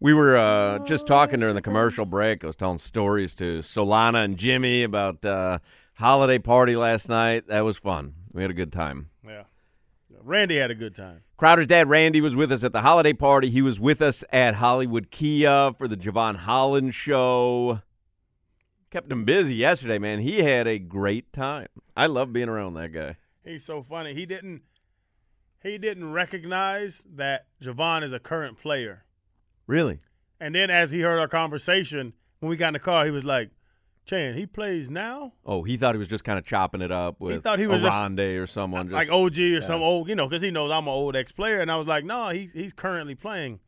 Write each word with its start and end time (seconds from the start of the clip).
We 0.00 0.12
were 0.12 0.36
uh, 0.36 0.78
just 0.80 1.08
talking 1.08 1.40
during 1.40 1.56
the 1.56 1.62
commercial 1.62 2.04
break. 2.04 2.44
I 2.44 2.46
was 2.46 2.56
telling 2.56 2.78
stories 2.78 3.34
to 3.34 3.60
Solana 3.60 4.24
and 4.24 4.36
Jimmy 4.36 4.84
about 4.84 5.24
uh, 5.24 5.58
holiday 5.94 6.38
party 6.38 6.76
last 6.76 7.08
night. 7.08 7.48
That 7.48 7.64
was 7.64 7.76
fun. 7.76 8.14
We 8.32 8.42
had 8.42 8.50
a 8.50 8.54
good 8.54 8.72
time. 8.72 9.10
Yeah. 9.26 9.44
Randy 10.22 10.58
had 10.58 10.70
a 10.70 10.76
good 10.76 10.94
time. 10.94 11.22
Crowder's 11.36 11.66
dad, 11.66 11.88
Randy, 11.88 12.20
was 12.20 12.36
with 12.36 12.52
us 12.52 12.62
at 12.62 12.72
the 12.72 12.82
holiday 12.82 13.12
party. 13.12 13.50
He 13.50 13.62
was 13.62 13.80
with 13.80 14.00
us 14.00 14.22
at 14.32 14.56
Hollywood 14.56 15.10
Kia 15.10 15.72
for 15.72 15.88
the 15.88 15.96
Jevon 15.96 16.36
Holland 16.36 16.94
show. 16.94 17.80
Kept 18.90 19.10
him 19.10 19.24
busy 19.24 19.56
yesterday, 19.56 19.98
man. 19.98 20.20
He 20.20 20.42
had 20.42 20.66
a 20.68 20.78
great 20.78 21.32
time. 21.32 21.68
I 21.96 22.06
love 22.06 22.32
being 22.32 22.48
around 22.48 22.74
that 22.74 22.92
guy. 22.92 23.16
He's 23.44 23.64
so 23.64 23.82
funny. 23.82 24.14
He 24.14 24.26
didn't 24.26 24.62
he 25.62 25.76
didn't 25.76 26.12
recognize 26.12 27.04
that 27.14 27.46
Jevon 27.60 28.04
is 28.04 28.12
a 28.12 28.20
current 28.20 28.58
player. 28.58 29.04
Really? 29.68 30.00
And 30.40 30.54
then 30.56 30.70
as 30.70 30.90
he 30.90 31.00
heard 31.02 31.20
our 31.20 31.28
conversation, 31.28 32.14
when 32.40 32.50
we 32.50 32.56
got 32.56 32.68
in 32.68 32.72
the 32.74 32.78
car, 32.80 33.04
he 33.04 33.10
was 33.12 33.24
like, 33.24 33.50
Chan, 34.04 34.34
he 34.34 34.46
plays 34.46 34.88
now? 34.88 35.34
Oh, 35.44 35.62
he 35.64 35.76
thought 35.76 35.94
he 35.94 35.98
was 35.98 36.08
just 36.08 36.24
kind 36.24 36.38
of 36.38 36.44
chopping 36.46 36.80
it 36.80 36.90
up 36.90 37.20
with 37.20 37.42
thought 37.44 37.58
he 37.58 37.66
was 37.66 37.84
Aronde 37.84 38.18
or 38.20 38.46
someone. 38.46 38.86
Just, 38.86 38.94
like 38.94 39.12
OG 39.12 39.38
or 39.38 39.60
some 39.60 39.82
old, 39.82 40.08
you 40.08 40.14
know, 40.14 40.26
because 40.26 40.40
he 40.40 40.50
knows 40.50 40.70
I'm 40.72 40.84
an 40.84 40.94
old 40.94 41.14
ex 41.14 41.30
player. 41.30 41.60
And 41.60 41.70
I 41.70 41.76
was 41.76 41.86
like, 41.86 42.04
no, 42.04 42.30
he's 42.30 42.54
he's 42.54 42.72
currently 42.72 43.14
playing. 43.14 43.60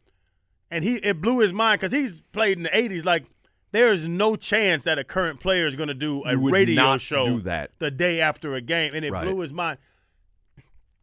And 0.70 0.82
he 0.82 0.94
it 0.96 1.20
blew 1.20 1.40
his 1.40 1.52
mind 1.52 1.78
because 1.80 1.92
he's 1.92 2.22
played 2.32 2.56
in 2.56 2.62
the 2.62 2.70
80s. 2.70 3.04
Like, 3.04 3.26
there 3.72 3.92
is 3.92 4.08
no 4.08 4.34
chance 4.34 4.84
that 4.84 4.98
a 4.98 5.04
current 5.04 5.40
player 5.40 5.66
is 5.66 5.76
going 5.76 5.88
to 5.88 5.94
do 5.94 6.22
a 6.24 6.34
radio 6.38 6.96
show 6.96 7.26
do 7.26 7.40
that. 7.42 7.72
the 7.78 7.90
day 7.90 8.22
after 8.22 8.54
a 8.54 8.62
game. 8.62 8.94
And 8.94 9.04
it 9.04 9.12
Right. 9.12 9.26
blew 9.26 9.40
his 9.40 9.52
mind. 9.52 9.76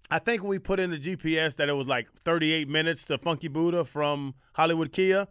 I 0.09 0.19
think 0.19 0.41
when 0.41 0.49
we 0.49 0.59
put 0.59 0.79
in 0.79 0.89
the 0.91 0.97
GPS 0.97 1.55
that 1.57 1.67
it 1.69 1.73
was 1.73 1.87
like 1.87 2.11
38 2.11 2.69
minutes 2.69 3.03
to 3.05 3.17
Funky 3.17 3.47
Buddha 3.49 3.83
from 3.83 4.35
Hollywood 4.53 4.91
Kia. 4.91 5.27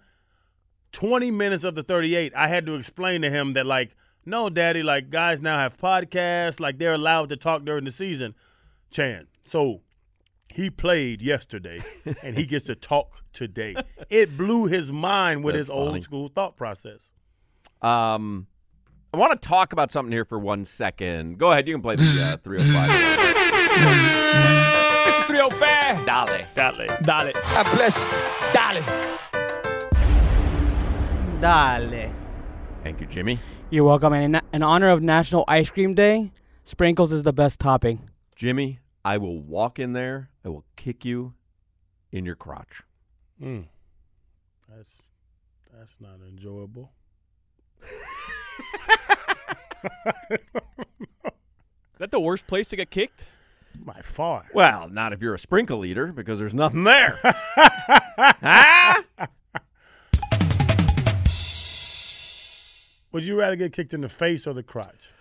20 0.92 1.30
minutes 1.30 1.64
of 1.64 1.74
the 1.74 1.82
38, 1.82 2.32
I 2.34 2.48
had 2.48 2.64
to 2.66 2.74
explain 2.74 3.20
to 3.22 3.30
him 3.30 3.52
that, 3.52 3.66
like, 3.66 3.94
no, 4.24 4.48
daddy, 4.48 4.82
like, 4.82 5.10
guys 5.10 5.42
now 5.42 5.58
have 5.58 5.76
podcasts, 5.76 6.58
like, 6.58 6.78
they're 6.78 6.94
allowed 6.94 7.28
to 7.30 7.36
talk 7.36 7.64
during 7.64 7.84
the 7.84 7.90
season. 7.90 8.34
Chan. 8.90 9.26
So 9.42 9.82
he 10.54 10.70
played 10.70 11.20
yesterday 11.22 11.80
and 12.22 12.36
he 12.36 12.46
gets 12.46 12.64
to 12.66 12.74
talk 12.74 13.22
today. 13.32 13.76
It 14.08 14.38
blew 14.38 14.66
his 14.66 14.90
mind 14.92 15.44
with 15.44 15.54
That's 15.54 15.66
his 15.68 15.74
funny. 15.74 15.88
old 15.88 16.02
school 16.02 16.28
thought 16.28 16.56
process. 16.56 17.10
Um, 17.82 18.46
I 19.12 19.18
want 19.18 19.40
to 19.40 19.48
talk 19.48 19.72
about 19.72 19.92
something 19.92 20.12
here 20.12 20.24
for 20.24 20.38
one 20.38 20.64
second. 20.64 21.38
Go 21.38 21.50
ahead. 21.52 21.68
You 21.68 21.74
can 21.74 21.82
play 21.82 21.96
the 21.96 22.04
uh, 22.22 22.36
305. 22.38 23.36
Mr. 23.76 25.26
305. 25.26 26.06
Dale. 26.06 26.46
Dale. 26.54 26.86
Dale. 27.02 27.32
God 27.34 27.70
bless. 27.74 28.04
Dale. 28.52 28.82
Dale. 31.40 32.14
Thank 32.82 33.00
you, 33.00 33.06
Jimmy. 33.06 33.40
You're 33.70 33.84
welcome. 33.84 34.12
And 34.12 34.36
in, 34.36 34.42
in 34.52 34.62
honor 34.62 34.88
of 34.90 35.02
National 35.02 35.44
Ice 35.48 35.70
Cream 35.70 35.94
Day, 35.94 36.32
sprinkles 36.64 37.12
is 37.12 37.22
the 37.24 37.32
best 37.32 37.60
topping. 37.60 38.10
Jimmy, 38.34 38.78
I 39.04 39.18
will 39.18 39.40
walk 39.40 39.78
in 39.78 39.92
there. 39.92 40.30
I 40.44 40.48
will 40.48 40.64
kick 40.76 41.04
you 41.04 41.34
in 42.12 42.24
your 42.24 42.36
crotch. 42.36 42.82
Mm. 43.42 43.66
That's 44.68 45.02
that's 45.76 46.00
not 46.00 46.18
enjoyable. 46.26 46.92
Is 51.96 52.00
that 52.00 52.10
the 52.10 52.20
worst 52.20 52.46
place 52.46 52.68
to 52.68 52.76
get 52.76 52.90
kicked? 52.90 53.28
By 53.86 54.00
far. 54.02 54.46
Well, 54.52 54.88
not 54.88 55.12
if 55.12 55.22
you're 55.22 55.34
a 55.34 55.38
sprinkle 55.38 55.84
eater 55.84 56.12
because 56.12 56.40
there's 56.40 56.52
nothing 56.52 56.82
there. 56.82 57.20
Would 63.12 63.24
you 63.24 63.38
rather 63.38 63.54
get 63.54 63.72
kicked 63.72 63.94
in 63.94 64.00
the 64.00 64.08
face 64.08 64.44
or 64.48 64.54
the 64.54 64.64
crotch? 64.64 65.12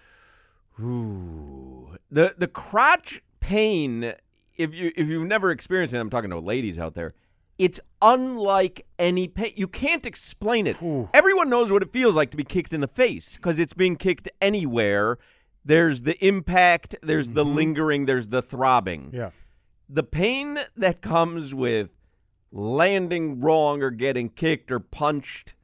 Ooh. 0.82 1.96
The 2.10 2.34
the 2.36 2.48
crotch 2.48 3.22
pain, 3.40 4.16
if 4.58 4.74
you 4.74 4.92
if 4.96 5.08
you've 5.08 5.28
never 5.28 5.52
experienced 5.52 5.94
it, 5.94 6.00
I'm 6.00 6.10
talking 6.10 6.32
to 6.32 6.40
ladies 6.40 6.80
out 6.80 6.96
there. 6.96 7.14
It's 7.60 7.80
unlike 8.02 8.88
any 8.98 9.28
pain. 9.28 9.54
You 9.56 9.68
can't 9.68 10.08
explain 10.08 10.66
it. 10.66 10.82
Ooh. 10.82 11.08
Everyone 11.14 11.50
knows 11.52 11.72
what 11.72 11.84
it 11.84 11.94
feels 11.94 12.16
like 12.16 12.32
to 12.32 12.38
be 12.38 12.44
kicked 12.44 12.74
in 12.74 12.82
the 12.82 12.88
face 12.88 13.36
because 13.36 13.60
it's 13.60 13.74
being 13.76 13.96
kicked 13.96 14.28
anywhere. 14.42 15.20
There's 15.66 16.02
the 16.02 16.24
impact, 16.26 16.96
there's 17.02 17.30
the 17.30 17.44
mm-hmm. 17.44 17.56
lingering, 17.56 18.06
there's 18.06 18.28
the 18.28 18.44
throbbing. 18.44 19.10
Yeah. 19.12 19.32
The 19.90 20.04
pain 20.04 20.60
that 20.78 21.02
comes 21.02 21.54
with 21.54 21.90
landing 22.52 23.42
wrong 23.42 23.82
or 23.82 23.90
getting 23.90 24.30
kicked 24.30 24.72
or 24.72 24.80
punched 24.80 25.56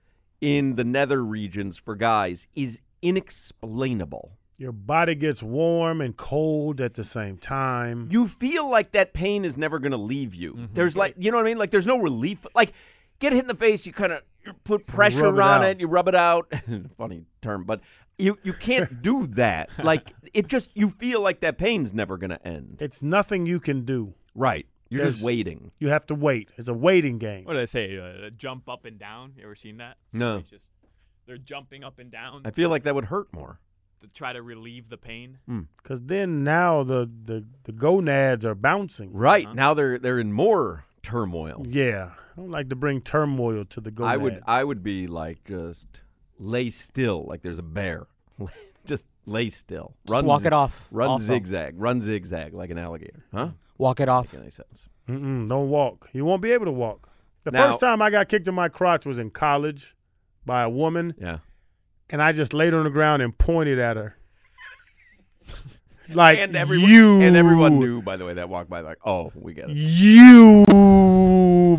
in 0.42 0.76
the 0.76 0.84
nether 0.84 1.24
regions 1.24 1.78
for 1.78 1.96
guys 1.96 2.48
is 2.56 2.80
inexplainable. 3.02 4.38
Your 4.58 4.72
body 4.72 5.16
gets 5.16 5.42
warm 5.42 6.02
and 6.02 6.16
cold 6.16 6.82
at 6.82 6.94
the 6.94 7.04
same 7.04 7.38
time. 7.38 8.10
you 8.12 8.28
feel 8.28 8.70
like 8.70 8.92
that 8.92 9.14
pain 9.14 9.44
is 9.44 9.58
never 9.58 9.80
going 9.80 9.92
to 9.92 9.98
leave 9.98 10.36
you. 10.36 10.54
Mm-hmm. 10.54 10.74
There's 10.74 10.96
like, 10.96 11.16
you 11.18 11.32
know 11.32 11.38
what 11.38 11.46
I 11.48 11.50
mean? 11.50 11.58
Like, 11.58 11.72
there's 11.72 11.88
no 11.88 11.98
relief. 11.98 12.46
Like, 12.54 12.74
get 13.22 13.32
hit 13.32 13.44
in 13.44 13.48
the 13.48 13.56
face, 13.56 13.86
you 13.88 13.94
kind 13.94 14.12
of 14.12 14.24
put 14.66 14.86
pressure 14.86 15.32
rub 15.32 15.36
it 15.36 15.40
on 15.42 15.62
out. 15.64 15.70
it, 15.70 15.80
you 15.80 15.88
rub 15.88 16.08
it 16.10 16.16
out. 16.16 16.52
Funny 16.98 17.24
term, 17.42 17.64
but 17.64 17.80
you 18.18 18.38
you 18.44 18.52
can't 18.52 19.02
do 19.02 19.28
that. 19.28 19.70
Like, 19.82 20.14
it 20.34 20.48
just 20.48 20.72
you 20.76 20.90
feel 20.90 21.22
like 21.22 21.40
that 21.40 21.58
pain's 21.58 21.94
never 21.94 22.18
going 22.18 22.32
to 22.32 22.46
end. 22.46 22.78
It's 22.82 23.02
nothing 23.02 23.46
you 23.46 23.62
can 23.62 23.86
do. 23.86 24.16
Right. 24.36 24.66
You're 24.90 25.06
just 25.06 25.24
waiting. 25.24 25.72
You 25.80 25.88
have 25.88 26.06
to 26.08 26.16
wait. 26.16 26.52
It's 26.58 26.68
a 26.68 26.74
waiting 26.74 27.18
game. 27.18 27.46
What 27.46 27.54
did 27.54 27.62
I 27.62 27.66
say? 27.66 27.98
Uh, 27.98 28.30
jump 28.32 28.68
up 28.68 28.84
and 28.84 29.00
down. 29.00 29.32
You 29.38 29.46
ever 29.46 29.56
seen 29.56 29.78
that? 29.78 29.96
No. 30.12 30.42
Just, 30.42 30.68
they're 31.26 31.38
jumping 31.38 31.82
up 31.82 31.98
and 31.98 32.12
down 32.12 32.42
I 32.44 32.52
feel 32.52 32.70
like 32.70 32.84
that 32.84 32.94
would 32.94 33.06
hurt 33.06 33.34
more. 33.34 33.62
to 34.02 34.08
try 34.08 34.34
to 34.34 34.42
relieve 34.42 34.90
the 34.90 34.98
pain. 34.98 35.38
Because 35.82 36.02
then 36.02 36.44
now 36.44 36.84
the, 36.84 37.10
the, 37.24 37.46
the 37.64 37.72
gonads 37.72 38.46
are 38.46 38.54
bouncing. 38.56 39.14
Right. 39.14 39.48
Now 39.56 39.74
they're 39.74 39.98
they're 39.98 40.20
in 40.20 40.34
more 40.34 40.84
turmoil. 41.04 41.66
Yeah. 41.68 42.12
I 42.16 42.40
don't 42.40 42.52
like 42.52 42.70
to 42.70 42.76
bring 42.76 43.02
turmoil 43.02 43.66
to 43.66 43.82
the 43.82 43.92
gonad. 43.92 44.08
I 44.08 44.18
would 44.18 44.42
I 44.48 44.64
would 44.64 44.84
be 44.84 45.08
like 45.08 45.44
just 45.46 45.86
lay 46.40 46.70
still 46.70 47.26
like 47.26 47.42
there's 47.42 47.60
a 47.60 47.64
bear. 47.64 48.08
just 48.86 49.06
lay 49.26 49.50
still. 49.50 49.94
Just 50.08 50.24
walk 50.24 50.42
zi- 50.42 50.48
it 50.48 50.54
off 50.54 50.88
Run 50.92 51.10
also. 51.10 51.26
zigzag. 51.26 51.76
Run 51.78 52.02
zigzag 52.02 52.54
like 52.54 52.70
an 52.70 52.78
alligator. 52.78 53.24
Huh? 53.34 53.50
Walk 53.78 54.00
it 54.00 54.10
off. 54.10 54.32
Make 54.34 54.42
any 54.44 54.52
sense. 54.52 54.88
Mm-mm, 55.10 55.50
don't 55.50 55.70
walk. 55.70 56.10
You 56.14 56.24
won't 56.26 56.42
be 56.42 56.52
able 56.52 56.66
to 56.66 56.72
walk. 56.72 57.10
The 57.44 57.52
Now- 57.52 57.68
first 57.68 57.80
time 57.82 58.02
I 58.02 58.10
got 58.10 58.30
kicked 58.30 58.48
in 58.48 58.56
my 58.56 58.70
crotch 58.70 59.06
was 59.06 59.20
in 59.20 59.32
college 59.32 59.96
by 60.46 60.62
a 60.64 60.70
woman, 60.70 61.16
Yeah. 61.20 61.40
and 62.10 62.22
I 62.22 62.32
just 62.32 62.54
laid 62.54 62.74
on 62.74 62.84
the 62.84 62.90
ground 62.90 63.22
and 63.22 63.38
pointed 63.38 63.78
at 63.80 63.98
her. 63.98 64.16
like 66.10 66.40
and 66.40 66.56
everyone 66.56 66.90
you 66.90 67.22
and 67.22 67.36
everyone 67.38 67.80
knew 67.80 68.02
by 68.02 68.18
the 68.18 68.26
way 68.26 68.34
that 68.34 68.50
walked 68.50 68.70
by 68.70 68.82
like 68.82 68.98
oh 69.06 69.32
we 69.34 69.54
get 69.54 69.70
it 69.70 69.76
you, 69.76 70.66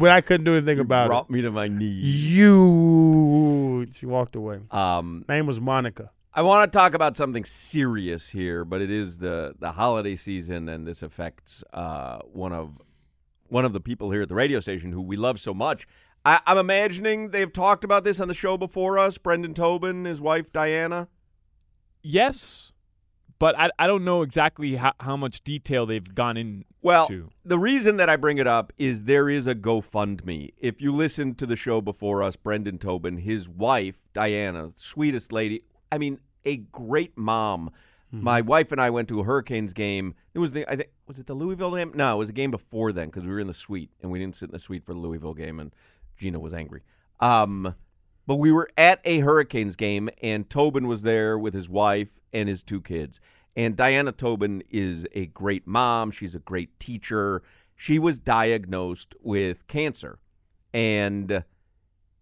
but 0.02 0.10
I 0.10 0.20
couldn't 0.20 0.44
do 0.44 0.54
anything 0.56 0.78
about 0.78 1.06
brought 1.08 1.30
it. 1.30 1.32
me 1.32 1.40
to 1.42 1.50
my 1.50 1.68
knees 1.68 2.36
You. 2.36 3.86
She 3.92 4.06
walked 4.06 4.36
away. 4.36 4.60
um 4.70 5.24
Name 5.28 5.46
was 5.46 5.60
Monica. 5.60 6.10
i 6.34 6.42
want 6.42 6.70
to 6.70 6.78
talk 6.78 6.94
about 6.94 7.16
something 7.16 7.44
serious 7.44 8.28
here 8.30 8.64
but 8.64 8.80
it 8.80 8.90
is 8.90 9.18
the 9.18 9.54
the 9.58 9.72
holiday 9.72 10.16
season 10.16 10.68
and 10.68 10.86
this 10.86 11.02
affects 11.02 11.62
uh 11.72 12.18
one 12.42 12.52
of 12.52 12.78
one 13.48 13.64
of 13.64 13.72
the 13.72 13.80
people 13.80 14.10
here 14.10 14.22
at 14.22 14.28
the 14.28 14.34
radio 14.34 14.60
station 14.60 14.92
who 14.92 15.02
we 15.02 15.16
love 15.16 15.38
so 15.40 15.52
much 15.54 15.86
I, 16.24 16.40
i'm 16.46 16.58
imagining 16.58 17.30
they've 17.30 17.52
talked 17.52 17.84
about 17.84 18.04
this 18.04 18.18
on 18.20 18.28
the 18.28 18.34
show 18.34 18.56
before 18.56 18.98
us 18.98 19.18
brendan 19.18 19.54
tobin 19.54 20.04
his 20.04 20.20
wife 20.20 20.52
diana 20.52 21.08
Yes, 22.04 22.71
but 23.42 23.58
I, 23.58 23.70
I 23.76 23.88
don't 23.88 24.04
know 24.04 24.22
exactly 24.22 24.76
how, 24.76 24.92
how 25.00 25.16
much 25.16 25.42
detail 25.42 25.84
they've 25.84 26.14
gone 26.14 26.36
in. 26.36 26.64
Well, 26.80 27.08
to. 27.08 27.28
the 27.44 27.58
reason 27.58 27.96
that 27.96 28.08
I 28.08 28.14
bring 28.14 28.38
it 28.38 28.46
up 28.46 28.72
is 28.78 29.02
there 29.02 29.28
is 29.28 29.48
a 29.48 29.54
GoFundMe. 29.56 30.52
If 30.58 30.80
you 30.80 30.92
listened 30.92 31.38
to 31.38 31.46
the 31.46 31.56
show 31.56 31.80
before 31.80 32.22
us, 32.22 32.36
Brendan 32.36 32.78
Tobin, 32.78 33.16
his 33.16 33.48
wife, 33.48 34.06
Diana, 34.12 34.70
sweetest 34.76 35.32
lady. 35.32 35.64
I 35.90 35.98
mean, 35.98 36.20
a 36.44 36.58
great 36.58 37.18
mom. 37.18 37.72
My 38.12 38.42
wife 38.42 38.70
and 38.70 38.80
I 38.80 38.90
went 38.90 39.08
to 39.08 39.18
a 39.18 39.24
Hurricanes 39.24 39.72
game. 39.72 40.14
It 40.34 40.38
was 40.38 40.52
the 40.52 40.70
I 40.70 40.76
think 40.76 40.90
was 41.08 41.18
it 41.18 41.26
the 41.26 41.34
Louisville 41.34 41.74
game? 41.74 41.92
No, 41.96 42.14
it 42.14 42.18
was 42.18 42.28
a 42.28 42.34
game 42.34 42.52
before 42.52 42.92
then 42.92 43.06
because 43.06 43.26
we 43.26 43.32
were 43.32 43.40
in 43.40 43.46
the 43.48 43.54
suite 43.54 43.90
and 44.02 44.12
we 44.12 44.20
didn't 44.20 44.36
sit 44.36 44.50
in 44.50 44.52
the 44.52 44.60
suite 44.60 44.84
for 44.84 44.92
the 44.92 45.00
Louisville 45.00 45.34
game 45.34 45.58
and 45.58 45.72
Gina 46.16 46.38
was 46.38 46.54
angry. 46.54 46.82
Um, 47.20 47.74
but 48.26 48.36
we 48.36 48.52
were 48.52 48.68
at 48.76 49.00
a 49.04 49.20
Hurricanes 49.20 49.76
game 49.76 50.08
and 50.22 50.48
Tobin 50.48 50.86
was 50.86 51.02
there 51.02 51.38
with 51.38 51.54
his 51.54 51.68
wife 51.68 52.20
and 52.32 52.48
his 52.48 52.62
two 52.62 52.80
kids. 52.80 53.20
And 53.56 53.76
Diana 53.76 54.12
Tobin 54.12 54.62
is 54.70 55.06
a 55.12 55.26
great 55.26 55.66
mom. 55.66 56.10
She's 56.10 56.34
a 56.34 56.40
great 56.40 56.78
teacher. 56.78 57.42
She 57.76 57.98
was 57.98 58.18
diagnosed 58.18 59.14
with 59.20 59.66
cancer. 59.66 60.18
And 60.72 61.44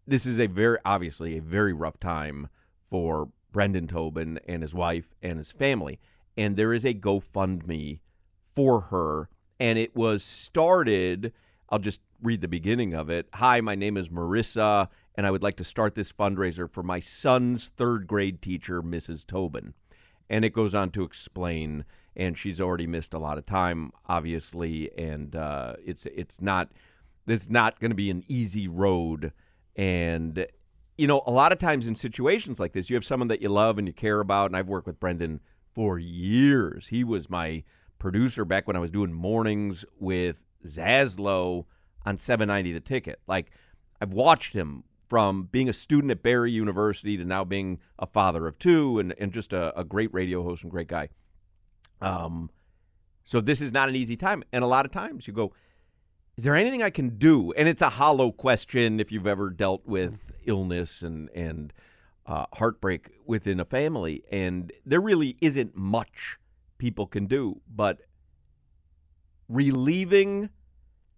this 0.06 0.26
is 0.26 0.40
a 0.40 0.46
very, 0.46 0.78
obviously, 0.84 1.36
a 1.36 1.42
very 1.42 1.72
rough 1.72 2.00
time 2.00 2.48
for 2.88 3.28
Brendan 3.52 3.86
Tobin 3.86 4.40
and 4.48 4.62
his 4.62 4.74
wife 4.74 5.14
and 5.22 5.38
his 5.38 5.52
family. 5.52 6.00
And 6.36 6.56
there 6.56 6.72
is 6.72 6.84
a 6.84 6.94
GoFundMe 6.94 8.00
for 8.54 8.80
her. 8.82 9.28
And 9.60 9.78
it 9.78 9.94
was 9.94 10.24
started 10.24 11.32
I'll 11.70 11.78
just 11.78 12.00
read 12.20 12.40
the 12.40 12.48
beginning 12.48 12.94
of 12.94 13.08
it. 13.10 13.28
Hi, 13.34 13.60
my 13.60 13.76
name 13.76 13.96
is 13.96 14.08
Marissa, 14.08 14.88
and 15.14 15.24
I 15.26 15.30
would 15.30 15.42
like 15.42 15.56
to 15.56 15.64
start 15.64 15.94
this 15.94 16.12
fundraiser 16.12 16.68
for 16.68 16.82
my 16.82 16.98
son's 16.98 17.68
third 17.68 18.08
grade 18.08 18.42
teacher, 18.42 18.82
Mrs. 18.82 19.24
Tobin. 19.24 19.74
And 20.28 20.44
it 20.44 20.52
goes 20.52 20.74
on 20.74 20.90
to 20.90 21.04
explain, 21.04 21.84
and 22.16 22.36
she's 22.36 22.60
already 22.60 22.88
missed 22.88 23.14
a 23.14 23.18
lot 23.18 23.38
of 23.38 23.46
time, 23.46 23.92
obviously, 24.08 24.90
and 24.98 25.34
uh, 25.36 25.74
it's 25.84 26.06
it's 26.06 26.40
not 26.40 26.70
it's 27.26 27.48
not 27.48 27.78
going 27.78 27.90
to 27.90 27.96
be 27.96 28.10
an 28.10 28.24
easy 28.26 28.66
road. 28.66 29.32
And 29.76 30.46
you 30.98 31.06
know, 31.06 31.22
a 31.26 31.32
lot 31.32 31.52
of 31.52 31.58
times 31.58 31.86
in 31.86 31.94
situations 31.94 32.58
like 32.58 32.72
this, 32.72 32.90
you 32.90 32.96
have 32.96 33.04
someone 33.04 33.28
that 33.28 33.42
you 33.42 33.48
love 33.48 33.78
and 33.78 33.86
you 33.86 33.94
care 33.94 34.20
about. 34.20 34.46
And 34.46 34.56
I've 34.56 34.68
worked 34.68 34.86
with 34.86 35.00
Brendan 35.00 35.40
for 35.72 35.98
years. 35.98 36.88
He 36.88 37.04
was 37.04 37.30
my 37.30 37.62
producer 37.98 38.44
back 38.44 38.66
when 38.66 38.76
I 38.76 38.80
was 38.80 38.90
doing 38.90 39.12
mornings 39.12 39.84
with 39.98 40.36
Zaslow 40.66 41.64
on 42.04 42.18
790 42.18 42.72
The 42.72 42.80
Ticket. 42.80 43.20
Like, 43.26 43.50
I've 44.00 44.12
watched 44.12 44.54
him 44.54 44.84
from 45.08 45.48
being 45.50 45.68
a 45.68 45.72
student 45.72 46.12
at 46.12 46.22
Barry 46.22 46.52
University 46.52 47.16
to 47.16 47.24
now 47.24 47.44
being 47.44 47.80
a 47.98 48.06
father 48.06 48.46
of 48.46 48.58
two 48.58 48.98
and, 48.98 49.12
and 49.18 49.32
just 49.32 49.52
a, 49.52 49.78
a 49.78 49.84
great 49.84 50.12
radio 50.14 50.42
host 50.42 50.62
and 50.62 50.70
great 50.70 50.86
guy. 50.86 51.08
Um, 52.00 52.50
so 53.24 53.40
this 53.40 53.60
is 53.60 53.72
not 53.72 53.88
an 53.88 53.96
easy 53.96 54.16
time. 54.16 54.44
And 54.52 54.62
a 54.62 54.68
lot 54.68 54.86
of 54.86 54.92
times 54.92 55.26
you 55.26 55.32
go, 55.32 55.52
is 56.36 56.44
there 56.44 56.54
anything 56.54 56.82
I 56.82 56.90
can 56.90 57.18
do? 57.18 57.52
And 57.52 57.68
it's 57.68 57.82
a 57.82 57.90
hollow 57.90 58.30
question 58.30 59.00
if 59.00 59.12
you've 59.12 59.26
ever 59.26 59.50
dealt 59.50 59.84
with 59.84 60.14
illness 60.46 61.02
and, 61.02 61.28
and 61.34 61.72
uh, 62.24 62.46
heartbreak 62.54 63.10
within 63.26 63.60
a 63.60 63.64
family. 63.64 64.22
And 64.30 64.72
there 64.86 65.00
really 65.00 65.36
isn't 65.40 65.76
much 65.76 66.38
people 66.78 67.06
can 67.06 67.26
do, 67.26 67.60
but 67.68 68.00
relieving 69.50 70.48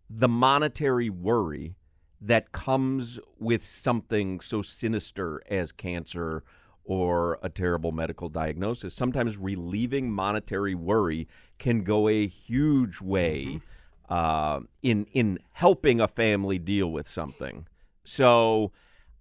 the 0.09 0.29
monetary 0.29 1.11
worry 1.11 1.75
that 2.21 2.53
comes 2.53 3.19
with 3.39 3.65
something 3.65 4.41
so 4.41 4.63
sinister 4.63 5.43
as 5.51 5.71
cancer 5.73 6.43
or 6.85 7.39
a 7.43 7.49
terrible 7.49 7.93
medical 7.93 8.29
diagnosis. 8.29 8.95
Sometimes 8.95 9.37
relieving 9.37 10.11
monetary 10.11 10.75
worry 10.75 11.29
can 11.59 11.83
go 11.85 12.09
a 12.09 12.27
huge 12.27 13.01
way 13.01 13.61
uh, 14.09 14.61
in 14.83 15.07
in 15.13 15.39
helping 15.53 16.01
a 16.01 16.09
family 16.09 16.59
deal 16.59 16.91
with 16.91 17.07
something. 17.09 17.67
So 18.05 18.73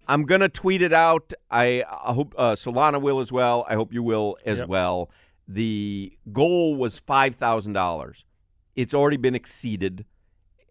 I'm 0.08 0.24
gonna 0.24 0.50
tweet 0.50 0.81
it 0.81 0.94
out. 0.94 1.34
I, 1.52 1.84
I 1.90 2.13
hope 2.13 2.34
uh, 2.38 2.54
Solana 2.54 3.02
will 3.02 3.19
as 3.19 3.31
well. 3.31 3.66
I 3.69 3.75
hope 3.75 3.94
you 3.94 4.04
will 4.04 4.38
as 4.46 4.60
Yep. 4.60 4.68
well. 4.69 5.10
The 5.48 6.18
goal 6.31 6.75
was 6.75 6.98
five 6.98 7.36
thousand 7.36 7.74
dollars. 7.74 8.25
It's 8.76 8.94
already 8.94 9.18
been 9.18 9.36
exceeded 9.36 10.06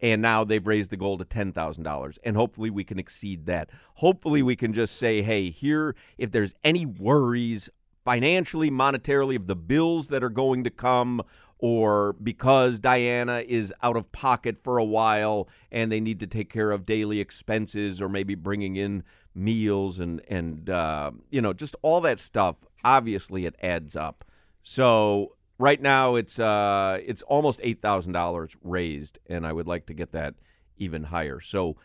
and 0.03 0.23
now 0.23 0.45
they've 0.45 0.67
raised 0.67 0.91
the 0.91 0.97
goal 0.97 1.19
to 1.19 1.25
$10,000 1.25 2.19
and 2.25 2.37
hopefully 2.37 2.71
we 2.71 2.85
can 2.85 2.99
exceed 2.99 3.47
that. 3.47 3.71
Hopefully 3.95 4.43
we 4.43 4.57
can 4.57 4.73
just 4.73 4.97
say, 4.97 5.23
"Hey, 5.23 5.51
here 5.51 5.95
if 6.17 6.31
there's 6.31 6.55
any 6.65 6.87
worries 6.87 7.69
financially, 8.05 8.71
monetarily 8.71 9.37
of 9.37 9.47
the 9.47 9.57
bills 9.57 10.09
that 10.09 10.25
are 10.25 10.31
going 10.31 10.65
to 10.65 10.71
come 10.71 11.23
or 11.59 12.15
because 12.15 12.79
Diana 12.79 13.45
is 13.47 13.73
out 13.83 13.97
of 13.97 14.11
pocket 14.13 14.57
for 14.57 14.79
a 14.79 14.85
while 14.85 15.49
and 15.71 15.93
they 15.93 16.01
need 16.01 16.21
to 16.21 16.27
take 16.27 16.51
care 16.51 16.71
of 16.71 16.87
daily 16.87 17.21
expenses 17.21 18.01
or 18.01 18.09
maybe 18.09 18.35
bringing 18.35 18.77
in 18.77 19.05
meals 19.35 20.01
and 20.01 20.21
and 20.29 20.69
uh, 20.71 21.11
you 21.31 21.41
know 21.41 21.53
just 21.53 21.77
all 21.83 22.01
that 22.01 22.19
stuff 22.19 22.57
obviously 22.83 23.47
it 23.47 23.55
adds 23.63 23.95
up 23.95 24.25
so 24.63 25.37
right 25.61 25.81
now 25.81 26.15
it's 26.15 26.39
uh 26.39 26.99
it's 27.05 27.23
almost 27.23 27.61
eight 27.63 27.79
thousand 27.79 28.13
dollars 28.13 28.57
raised, 28.63 29.19
and 29.27 29.47
I 29.47 29.53
would 29.53 29.67
like 29.67 29.87
to 29.87 29.95
get 29.95 30.13
that 30.13 30.35
even 30.77 31.05
higher. 31.05 31.41
So 31.41 31.77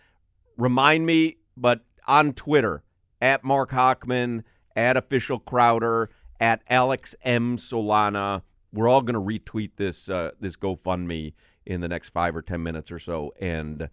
remind 0.57 1.05
me, 1.05 1.37
but 1.57 1.81
on 2.07 2.33
Twitter 2.33 2.83
at 3.21 3.43
Marc 3.43 3.71
Hochman, 3.71 4.43
at 4.75 4.97
official 4.97 5.39
Crowder, 5.39 6.09
at 6.39 6.61
Alex 6.69 7.15
M 7.23 7.57
Solana. 7.57 8.41
We're 8.73 8.89
all 8.89 9.01
going 9.01 9.13
to 9.15 9.21
retweet 9.21 9.71
this 9.77 10.09
uh, 10.09 10.31
this 10.39 10.57
GoFundMe 10.57 11.33
in 11.65 11.81
the 11.81 11.87
next 11.87 12.09
five 12.09 12.35
or 12.35 12.41
ten 12.41 12.61
minutes 12.61 12.91
or 12.91 12.99
so, 12.99 13.33
and 13.39 13.89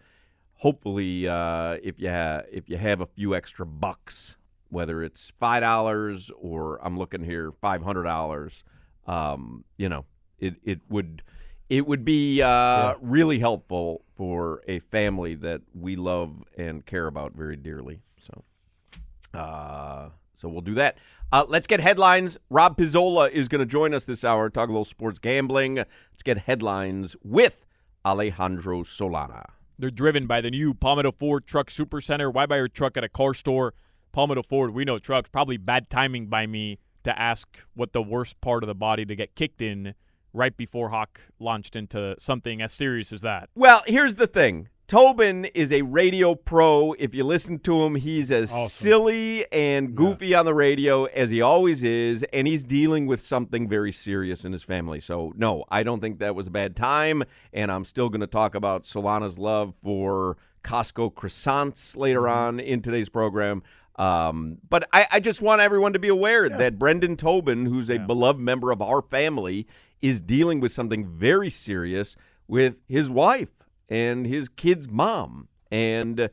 hopefully, 0.57 1.29
uh, 1.29 1.77
if 1.83 2.01
you 2.01 2.11
ha- 2.11 2.43
if 2.51 2.69
you 2.69 2.77
have 2.77 3.01
a 3.01 3.07
few 3.07 3.35
extra 3.35 3.65
bucks, 3.65 4.37
whether 4.71 5.03
it's 5.03 5.33
five 5.39 5.63
dollars 5.63 6.31
or 6.37 6.85
I'm 6.85 6.99
looking 6.99 7.23
here 7.23 7.53
five 7.61 7.83
hundred 7.83 8.05
dollars, 8.05 8.65
um, 9.07 9.65
you 9.77 9.89
know, 9.89 10.05
it 10.39 10.57
it 10.65 10.81
would 10.89 11.23
it 11.69 11.87
would 11.87 12.05
be 12.05 12.43
uh, 12.43 12.95
really 13.01 13.39
helpful 13.39 14.05
for 14.15 14.63
a 14.69 14.79
family 14.81 15.35
that 15.37 15.63
we 15.75 15.97
love 15.97 16.45
and 16.57 16.85
care 16.85 17.07
about 17.07 17.33
very 17.33 17.57
dearly. 17.57 18.01
So, 18.21 19.39
uh, 19.39 20.11
so 20.35 20.49
we'll 20.49 20.61
do 20.61 20.75
that. 20.75 20.99
Uh, 21.33 21.47
let's 21.49 21.67
get 21.67 21.81
headlines. 21.81 22.37
Rob 22.51 22.77
Pizzola 22.77 23.31
is 23.31 23.49
going 23.49 23.61
to 23.61 23.67
join 23.67 23.95
us 23.95 24.05
this 24.05 24.23
hour, 24.23 24.51
talk 24.51 24.69
a 24.69 24.73
little 24.73 24.85
sports 24.85 25.19
gambling. 25.19 25.77
Let's 25.77 26.23
get 26.23 26.39
headlines 26.41 27.17
with 27.23 27.65
Alejandro 28.05 28.83
Solana. 28.83 29.47
They're 29.79 29.91
driven 29.91 30.27
by 30.27 30.43
the 30.43 30.51
new 30.51 30.75
Palmetto 30.75 31.11
Ford 31.11 31.47
Truck 31.47 31.71
Supercenter. 31.71 32.31
Why 32.31 32.45
buy 32.45 32.59
your 32.59 32.69
truck 32.69 32.99
at 32.99 33.05
a 33.05 33.09
car 33.09 33.33
store? 33.33 33.73
Palmetto 34.13 34.43
Ford, 34.43 34.75
we 34.75 34.85
know 34.85 34.99
trucks. 34.99 35.31
Probably 35.31 35.57
bad 35.57 35.89
timing 35.89 36.27
by 36.27 36.47
me 36.47 36.79
to 37.05 37.19
ask 37.19 37.65
what 37.75 37.93
the 37.93 38.03
worst 38.03 38.41
part 38.41 38.63
of 38.63 38.69
the 38.69 38.75
body 38.75 39.05
to 39.05 39.17
get 39.17 39.35
kicked 39.35 39.63
in 39.63 39.95
right 40.33 40.57
before 40.57 40.91
Hawk 40.91 41.21
launched 41.39 41.77
into 41.77 42.17
something 42.19 42.63
as 42.63 42.73
serious 42.73 43.13
as 43.13 43.21
that. 43.21 43.51
Well, 43.55 43.83
here's 43.87 44.15
the 44.15 44.27
thing. 44.27 44.69
Tobin 44.89 45.47
is 45.47 45.73
a 45.73 45.81
radio 45.83 46.35
pro. 46.35 46.93
If 46.99 47.15
you 47.15 47.25
listen 47.25 47.59
to 47.61 47.83
him, 47.83 47.95
he's 47.95 48.31
as 48.31 48.53
Awesome. 48.53 48.69
silly 48.69 49.51
and 49.51 49.95
goofy 49.95 50.35
on 50.35 50.45
the 50.45 50.53
radio 50.53 51.05
as 51.05 51.31
he 51.31 51.41
always 51.41 51.83
is, 51.83 52.23
and 52.31 52.47
he's 52.47 52.63
dealing 52.63 53.07
with 53.07 53.23
something 53.23 53.69
very 53.69 53.91
serious 53.91 54.45
in 54.45 54.53
his 54.53 54.63
family. 54.63 55.01
So, 55.01 55.33
no, 55.35 55.65
I 55.71 55.83
don't 55.83 56.01
think 56.01 56.19
that 56.19 56.35
was 56.35 56.47
a 56.47 56.51
bad 56.51 56.77
time, 56.77 57.23
and 57.55 57.73
I'm 57.73 57.87
still 57.87 58.11
going 58.11 58.21
to 58.21 58.27
talk 58.27 58.55
about 58.55 58.83
Solana's 58.85 59.39
love 59.39 59.75
for 59.83 60.37
Costco 60.63 61.15
croissants 61.15 61.97
later 61.97 62.23
mm-hmm. 62.23 62.39
on 62.39 62.61
in 62.61 62.83
today's 62.83 63.09
program. 63.09 63.63
Um, 63.97 64.59
but 64.69 64.89
I, 64.93 65.07
I 65.13 65.21
just 65.21 65.43
want 65.43 65.61
everyone 65.61 65.93
to 65.93 65.99
be 65.99 66.09
aware 66.09 66.49
that 66.49 66.79
Brendan 66.79 67.17
Tobin, 67.17 67.67
who's 67.67 67.91
a 67.91 67.99
beloved 67.99 68.41
member 68.41 68.71
of 68.71 68.81
our 68.81 69.03
family, 69.03 69.67
is 70.01 70.21
dealing 70.21 70.61
with 70.61 70.73
something 70.73 71.07
very 71.07 71.51
serious 71.51 72.17
with 72.49 72.81
his 72.89 73.11
wife 73.11 73.51
and 73.89 74.27
his 74.27 74.49
kid's 74.49 74.91
mom, 74.91 75.49
and 75.71 76.31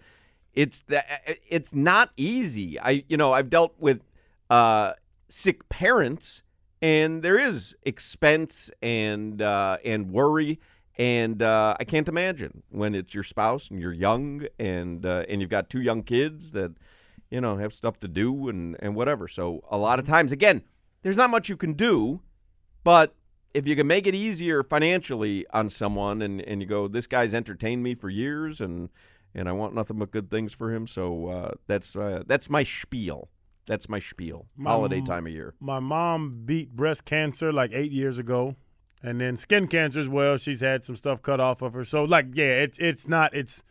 it's 0.53 0.79
that 0.81 1.21
it's 1.47 1.73
not 1.73 2.11
easy. 2.17 2.79
I 2.79 3.03
you 3.07 3.17
know 3.17 3.33
I've 3.33 3.49
dealt 3.49 3.75
with 3.77 4.01
uh, 4.49 4.93
sick 5.29 5.67
parents, 5.69 6.41
and 6.81 7.21
there 7.21 7.37
is 7.37 7.75
expense 7.83 8.71
and 8.81 9.41
uh, 9.41 9.77
and 9.83 10.11
worry. 10.11 10.59
And 10.97 11.41
uh, 11.41 11.77
I 11.79 11.85
can't 11.85 12.09
imagine 12.09 12.61
when 12.69 12.93
it's 12.93 13.13
your 13.13 13.23
spouse 13.23 13.69
and 13.69 13.79
you're 13.79 13.93
young 13.93 14.45
and 14.59 15.05
uh, 15.05 15.23
and 15.29 15.39
you've 15.39 15.49
got 15.49 15.69
two 15.69 15.81
young 15.81 16.03
kids 16.03 16.51
that 16.51 16.73
you 17.29 17.41
know 17.41 17.57
have 17.57 17.73
stuff 17.73 17.99
to 17.99 18.07
do 18.07 18.49
and 18.49 18.75
and 18.79 18.95
whatever. 18.95 19.27
So 19.27 19.63
a 19.69 19.77
lot 19.77 19.99
of 19.99 20.07
times, 20.07 20.31
again, 20.31 20.63
there's 21.01 21.17
not 21.17 21.29
much 21.29 21.49
you 21.49 21.57
can 21.57 21.73
do, 21.73 22.21
but 22.83 23.15
if 23.53 23.67
you 23.67 23.75
can 23.75 23.87
make 23.87 24.05
it 24.05 24.15
easier 24.15 24.63
financially 24.63 25.45
on 25.51 25.69
someone 25.69 26.21
and, 26.21 26.41
and 26.41 26.61
you 26.61 26.67
go, 26.67 26.87
this 26.87 27.07
guy's 27.07 27.33
entertained 27.33 27.83
me 27.83 27.95
for 27.95 28.09
years 28.09 28.61
and 28.61 28.89
and 29.35 29.47
I 29.47 29.51
want 29.51 29.75
nothing 29.75 29.97
but 29.97 30.11
good 30.11 30.31
things 30.31 30.53
for 30.53 30.73
him. 30.73 30.87
So 30.87 31.27
uh, 31.27 31.51
that's 31.67 31.95
uh, 31.95 32.23
that's 32.25 32.49
my 32.49 32.63
spiel. 32.63 33.29
That's 33.67 33.87
my 33.87 33.99
spiel. 33.99 34.47
My 34.57 34.71
Holiday 34.71 35.01
time 35.01 35.27
of 35.27 35.33
year. 35.33 35.53
My 35.59 35.79
mom 35.79 36.41
beat 36.45 36.71
breast 36.75 37.05
cancer 37.05 37.53
like 37.53 37.71
eight 37.73 37.91
years 37.91 38.17
ago, 38.17 38.55
and 39.03 39.21
then 39.21 39.37
skin 39.37 39.67
cancer 39.67 39.99
as 39.99 40.09
well. 40.09 40.37
She's 40.37 40.61
had 40.61 40.83
some 40.83 40.95
stuff 40.95 41.21
cut 41.21 41.39
off 41.39 41.61
of 41.61 41.73
her. 41.73 41.83
So 41.83 42.03
like, 42.03 42.27
yeah, 42.33 42.63
it's 42.63 42.79
it's 42.79 43.07
not 43.07 43.35
it's 43.35 43.63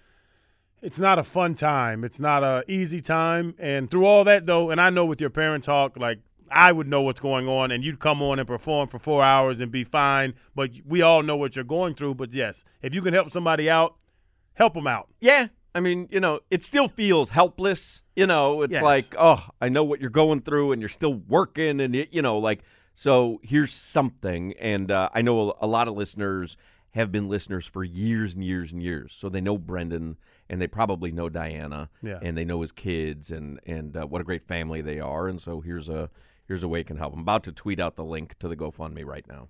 it's 0.82 0.98
not 0.98 1.18
a 1.18 1.24
fun 1.24 1.54
time. 1.54 2.04
It's 2.04 2.20
not 2.20 2.42
a 2.42 2.64
easy 2.68 3.00
time. 3.00 3.54
And 3.58 3.90
through 3.90 4.04
all 4.06 4.24
that 4.24 4.46
though, 4.46 4.70
and 4.70 4.80
I 4.80 4.90
know 4.90 5.04
with 5.04 5.20
your 5.20 5.30
parent 5.30 5.64
talk, 5.64 5.96
like 5.98 6.20
I 6.50 6.72
would 6.72 6.88
know 6.88 7.02
what's 7.02 7.20
going 7.20 7.46
on, 7.48 7.70
and 7.70 7.84
you'd 7.84 7.98
come 7.98 8.22
on 8.22 8.38
and 8.38 8.46
perform 8.48 8.88
for 8.88 8.98
four 8.98 9.22
hours 9.22 9.60
and 9.60 9.70
be 9.70 9.84
fine. 9.84 10.34
But 10.54 10.70
we 10.86 11.02
all 11.02 11.22
know 11.22 11.36
what 11.36 11.56
you're 11.56 11.64
going 11.64 11.94
through. 11.94 12.14
But 12.14 12.32
yes, 12.32 12.64
if 12.80 12.94
you 12.94 13.02
can 13.02 13.12
help 13.14 13.30
somebody 13.30 13.68
out, 13.68 13.96
help 14.54 14.74
them 14.74 14.86
out. 14.86 15.08
Yeah. 15.20 15.48
I 15.74 15.80
mean, 15.80 16.08
you 16.10 16.18
know, 16.20 16.40
it 16.50 16.64
still 16.64 16.88
feels 16.88 17.30
helpless. 17.30 18.02
You 18.16 18.26
know, 18.26 18.62
it's 18.62 18.72
Yes. 18.72 18.82
like, 18.82 19.04
oh, 19.18 19.46
I 19.60 19.68
know 19.68 19.84
what 19.84 20.00
you're 20.00 20.10
going 20.10 20.40
through, 20.40 20.72
and 20.72 20.80
you're 20.82 20.88
still 20.88 21.14
working, 21.14 21.80
and 21.80 21.94
it, 21.94 22.08
you 22.12 22.22
know, 22.22 22.38
like, 22.38 22.60
so 22.94 23.38
here's 23.44 23.72
something. 23.72 24.54
And 24.58 24.90
uh, 24.90 25.10
I 25.14 25.20
know 25.22 25.50
a, 25.50 25.66
a 25.66 25.66
lot 25.68 25.86
of 25.86 25.94
listeners 25.94 26.56
have 26.92 27.12
been 27.12 27.28
listeners 27.28 27.66
for 27.66 27.84
years 27.84 28.34
and 28.34 28.42
years 28.42 28.72
and 28.72 28.82
years, 28.82 29.12
so 29.14 29.28
they 29.28 29.40
know 29.42 29.58
Brendan, 29.58 30.16
and 30.50 30.60
they 30.60 30.66
probably 30.66 31.12
know 31.12 31.28
Diana, 31.28 31.90
Yeah. 32.02 32.18
and 32.22 32.36
they 32.36 32.44
know 32.44 32.60
his 32.62 32.72
kids, 32.72 33.30
and 33.30 33.60
and 33.66 33.96
uh, 33.96 34.06
what 34.06 34.20
a 34.20 34.24
great 34.24 34.42
family 34.42 34.80
they 34.80 34.98
are. 35.00 35.28
And 35.28 35.40
so 35.40 35.60
here's 35.60 35.88
a 35.88 36.10
here's 36.46 36.62
a 36.62 36.68
way 36.68 36.80
it 36.80 36.86
can 36.86 36.96
help. 36.96 37.12
I'm 37.14 37.20
about 37.20 37.44
to 37.44 37.52
tweet 37.52 37.78
out 37.80 37.96
the 37.96 38.04
link 38.04 38.38
to 38.38 38.48
the 38.48 38.56
GoFundMe 38.56 39.04
right 39.04 39.26
now. 39.28 39.48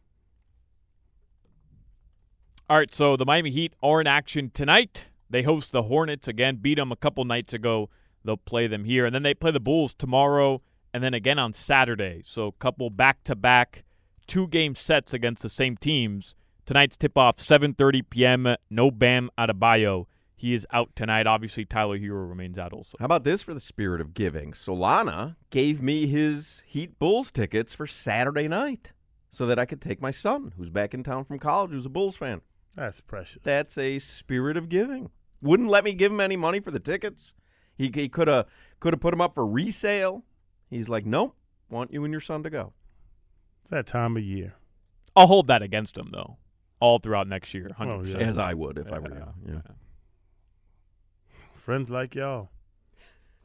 All 2.70 2.76
right, 2.76 2.92
so 2.92 3.16
the 3.16 3.24
Miami 3.24 3.50
Heat 3.50 3.72
are 3.82 4.00
in 4.00 4.06
action 4.06 4.50
tonight 4.52 5.08
They 5.30 5.42
host 5.42 5.72
the 5.72 5.84
Hornets 5.84 6.28
again, 6.28 6.56
beat 6.56 6.76
them 6.76 6.92
a 6.92 6.96
couple 6.96 7.24
nights 7.24 7.52
ago. 7.54 7.88
They'll 8.24 8.36
play 8.36 8.66
them 8.66 8.84
here, 8.84 9.06
and 9.06 9.14
then 9.14 9.22
they 9.22 9.32
play 9.34 9.50
the 9.52 9.60
Bulls 9.60 9.94
tomorrow, 9.94 10.60
and 10.92 11.02
then 11.04 11.14
again 11.14 11.38
on 11.38 11.52
Saturday. 11.54 12.22
So, 12.24 12.50
couple 12.52 12.90
back-to-back 12.90 13.84
two-game 14.26 14.74
sets 14.74 15.14
against 15.14 15.42
the 15.42 15.48
same 15.48 15.76
teams. 15.76 16.34
Tonight's 16.66 16.96
tip-off 16.96 17.36
7:30 17.38 18.02
p.m. 18.10 18.56
No 18.68 18.90
Bam 18.90 19.30
Adebayo. 19.38 20.06
He 20.38 20.54
is 20.54 20.64
out 20.72 20.94
tonight. 20.94 21.26
Obviously, 21.26 21.64
Tyler 21.64 21.98
Herro 21.98 22.28
remains 22.28 22.60
out 22.60 22.72
also. 22.72 22.96
How 23.00 23.06
about 23.06 23.24
this 23.24 23.42
for 23.42 23.52
the 23.52 23.60
spirit 23.60 24.00
of 24.00 24.14
giving? 24.14 24.52
Solana 24.52 25.34
gave 25.50 25.82
me 25.82 26.06
his 26.06 26.62
Heat 26.64 26.96
Bulls 27.00 27.32
tickets 27.32 27.74
for 27.74 27.88
Saturday 27.88 28.46
night 28.46 28.92
so 29.32 29.46
that 29.46 29.58
I 29.58 29.66
could 29.66 29.80
take 29.82 30.00
my 30.00 30.12
son, 30.12 30.52
who's 30.56 30.70
back 30.70 30.94
in 30.94 31.02
town 31.02 31.24
from 31.24 31.40
college, 31.40 31.72
who's 31.72 31.86
a 31.86 31.88
Bulls 31.90 32.16
fan. 32.16 32.42
That's 32.76 33.00
precious. 33.00 33.42
That's 33.42 33.76
a 33.76 33.98
spirit 33.98 34.56
of 34.56 34.68
giving. 34.68 35.10
Wouldn't 35.42 35.68
let 35.68 35.82
me 35.82 35.92
give 35.92 36.12
him 36.12 36.20
any 36.20 36.36
money 36.36 36.60
for 36.60 36.70
the 36.70 36.78
tickets. 36.78 37.32
He, 37.76 37.90
he 37.92 38.08
could 38.08 38.28
have 38.28 38.46
could 38.78 38.92
have 38.94 39.00
put 39.00 39.10
them 39.10 39.20
up 39.20 39.34
for 39.34 39.44
resale. 39.44 40.24
He's 40.70 40.88
like, 40.88 41.04
nope, 41.04 41.34
want 41.68 41.92
you 41.92 42.04
and 42.04 42.12
your 42.14 42.20
son 42.20 42.44
to 42.44 42.50
go. 42.50 42.74
It's 43.62 43.70
that 43.70 43.88
time 43.88 44.16
of 44.16 44.22
year. 44.22 44.54
I'll 45.16 45.26
hold 45.26 45.48
that 45.48 45.62
against 45.62 45.98
him 45.98 46.10
though, 46.12 46.36
all 46.78 47.00
throughout 47.00 47.26
next 47.26 47.52
year. 47.54 47.70
100%. 47.76 48.06
yeah. 48.06 48.18
As 48.18 48.38
I 48.38 48.54
would 48.54 48.78
if 48.78 48.92
I 48.92 49.00
were 49.00 49.08
you. 49.08 49.54
Yeah. 49.54 49.60
Friends 51.68 51.90
like 51.90 52.14
y'all. 52.14 52.48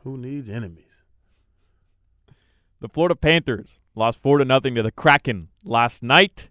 Who 0.06 0.18
needs 0.18 0.50
enemies? 0.50 1.04
The 2.80 2.88
Florida 2.88 3.18
Panthers 3.18 3.80
lost 3.96 4.18
four 4.22 4.38
to 4.38 4.46
nothing 4.46 4.76
to 4.76 4.82
the 4.82 4.94
Kraken 4.94 5.50
last 5.66 6.02
night. 6.02 6.48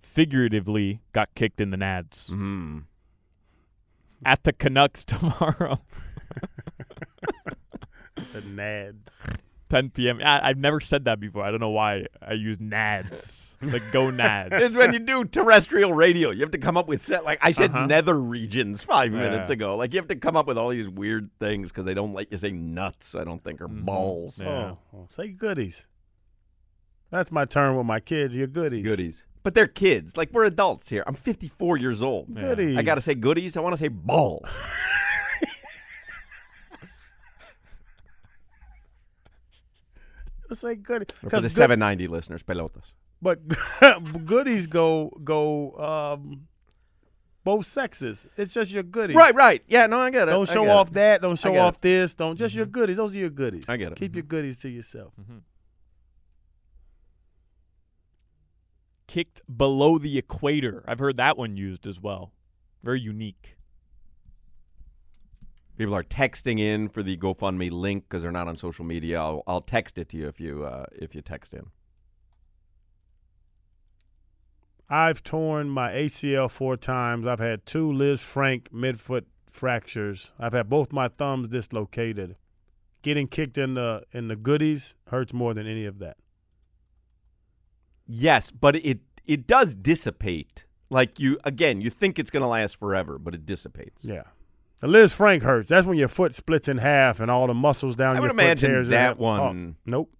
Figuratively, 0.00 1.00
got 1.12 1.32
kicked 1.36 1.60
in 1.60 1.70
the 1.70 1.76
nads 1.76 2.28
Mm-hmm. 2.28 2.78
at 4.26 4.42
the 4.42 4.52
Canucks 4.52 5.04
tomorrow, 5.04 5.80
The 8.16 8.40
Nads. 8.40 9.20
10 9.70 9.90
p.m. 9.90 10.20
I, 10.22 10.48
I've 10.48 10.58
never 10.58 10.78
said 10.80 11.04
that 11.06 11.18
before. 11.20 11.42
I 11.42 11.50
don't 11.50 11.60
know 11.60 11.70
why 11.70 12.06
I 12.22 12.34
use 12.34 12.58
nads. 12.58 13.56
Like 13.64 13.82
go 13.92 14.10
nads. 14.10 14.52
It's 14.52 14.76
when 14.76 14.92
you 14.92 14.98
do 14.98 15.24
terrestrial 15.24 15.94
radio. 15.94 16.30
You 16.30 16.42
have 16.42 16.50
to 16.50 16.58
come 16.58 16.76
up 16.76 16.86
with 16.86 17.02
set 17.02 17.24
like 17.24 17.38
I 17.40 17.50
said 17.52 17.70
Uh-huh. 17.70 17.86
nether 17.86 18.20
regions 18.20 18.82
five 18.82 19.12
Yeah. 19.12 19.20
minutes 19.20 19.48
ago. 19.48 19.76
Like 19.76 19.94
you 19.94 19.98
have 20.00 20.08
to 20.08 20.16
come 20.16 20.36
up 20.36 20.46
with 20.46 20.58
all 20.58 20.68
these 20.68 20.88
weird 20.88 21.30
things 21.40 21.70
because 21.70 21.86
they 21.86 21.94
don't 21.94 22.12
let 22.12 22.30
you 22.30 22.36
say 22.36 22.50
nuts. 22.52 23.14
I 23.14 23.24
don't 23.24 23.42
think 23.42 23.62
or 23.62 23.68
Mhm. 23.68 23.84
balls. 23.86 24.38
Yeah. 24.42 24.74
Oh, 24.94 25.08
say 25.10 25.28
goodies. 25.28 25.88
That's 27.10 27.32
my 27.32 27.46
turn 27.46 27.74
with 27.76 27.86
my 27.86 28.00
kids. 28.00 28.36
Your 28.36 28.48
goodies. 28.48 28.84
Goodies. 28.84 29.24
But 29.42 29.54
they're 29.54 29.66
kids. 29.66 30.16
Like 30.16 30.30
we're 30.32 30.44
adults 30.44 30.88
here. 30.90 31.04
I'm 31.06 31.14
54 31.14 31.78
years 31.78 32.02
old. 32.02 32.26
Yeah. 32.28 32.42
Goodies. 32.42 32.76
I 32.76 32.82
gotta 32.82 33.00
say 33.00 33.14
goodies. 33.14 33.56
I 33.56 33.60
want 33.60 33.72
to 33.72 33.78
say 33.78 33.88
balls. 33.88 34.48
Say 40.52 40.76
goodies. 40.76 41.08
For 41.16 41.28
the 41.30 41.40
good- 41.40 41.50
790 41.50 42.06
listeners, 42.08 42.42
pelotas. 42.42 42.92
But 43.22 43.40
goodies 44.26 44.66
go 44.66 45.10
go 45.24 45.72
um, 45.72 46.46
both 47.42 47.64
sexes. 47.66 48.26
It's 48.36 48.52
just 48.52 48.70
your 48.72 48.82
goodies. 48.82 49.16
Right, 49.16 49.34
right. 49.34 49.62
Yeah, 49.66 49.86
no, 49.86 49.98
I 50.00 50.10
get 50.10 50.28
it. 50.28 50.32
Don't 50.32 50.48
show 50.48 50.62
get 50.64 50.70
it. 50.70 50.76
off 50.76 50.90
that. 50.92 51.22
Don't 51.22 51.38
show 51.38 51.56
off 51.56 51.76
it. 51.76 51.82
this. 51.82 52.14
Don't 52.14 52.36
just 52.36 52.54
your 52.54 52.66
goodies. 52.66 52.98
Those 52.98 53.14
are 53.14 53.18
your 53.18 53.30
goodies. 53.30 53.64
I 53.68 53.76
get 53.76 53.92
it. 53.92 53.98
Keep 53.98 54.16
your 54.16 54.24
goodies 54.24 54.58
to 54.58 54.68
yourself. 54.68 55.12
Mm-hmm. 55.20 55.38
Kicked 59.06 59.42
below 59.54 59.98
the 59.98 60.18
equator. 60.18 60.82
I've 60.86 60.98
heard 60.98 61.16
that 61.18 61.36
one 61.36 61.56
used 61.56 61.86
as 61.86 62.00
well. 62.00 62.32
Very 62.82 63.00
unique. 63.00 63.56
People 65.76 65.94
are 65.94 66.04
texting 66.04 66.60
in 66.60 66.88
for 66.88 67.02
the 67.02 67.16
GoFundMe 67.16 67.70
link 67.70 68.04
because 68.04 68.22
they're 68.22 68.30
not 68.30 68.46
on 68.46 68.56
social 68.56 68.84
media. 68.84 69.20
I'll, 69.20 69.42
I'll 69.46 69.60
text 69.60 69.98
it 69.98 70.08
to 70.10 70.16
you 70.16 70.28
if 70.28 70.40
you 70.40 70.64
uh, 70.64 70.86
if 70.92 71.14
you 71.14 71.20
text 71.20 71.52
in. 71.52 71.66
I've 74.88 75.22
torn 75.22 75.68
my 75.70 75.90
ACL 75.92 76.50
four 76.50 76.76
times. 76.76 77.26
I've 77.26 77.40
had 77.40 77.66
two 77.66 77.88
Lisfranc 77.88 78.68
midfoot 78.68 79.24
fractures. 79.50 80.32
I've 80.38 80.52
had 80.52 80.68
both 80.68 80.92
my 80.92 81.08
thumbs 81.08 81.48
dislocated. 81.48 82.36
Getting 83.02 83.26
kicked 83.26 83.58
in 83.58 83.74
the 83.74 84.04
in 84.12 84.28
the 84.28 84.36
goodies 84.36 84.96
hurts 85.08 85.32
more 85.32 85.54
than 85.54 85.66
any 85.66 85.86
of 85.86 85.98
that. 85.98 86.16
Yes, 88.06 88.50
but 88.50 88.76
it 88.76 89.00
it 89.24 89.46
does 89.46 89.74
dissipate. 89.74 90.64
Like 90.90 91.18
you 91.18 91.38
again, 91.44 91.80
you 91.80 91.90
think 91.90 92.18
it's 92.18 92.30
going 92.30 92.42
to 92.42 92.46
last 92.46 92.76
forever, 92.76 93.18
but 93.18 93.34
it 93.34 93.44
dissipates. 93.44 94.04
Yeah. 94.04 94.22
The 94.84 94.90
Lisfranc 94.90 95.40
hurts. 95.40 95.70
That's 95.70 95.86
when 95.86 95.96
your 95.96 96.08
foot 96.08 96.34
splits 96.34 96.68
in 96.68 96.76
half 96.76 97.18
and 97.18 97.30
all 97.30 97.46
the 97.46 97.54
muscles 97.54 97.96
down 97.96 98.18
I 98.18 98.20
your 98.20 98.34
foot 98.34 98.58
tears 98.58 98.88
in 98.88 98.90
that. 98.90 99.16
Oh, 99.18 99.22
one- 99.22 99.76
nope. 99.86 100.10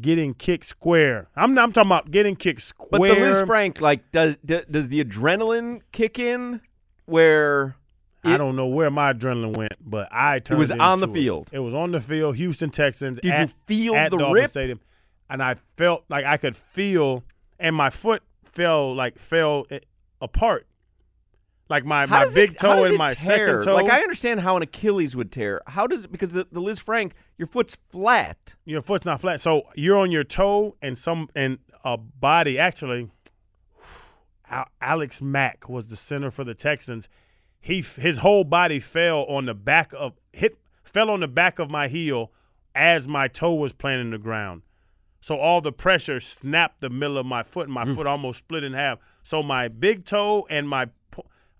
Getting 0.00 0.34
kicked 0.34 0.66
square. 0.66 1.26
I'm 1.34 1.58
I'm 1.58 1.72
talking 1.72 1.88
about 1.88 2.12
getting 2.12 2.36
kicked 2.36 2.62
square. 2.62 2.88
But 3.10 3.14
the 3.16 3.20
Liz 3.20 3.42
Frank, 3.42 3.80
like, 3.80 4.12
does 4.12 4.36
does, 4.44 4.88
the 4.88 5.04
adrenaline 5.04 5.80
kick 5.90 6.20
in 6.20 6.60
where 7.06 7.74
I 8.22 8.36
don't 8.36 8.54
know 8.54 8.68
where 8.68 8.88
my 8.88 9.14
adrenaline 9.14 9.56
went, 9.56 9.74
but 9.84 10.08
I 10.12 10.38
turned. 10.38 10.58
It 10.58 10.60
was 10.60 10.70
on 10.70 11.00
the 11.00 11.08
it. 11.08 11.12
field. 11.12 11.50
It 11.50 11.58
was 11.58 11.74
on 11.74 11.90
the 11.90 12.00
field. 12.00 12.36
Houston 12.36 12.70
Texans. 12.70 13.18
Did 13.18 13.36
you 13.36 13.48
feel 13.66 13.96
at 13.96 14.12
the 14.12 14.18
Dolphin 14.18 14.34
rip? 14.34 14.50
Stadium, 14.50 14.80
and 15.28 15.42
I 15.42 15.56
felt 15.76 16.04
like 16.08 16.24
I 16.24 16.36
could 16.36 16.54
feel, 16.56 17.24
and 17.58 17.74
my 17.74 17.90
foot 17.90 18.22
fell 18.44 18.94
like 18.94 19.18
fell 19.18 19.66
eh, 19.72 19.80
apart, 20.20 20.68
like 21.72 21.86
my 21.86 22.06
How 22.06 22.26
my 22.26 22.34
big 22.34 22.50
it, 22.50 22.58
toe 22.58 22.84
and 22.84 22.98
my 22.98 23.14
tear? 23.14 23.62
second 23.62 23.62
toe. 23.64 23.74
Like 23.74 23.90
I 23.90 24.02
understand 24.02 24.40
how 24.40 24.56
an 24.58 24.62
Achilles 24.62 25.16
would 25.16 25.32
tear. 25.32 25.62
How 25.66 25.86
does 25.86 26.04
it? 26.04 26.12
Because 26.12 26.28
the, 26.28 26.46
the 26.52 26.60
Lisfranc, 26.60 27.12
your 27.38 27.48
foot's 27.48 27.78
flat. 27.88 28.54
your 28.66 28.82
foot's 28.82 29.06
not 29.06 29.22
flat, 29.22 29.40
so 29.40 29.62
you're 29.74 29.96
on 29.96 30.10
your 30.10 30.22
toe 30.22 30.76
and 30.82 30.98
some 30.98 31.30
and 31.34 31.58
a 31.82 31.96
body 31.96 32.58
actually. 32.58 33.10
Alex 34.82 35.22
Mack 35.22 35.66
was 35.66 35.86
the 35.86 35.96
center 35.96 36.30
for 36.30 36.44
the 36.44 36.54
Texans. 36.54 37.08
He 37.58 37.80
his 37.80 38.18
whole 38.18 38.44
body 38.44 38.78
fell 38.78 39.24
on 39.24 39.46
the 39.46 39.54
back 39.54 39.92
of 39.96 40.12
hit 40.34 40.58
fell 40.84 41.08
on 41.08 41.20
the 41.20 41.28
back 41.28 41.58
of 41.58 41.70
my 41.70 41.88
heel 41.88 42.32
as 42.74 43.08
my 43.08 43.28
toe 43.28 43.54
was 43.54 43.72
planting 43.72 44.10
the 44.10 44.18
ground. 44.18 44.60
So 45.20 45.38
all 45.38 45.62
the 45.62 45.72
pressure 45.72 46.20
snapped 46.20 46.82
the 46.82 46.90
middle 46.90 47.16
of 47.16 47.24
my 47.24 47.44
foot, 47.44 47.64
and 47.64 47.72
my 47.72 47.84
mm. 47.84 47.94
foot 47.94 48.06
almost 48.06 48.40
split 48.40 48.62
in 48.62 48.74
half. 48.74 48.98
So 49.22 49.42
my 49.42 49.68
big 49.68 50.04
toe 50.04 50.46
and 50.50 50.68
my 50.68 50.88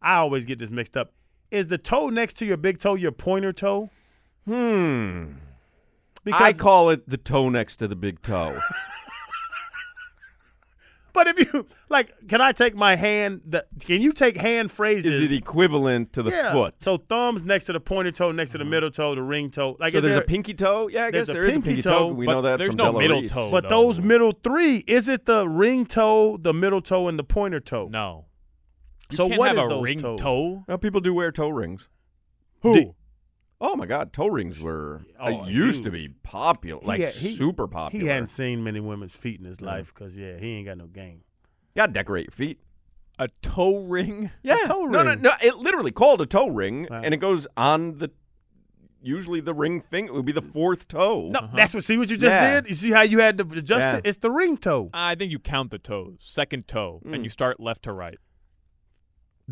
I 0.02 0.16
always 0.16 0.46
get 0.46 0.58
this 0.58 0.70
mixed 0.70 0.96
up. 0.96 1.12
Is 1.50 1.68
the 1.68 1.78
toe 1.78 2.08
next 2.08 2.34
to 2.38 2.46
your 2.46 2.56
big 2.56 2.78
toe 2.78 2.94
your 2.94 3.12
pointer 3.12 3.52
toe? 3.52 3.90
Hmm. 4.46 5.34
Because 6.24 6.40
I 6.40 6.52
call 6.52 6.90
it 6.90 7.08
the 7.08 7.16
toe 7.16 7.48
next 7.48 7.76
to 7.76 7.88
the 7.88 7.96
big 7.96 8.22
toe. 8.22 8.58
But 11.12 11.26
if 11.28 11.38
you 11.38 11.66
like, 11.88 12.10
can 12.28 12.40
I 12.40 12.52
take 12.52 12.74
my 12.74 12.96
hand? 12.96 13.42
The, 13.44 13.66
can 13.80 14.00
you 14.00 14.12
take 14.12 14.36
hand 14.36 14.70
phrases? 14.70 15.12
Is 15.12 15.32
it 15.32 15.38
equivalent 15.38 16.12
to 16.14 16.22
the 16.22 16.30
yeah. 16.30 16.52
foot? 16.52 16.74
So 16.78 16.96
thumbs 16.96 17.44
next 17.44 17.66
to 17.66 17.74
the 17.74 17.80
pointer 17.80 18.12
toe, 18.12 18.32
next 18.32 18.52
to 18.52 18.58
the 18.58 18.64
middle 18.64 18.90
toe, 18.90 19.14
the 19.14 19.22
ring 19.22 19.50
toe. 19.50 19.76
Like 19.78 19.92
so 19.92 20.00
there's 20.00 20.14
there- 20.14 20.22
a 20.22 20.26
pinky 20.26 20.54
toe. 20.54 20.88
Yeah, 20.88 21.04
I 21.04 21.10
guess 21.10 21.26
there 21.26 21.44
is 21.44 21.56
a 21.56 21.60
pinky 21.60 21.68
pinky 21.68 21.82
toe, 21.82 21.90
toe. 21.90 22.06
We 22.08 22.26
know 22.26 22.42
that 22.42 22.58
there's 22.58 22.70
from 22.70 22.78
no 22.78 22.84
Della 22.84 22.98
middle 22.98 23.20
Reese. 23.20 23.32
toe. 23.32 23.50
But 23.50 23.64
though. 23.64 23.82
those 23.82 24.00
middle 24.00 24.32
three, 24.32 24.78
is 24.86 25.08
it 25.08 25.26
the 25.26 25.46
ring 25.46 25.84
toe, 25.84 26.38
the 26.38 26.54
middle 26.54 26.80
toe, 26.80 27.08
and 27.08 27.18
the 27.18 27.24
pointer 27.24 27.60
toe? 27.60 27.88
No. 27.90 28.26
You 29.12 29.16
So 29.16 29.28
can't 29.28 29.38
what 29.38 29.48
have 29.48 29.58
is 29.58 29.64
a 29.64 29.68
those 29.68 29.84
ring 29.84 29.98
toes? 30.00 30.20
toe. 30.20 30.64
Well, 30.66 30.78
people 30.78 31.00
do 31.00 31.14
wear 31.14 31.30
toe 31.32 31.48
rings. 31.50 31.88
Who? 32.60 32.74
Di- 32.74 32.92
Oh 33.64 33.76
my 33.76 33.86
God, 33.86 34.12
toe 34.12 34.26
rings 34.26 34.58
were 34.60 35.02
uh, 35.20 35.24
Oh, 35.26 35.46
used 35.46 35.84
to 35.84 35.90
be 35.92 36.08
popular, 36.24 36.80
He 36.80 36.86
like 36.86 37.00
had- 37.00 37.14
he- 37.14 37.36
super 37.36 37.68
popular. 37.68 38.02
He 38.02 38.08
hadn't 38.08 38.26
seen 38.26 38.64
many 38.64 38.80
women's 38.80 39.14
feet 39.14 39.38
in 39.38 39.46
his 39.46 39.60
life 39.60 39.92
because 39.94 40.16
yeah, 40.16 40.36
he 40.36 40.54
ain't 40.56 40.66
got 40.66 40.78
no 40.78 40.86
game. 40.88 41.22
Got 41.76 41.86
to 41.86 41.92
decorate 41.92 42.26
your 42.26 42.32
feet. 42.32 42.58
A 43.20 43.28
toe 43.40 43.84
ring. 43.84 44.32
Yeah, 44.42 44.56
toe 44.66 44.86
no, 44.86 45.04
no, 45.04 45.10
ring. 45.10 45.22
no. 45.22 45.30
It 45.40 45.58
literally 45.58 45.92
called 45.92 46.20
a 46.20 46.26
toe 46.26 46.48
ring, 46.48 46.88
Wow. 46.90 47.02
and 47.04 47.14
it 47.14 47.18
goes 47.18 47.46
on 47.56 47.98
the. 47.98 48.10
Usually, 49.04 49.40
the 49.40 49.52
ring 49.54 49.80
finger 49.80 50.12
it 50.12 50.16
would 50.16 50.24
be 50.26 50.32
the 50.32 50.40
fourth 50.42 50.86
toe. 50.88 51.28
No, 51.32 51.48
that's 51.54 51.74
what. 51.74 51.82
See 51.84 51.96
what 51.98 52.08
you 52.10 52.16
just 52.16 52.34
Yeah. 52.36 52.60
did. 52.60 52.68
You 52.68 52.74
see 52.74 52.90
how 52.92 53.02
you 53.02 53.18
had 53.18 53.36
to 53.38 53.44
adjust 53.56 53.88
Yeah. 53.88 53.96
it? 53.98 54.06
It's 54.06 54.18
the 54.18 54.30
ring 54.30 54.56
toe. 54.56 54.90
I 54.94 55.14
think 55.16 55.30
you 55.32 55.38
count 55.40 55.70
the 55.72 55.78
toes. 55.78 56.18
Second 56.20 56.66
toe, 56.68 57.00
Mm. 57.04 57.14
and 57.14 57.24
you 57.24 57.30
start 57.30 57.58
left 57.60 57.82
to 57.84 57.92
right. 57.92 58.18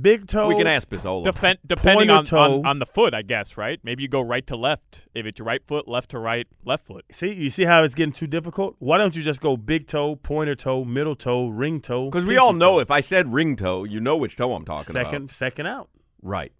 Big 0.00 0.26
toe. 0.28 0.46
we 0.48 0.54
can 0.54 0.66
ask 0.66 0.88
Bisola. 0.88 1.24
Defen- 1.24 1.58
depending 1.66 2.10
on, 2.10 2.24
toe. 2.24 2.38
on 2.60 2.66
on 2.66 2.78
the 2.78 2.86
foot, 2.86 3.12
I 3.14 3.22
guess. 3.22 3.56
Right? 3.56 3.80
Maybe 3.82 4.02
you 4.02 4.08
go 4.08 4.20
right 4.20 4.46
to 4.46 4.56
left. 4.56 5.06
If 5.14 5.26
it's 5.26 5.38
your 5.38 5.46
right 5.46 5.62
foot, 5.66 5.88
left 5.88 6.10
to 6.10 6.18
right, 6.18 6.46
left 6.64 6.86
foot. 6.86 7.04
See, 7.10 7.32
you 7.34 7.50
see 7.50 7.64
how 7.64 7.82
it's 7.82 7.94
getting 7.94 8.12
too 8.12 8.26
difficult? 8.28 8.76
Why 8.78 8.98
don't 8.98 9.16
you 9.16 9.22
just 9.22 9.40
go 9.40 9.56
big 9.56 9.86
toe, 9.86 10.16
pointer 10.16 10.54
toe, 10.54 10.84
middle 10.84 11.16
toe, 11.16 11.48
ring 11.48 11.80
toe? 11.80 12.06
Because 12.06 12.24
we 12.24 12.36
all 12.38 12.52
know 12.52 12.74
toe? 12.74 12.80
if 12.80 12.90
I 12.90 13.00
said 13.00 13.32
ring 13.32 13.56
toe, 13.56 13.84
you 13.84 14.00
know 14.00 14.16
which 14.16 14.36
toe 14.36 14.54
I'm 14.54 14.64
talking 14.64 14.84
second, 14.92 15.14
about. 15.24 15.30
second 15.30 15.66
out, 15.66 15.90
Right. 16.22 16.52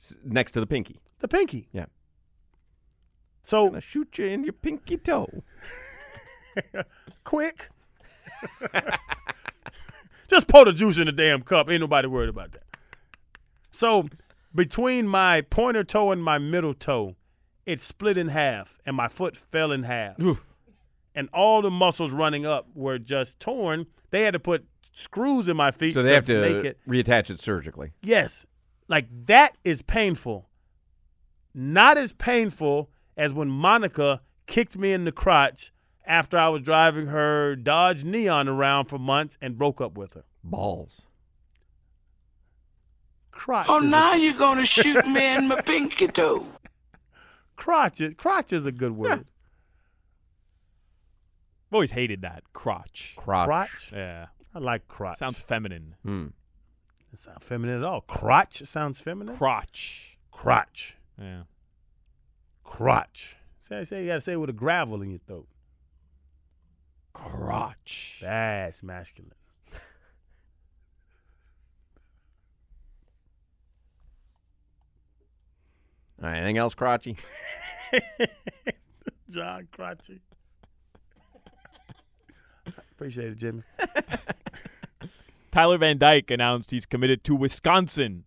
S- 0.00 0.14
next 0.24 0.52
to 0.52 0.60
the 0.60 0.66
pinky. 0.66 1.00
the 1.20 1.28
pinky. 1.28 1.68
Yeah. 1.72 1.86
So 3.42 3.68
Gonna 3.68 3.80
shoot 3.80 4.16
you 4.18 4.26
in 4.26 4.44
your 4.44 4.52
pinky 4.54 4.96
toe. 4.96 5.42
quick, 7.24 7.68
just 10.32 10.48
pour 10.48 10.64
the 10.64 10.72
juice 10.72 10.98
in 10.98 11.06
the 11.06 11.12
damn 11.12 11.42
cup. 11.42 11.70
Ain't 11.70 11.80
nobody 11.80 12.08
worried 12.08 12.28
about 12.30 12.52
that. 12.52 12.62
So 13.70 14.08
between 14.54 15.06
my 15.06 15.42
pointer 15.42 15.84
toe 15.84 16.10
and 16.12 16.22
my 16.22 16.38
middle 16.38 16.74
toe, 16.74 17.16
it 17.66 17.80
split 17.80 18.18
in 18.18 18.28
half, 18.28 18.78
and 18.84 18.96
my 18.96 19.08
foot 19.08 19.36
fell 19.36 19.70
in 19.70 19.84
half. 19.84 20.16
And 21.14 21.28
all 21.32 21.62
the 21.62 21.70
muscles 21.70 22.10
running 22.10 22.44
up 22.46 22.66
were 22.74 22.98
just 22.98 23.38
torn. 23.38 23.86
They 24.10 24.22
had 24.22 24.32
to 24.32 24.40
put 24.40 24.64
screws 24.92 25.48
in 25.48 25.56
my 25.56 25.70
feet 25.70 25.94
So 25.94 26.02
they 26.02 26.14
have 26.14 26.24
to 26.26 26.40
make 26.40 26.64
it. 26.64 26.78
reattach 26.88 27.30
it 27.30 27.38
surgically. 27.40 27.92
Yes, 28.02 28.46
like 28.88 29.06
that 29.26 29.56
is 29.64 29.82
painful. 29.82 30.48
Not 31.54 31.98
as 31.98 32.12
painful 32.12 32.90
as 33.16 33.34
when 33.34 33.48
Monica 33.48 34.22
kicked 34.46 34.76
me 34.76 34.92
in 34.92 35.04
the 35.04 35.12
crotch 35.12 35.70
after 36.04 36.36
I 36.38 36.48
was 36.48 36.60
driving 36.62 37.06
her 37.06 37.54
Dodge 37.56 38.04
Neon 38.04 38.48
around 38.48 38.86
for 38.86 38.98
months 38.98 39.38
and 39.40 39.56
broke 39.58 39.80
up 39.80 39.96
with 39.96 40.14
her. 40.14 40.24
Balls. 40.44 41.02
Crotch. 43.30 43.66
Oh, 43.68 43.76
is 43.76 43.82
a- 43.82 43.86
now 43.86 44.14
you're 44.14 44.34
gonna 44.34 44.64
shoot 44.64 45.06
me 45.06 45.34
in 45.34 45.48
my 45.48 45.60
pinky 45.60 46.08
toe. 46.08 46.44
crotch. 47.56 48.00
Is, 48.00 48.14
crotch 48.14 48.52
is 48.52 48.66
a 48.66 48.72
good 48.72 48.92
word. 48.92 49.10
I've 51.70 51.74
always 51.74 51.92
hated 51.92 52.20
that 52.22 52.42
crotch. 52.52 53.14
Crotch. 53.16 53.46
Crotch. 53.46 53.90
Yeah, 53.92 54.26
I 54.54 54.58
like 54.58 54.86
crotch. 54.88 55.18
sounds 55.18 55.40
feminine. 55.40 55.94
Hmm. 56.04 56.26
It's 57.12 57.26
not 57.26 57.42
feminine 57.42 57.78
at 57.78 57.84
all. 57.84 58.02
Crotch 58.02 58.58
sounds 58.66 59.00
feminine. 59.00 59.36
Crotch. 59.36 60.18
Crotch. 60.30 60.96
Yeah. 61.20 61.42
Crotch. 62.64 63.36
Say, 63.60 63.84
say 63.84 64.02
you 64.02 64.08
gotta 64.08 64.20
say 64.20 64.32
it 64.32 64.36
with 64.40 64.50
a 64.50 64.54
gravel 64.54 65.00
in 65.02 65.10
your 65.10 65.20
throat. 65.26 65.46
Crotch. 67.12 68.18
That's 68.22 68.82
masculine. 68.82 69.32
All 76.22 76.28
right, 76.28 76.36
anything 76.36 76.58
else, 76.58 76.74
Crotchy? 76.74 77.18
John 79.30 79.66
Crotchy. 79.76 80.20
Appreciate 82.92 83.28
it, 83.32 83.36
Jimmy. 83.38 83.62
Tyler 85.50 85.78
Van 85.78 85.98
Dyke 85.98 86.30
announced 86.30 86.70
he's 86.70 86.86
committed 86.86 87.24
to 87.24 87.34
Wisconsin 87.34 88.24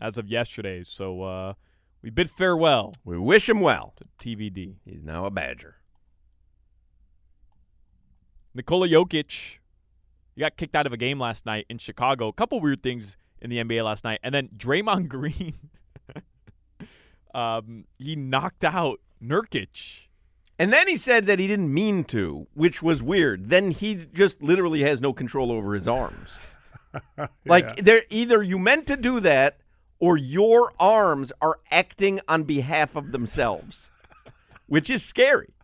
as 0.00 0.18
of 0.18 0.28
yesterday. 0.28 0.84
So 0.84 1.22
uh, 1.22 1.54
we 2.02 2.10
bid 2.10 2.30
farewell 2.30 2.92
We 3.04 3.18
wish 3.18 3.48
him 3.48 3.60
well. 3.60 3.94
to 3.96 4.04
TVD. 4.36 4.74
He's 4.84 5.02
now 5.02 5.24
a 5.24 5.30
Badger. 5.30 5.76
Nikola 8.54 8.88
Jokic, 8.88 9.58
he 10.34 10.40
got 10.40 10.56
kicked 10.56 10.74
out 10.74 10.86
of 10.86 10.92
a 10.92 10.96
game 10.96 11.18
last 11.18 11.46
night 11.46 11.66
in 11.68 11.78
Chicago. 11.78 12.28
A 12.28 12.32
couple 12.32 12.60
weird 12.60 12.82
things 12.82 13.16
in 13.40 13.50
the 13.50 13.58
NBA 13.58 13.84
last 13.84 14.04
night. 14.04 14.20
And 14.22 14.34
then 14.34 14.48
Draymond 14.56 15.08
Green, 15.08 15.70
um, 17.34 17.84
he 17.98 18.16
knocked 18.16 18.64
out 18.64 19.00
Nurkic. 19.22 20.06
And 20.58 20.72
then 20.72 20.86
he 20.86 20.96
said 20.96 21.26
that 21.26 21.38
he 21.38 21.46
didn't 21.48 21.72
mean 21.72 22.04
to, 22.04 22.46
which 22.54 22.82
was 22.82 23.02
weird. 23.02 23.48
Then 23.48 23.70
he 23.70 23.94
just 24.12 24.42
literally 24.42 24.82
has 24.82 25.00
no 25.00 25.12
control 25.12 25.50
over 25.50 25.74
his 25.74 25.88
arms. 25.88 26.38
Like 27.46 27.76
there 27.82 28.02
either 28.10 28.42
you 28.42 28.58
meant 28.58 28.86
to 28.88 28.98
do 28.98 29.18
that 29.20 29.56
or 29.98 30.18
your 30.18 30.74
arms 30.78 31.32
are 31.40 31.58
acting 31.70 32.20
on 32.28 32.42
behalf 32.44 32.94
of 32.96 33.12
themselves. 33.12 33.90
which 34.66 34.90
is 34.90 35.02
scary. 35.02 35.54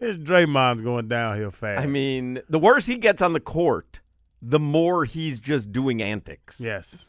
This 0.00 0.16
Draymond's 0.16 0.82
going 0.82 1.08
downhill 1.08 1.50
fast. 1.50 1.82
I 1.82 1.86
mean, 1.86 2.40
the 2.48 2.58
worse 2.58 2.86
he 2.86 2.96
gets 2.96 3.20
on 3.22 3.32
the 3.34 3.40
court, 3.40 4.00
the 4.42 4.58
more 4.58 5.04
he's 5.04 5.38
just 5.38 5.70
doing 5.72 6.02
antics. 6.02 6.58
yes, 6.60 7.06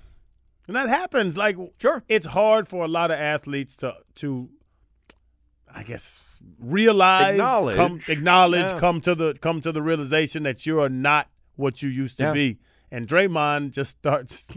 and 0.67 0.75
that 0.75 0.89
happens. 0.89 1.38
Like, 1.38 1.55
Sure. 1.79 2.03
it's 2.07 2.27
hard 2.27 2.67
for 2.67 2.83
a 2.86 2.88
lot 2.89 3.10
of 3.10 3.17
athletes 3.19 3.75
to 3.77 3.95
to, 4.15 4.50
I 5.74 5.83
guess, 5.83 6.41
realize, 6.60 7.36
Acknowledge. 7.36 7.75
come, 7.77 8.01
acknowledge, 8.10 8.71
Yeah. 8.73 8.80
come 8.80 8.99
to 9.01 9.15
the 9.15 9.34
come 9.41 9.62
to 9.62 9.71
the 9.71 9.82
realization 9.82 10.43
that 10.43 10.65
you 10.65 10.82
are 10.82 10.89
not 10.89 11.30
what 11.56 11.82
you 11.82 11.89
used 11.89 12.17
to 12.17 12.25
Yeah. 12.25 12.34
be. 12.34 12.58
And 12.91 13.08
Draymond 13.08 13.71
just 13.71 13.91
starts 13.99 14.47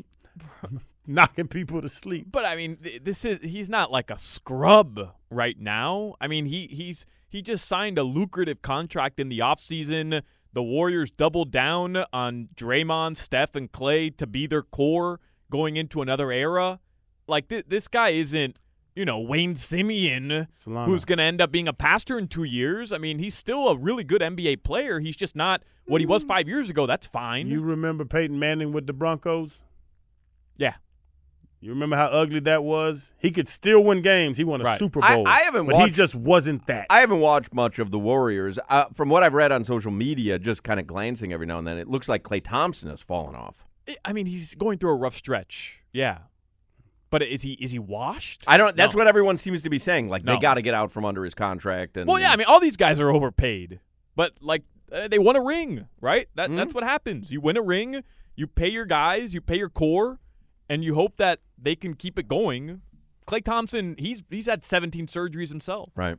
knocking 1.07 1.47
people 1.47 1.81
to 1.83 1.89
sleep. 1.89 2.33
But 2.33 2.45
I 2.45 2.57
mean, 2.57 2.79
this 3.03 3.25
is 3.25 3.39
he's 3.43 3.71
not 3.71 3.93
like 3.93 4.11
a 4.11 4.19
scrub 4.19 5.15
right 5.31 5.59
now. 5.61 6.17
I 6.21 6.27
mean, 6.27 6.47
he 6.47 6.67
he's 6.67 7.07
he 7.35 7.43
just 7.43 7.67
signed 7.67 7.99
a 7.99 8.05
lucrative 8.05 8.63
contract 8.63 9.19
in 9.19 9.29
the 9.29 9.41
offseason. 9.41 10.23
The 10.53 10.63
Warriors 10.63 11.11
doubled 11.11 11.51
down 11.51 12.05
on 12.13 12.49
Draymond, 12.55 13.17
Steph, 13.17 13.57
and 13.57 13.73
Klay 13.73 14.17
to 14.19 14.27
be 14.29 14.47
their 14.47 14.63
core 14.63 15.19
going 15.51 15.77
into 15.77 16.01
another 16.01 16.31
era. 16.31 16.79
Like 17.27 17.49
th- 17.49 17.65
this 17.67 17.89
guy 17.89 18.11
isn't, 18.11 18.61
you 18.95 19.05
know, 19.05 19.19
Wayne 19.19 19.55
Simien, 19.55 20.47
Solana. 20.65 20.87
who's 20.87 21.05
going 21.05 21.19
to 21.19 21.25
end 21.25 21.41
up 21.41 21.51
being 21.51 21.67
a 21.67 21.73
pastor 21.73 22.21
in 22.21 22.29
two 22.29 22.45
years. 22.45 22.93
I 22.93 22.99
mean, 22.99 23.19
he's 23.19 23.35
still 23.35 23.67
a 23.69 23.77
really 23.77 24.05
good 24.05 24.21
NBA 24.21 24.63
player. 24.63 25.01
He's 25.01 25.17
just 25.17 25.35
not 25.35 25.65
what 25.87 26.01
he 26.01 26.07
was 26.07 26.25
mm. 26.25 26.29
five 26.29 26.49
years 26.49 26.71
ago. 26.71 26.87
That's 26.87 27.09
fine. 27.09 27.49
You 27.49 27.63
remember 27.63 28.05
Peyton 28.05 28.39
Manning 28.39 28.71
with 28.71 28.87
the 28.87 28.93
Broncos? 28.93 29.61
yeah. 30.57 30.75
You 31.65 31.71
remember 31.71 31.97
how 31.97 32.09
ugly 32.09 32.41
that 32.41 32.63
was? 32.63 33.15
He 33.19 33.31
could 33.31 33.49
still 33.49 33.83
win 33.83 34.03
games. 34.03 34.37
He 34.37 34.45
won 34.45 34.61
a 34.61 34.65
Right. 34.65 34.79
Super 34.79 35.01
Bowl. 35.01 35.27
I 35.27 35.41
haven't 35.41 35.65
but 35.65 35.77
he 35.77 35.81
watched- 35.81 35.95
just 35.95 36.15
wasn't 36.15 36.67
that. 36.67 36.87
I 36.91 37.01
haven't 37.01 37.21
watched 37.21 37.55
much 37.55 37.79
of 37.79 37.91
the 37.91 37.99
Warriors. 37.99 38.59
Uh, 38.69 38.85
from 38.93 39.09
what 39.09 39.23
I've 39.23 39.33
read 39.33 39.51
on 39.51 39.65
social 39.65 39.91
media, 39.91 40.39
just 40.39 40.63
kind 40.63 40.79
of 40.79 40.87
glancing 40.87 41.33
every 41.33 41.47
now 41.47 41.57
and 41.57 41.67
then, 41.67 41.79
it 41.79 41.89
looks 41.89 42.07
like 42.07 42.23
Klay 42.23 42.45
Thompson 42.45 42.91
has 42.91 43.01
fallen 43.01 43.35
off. 43.35 43.65
I 44.05 44.13
mean, 44.13 44.27
he's 44.27 44.55
going 44.55 44.77
through 44.77 44.91
a 44.91 44.97
rough 44.97 45.17
stretch. 45.17 45.81
Yeah. 45.91 46.19
But 47.09 47.23
is 47.23 47.41
he 47.41 47.53
is 47.55 47.71
he 47.71 47.79
washed? 47.79 48.45
I 48.47 48.59
don't. 48.59 48.77
That's 48.77 48.93
No. 48.95 48.99
what 48.99 49.07
everyone 49.07 49.39
seems 49.39 49.63
to 49.63 49.71
be 49.71 49.79
saying. 49.79 50.11
Like 50.11 50.25
they 50.25 50.37
got 50.37 50.55
to 50.55 50.63
get 50.63 50.75
out 50.75 50.93
from 50.93 51.07
under 51.07 51.25
his 51.25 51.35
contract. 51.35 51.97
And 51.97 52.07
Well, 52.09 52.19
yeah, 52.21 52.31
I 52.33 52.37
mean, 52.37 52.47
all 52.47 52.61
these 52.61 52.77
guys 52.77 53.01
are 53.01 53.09
overpaid, 53.11 53.81
but 54.17 54.33
like 54.43 54.65
uh, 54.93 55.09
they 55.09 55.19
won 55.19 55.35
a 55.37 55.41
ring, 55.43 55.87
right? 56.01 56.29
That 56.35 56.49
Mm-hmm. 56.49 56.57
that's 56.57 56.75
what 56.75 56.85
happens. 56.85 57.33
You 57.33 57.41
win 57.41 57.57
a 57.57 57.63
ring, 57.63 58.03
you 58.37 58.47
pay 58.49 58.69
your 58.69 58.85
guys, 58.85 59.33
you 59.33 59.41
pay 59.41 59.57
your 59.57 59.69
core, 59.71 60.19
and 60.69 60.83
you 60.83 60.95
hope 60.97 61.17
that 61.19 61.39
they 61.57 61.77
can 61.77 61.95
keep 61.95 62.19
it 62.19 62.29
going. 62.29 62.83
Klay 63.27 63.43
Thompson, 63.43 63.95
he's 63.99 64.23
he's 64.31 64.47
had 64.47 64.65
17 64.65 65.07
surgeries 65.07 65.49
himself. 65.49 65.91
right. 65.95 66.17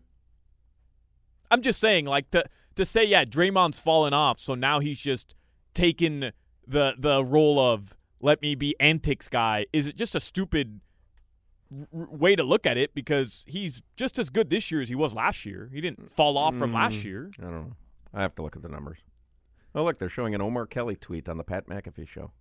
I'm 1.51 1.61
just 1.61 1.79
saying, 1.79 2.05
like 2.05 2.31
to 2.31 2.43
to 2.75 2.83
say, 2.85 3.05
yeah, 3.05 3.23
Draymond's 3.23 3.79
fallen 3.79 4.13
off, 4.13 4.39
so 4.39 4.55
now 4.55 4.79
he's 4.79 4.99
just 4.99 5.35
taken 5.73 6.31
the 6.67 6.93
the 6.97 7.23
role 7.23 7.59
of 7.59 7.95
let 8.19 8.41
me 8.41 8.55
be 8.55 8.75
antics 8.79 9.27
guy. 9.29 9.67
Is 9.71 9.85
it 9.87 9.95
just 9.95 10.15
a 10.15 10.19
stupid 10.19 10.79
r- 11.71 11.87
r- 12.01 12.07
way 12.09 12.35
to 12.35 12.43
look 12.43 12.65
at 12.65 12.77
it? 12.77 12.95
Because 12.95 13.45
he's 13.47 13.83
just 13.95 14.17
as 14.17 14.29
good 14.31 14.49
this 14.49 14.71
year 14.71 14.81
as 14.81 14.89
he 14.89 14.95
was 14.95 15.13
last 15.13 15.45
year. 15.45 15.69
He 15.71 15.79
didn't 15.81 16.09
fall 16.11 16.35
off 16.37 16.55
from 16.55 16.73
last 16.73 17.03
year. 17.03 17.29
I 17.39 17.43
don't 17.43 17.53
know. 17.53 17.73
I 18.13 18.21
have 18.23 18.33
to 18.35 18.41
look 18.41 18.55
at 18.55 18.63
the 18.63 18.69
numbers. 18.69 18.97
Oh, 19.75 19.83
look, 19.83 19.99
they're 19.99 20.09
showing 20.09 20.33
an 20.33 20.41
Omar 20.41 20.65
Kelly 20.65 20.95
tweet 20.95 21.29
on 21.29 21.37
the 21.37 21.43
Pat 21.43 21.67
McAfee 21.67 22.07
show. 22.07 22.31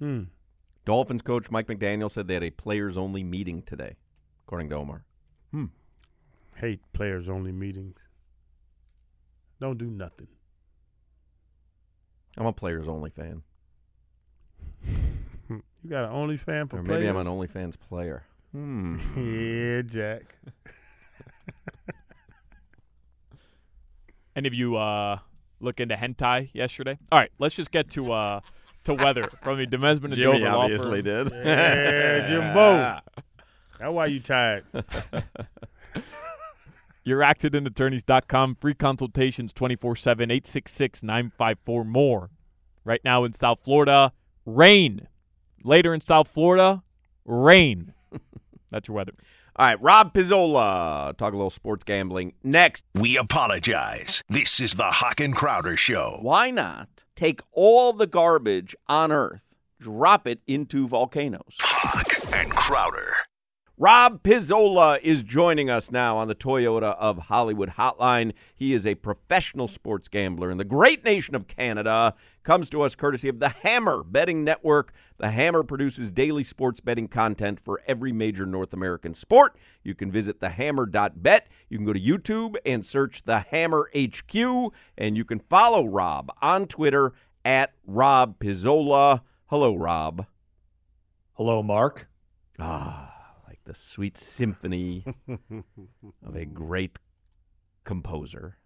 Hmm. 0.00 0.22
Dolphins 0.84 1.22
coach 1.22 1.50
Mike 1.50 1.66
McDaniel 1.66 2.10
said 2.10 2.28
they 2.28 2.34
had 2.34 2.42
a 2.42 2.50
players 2.50 2.96
only 2.96 3.22
meeting 3.24 3.62
today, 3.62 3.96
according 4.46 4.68
to 4.70 4.76
Omar. 4.76 5.04
Hate 6.56 6.80
players 6.92 7.28
only 7.28 7.50
meetings. 7.50 8.08
Don't 9.60 9.76
do 9.76 9.90
nothing. 9.90 10.28
I'm 12.38 12.46
a 12.46 12.52
players 12.52 12.86
only 12.88 13.10
fan. 13.10 13.42
You 15.50 15.90
got 15.90 16.04
an 16.04 16.12
only 16.12 16.38
fan 16.38 16.68
for 16.68 16.78
Or 16.78 16.82
players? 16.82 17.00
maybe 17.02 17.08
I'm 17.10 17.16
an 17.18 17.26
OnlyFans 17.26 17.74
player. 17.78 18.24
Hmm. 18.52 18.96
Yeah, 19.16 19.82
Jack. 19.82 20.36
Any 24.36 24.48
of 24.48 24.54
you 24.54 24.76
uh, 24.76 25.18
look 25.60 25.80
into 25.80 25.94
hentai 25.96 26.48
yesterday? 26.54 26.98
All 27.12 27.18
right, 27.18 27.30
let's 27.38 27.54
just 27.54 27.70
get 27.70 27.90
to 27.90 28.12
uh, 28.12 28.40
to 28.84 28.94
weather 28.94 29.30
from 29.42 29.58
the 29.58 29.66
Demesman 29.66 30.04
and 30.04 30.16
Dover 30.16 30.38
law 30.38 30.68
firm. 30.68 31.02
did. 31.02 31.30
Yeah, 31.32 32.26
Jimbo. 32.28 33.00
That's 33.78 33.92
why 33.92 34.06
you 34.06 34.20
tired. 34.20 34.64
Your 37.04 37.20
accidentattorneys.com. 37.20 38.56
Free 38.60 38.74
consultations 38.74 39.52
24 39.52 39.96
7, 39.96 40.30
866 40.30 41.02
954 41.02 41.84
more. 41.84 42.30
Right 42.84 43.00
now 43.04 43.24
in 43.24 43.32
South 43.34 43.60
Florida, 43.62 44.12
rain. 44.46 45.08
Later 45.62 45.92
in 45.94 46.00
South 46.00 46.28
Florida, 46.28 46.82
rain. 47.24 47.92
That's 48.70 48.88
your 48.88 48.96
weather. 48.96 49.12
All 49.56 49.66
right, 49.66 49.80
Rob 49.80 50.12
Pizzola. 50.12 51.16
Talk 51.16 51.32
a 51.32 51.36
little 51.36 51.48
sports 51.50 51.84
gambling. 51.84 52.32
Next, 52.42 52.84
We 52.94 53.16
apologize. 53.16 54.24
This 54.28 54.58
is 54.60 54.74
the 54.74 54.84
Hawk 54.84 55.20
and 55.20 55.34
Crowder 55.34 55.76
Show. 55.76 56.18
why 56.22 56.50
not 56.50 57.03
take 57.16 57.40
all 57.52 57.92
the 57.92 58.06
garbage 58.06 58.74
on 58.86 59.12
Earth, 59.12 59.42
drop 59.80 60.26
it 60.26 60.40
into 60.46 60.88
volcanoes? 60.88 61.56
Hawk 61.60 62.34
and 62.34 62.50
Crowder. 62.50 63.14
Rob 63.76 64.22
Pizzola 64.22 65.00
is 65.02 65.24
joining 65.24 65.68
us 65.68 65.90
now 65.90 66.16
on 66.16 66.28
the 66.28 66.34
Toyota 66.36 66.96
of 66.96 67.18
Hollywood 67.18 67.70
hotline. 67.70 68.32
He 68.54 68.72
is 68.72 68.86
a 68.86 68.94
professional 68.94 69.66
sports 69.66 70.06
gambler 70.06 70.48
in 70.52 70.58
the 70.58 70.64
great 70.64 71.04
nation 71.04 71.34
of 71.34 71.48
Canada. 71.48 72.14
Comes 72.44 72.68
to 72.70 72.82
us 72.82 72.94
courtesy 72.94 73.30
of 73.30 73.40
the 73.40 73.48
Hammer 73.48 74.04
Betting 74.04 74.44
Network. 74.44 74.92
The 75.16 75.30
Hammer 75.30 75.62
produces 75.62 76.10
daily 76.10 76.44
sports 76.44 76.78
betting 76.78 77.08
content 77.08 77.58
for 77.58 77.80
every 77.86 78.12
major 78.12 78.44
North 78.44 78.74
American 78.74 79.14
sport. 79.14 79.56
You 79.82 79.94
can 79.94 80.12
visit 80.12 80.40
thehammer.bet. 80.40 81.48
You 81.70 81.78
can 81.78 81.86
go 81.86 81.94
to 81.94 82.00
YouTube 82.00 82.56
and 82.66 82.84
search 82.84 83.22
the 83.22 83.38
Hammer 83.38 83.90
HQ, 83.96 84.34
and 84.98 85.16
you 85.16 85.24
can 85.24 85.38
follow 85.38 85.86
Rob 85.86 86.30
on 86.42 86.66
Twitter 86.66 87.14
at 87.46 87.72
Rob 87.86 88.38
Pizzola. 88.38 89.22
Hello, 89.46 89.74
Rob. 89.74 90.26
Hello, 91.32 91.62
Mark. 91.62 92.08
Ah, 92.58 93.36
like 93.48 93.60
the 93.64 93.74
sweet 93.74 94.18
symphony 94.18 95.06
of 96.22 96.36
a 96.36 96.44
great 96.44 96.98
composer. 97.84 98.58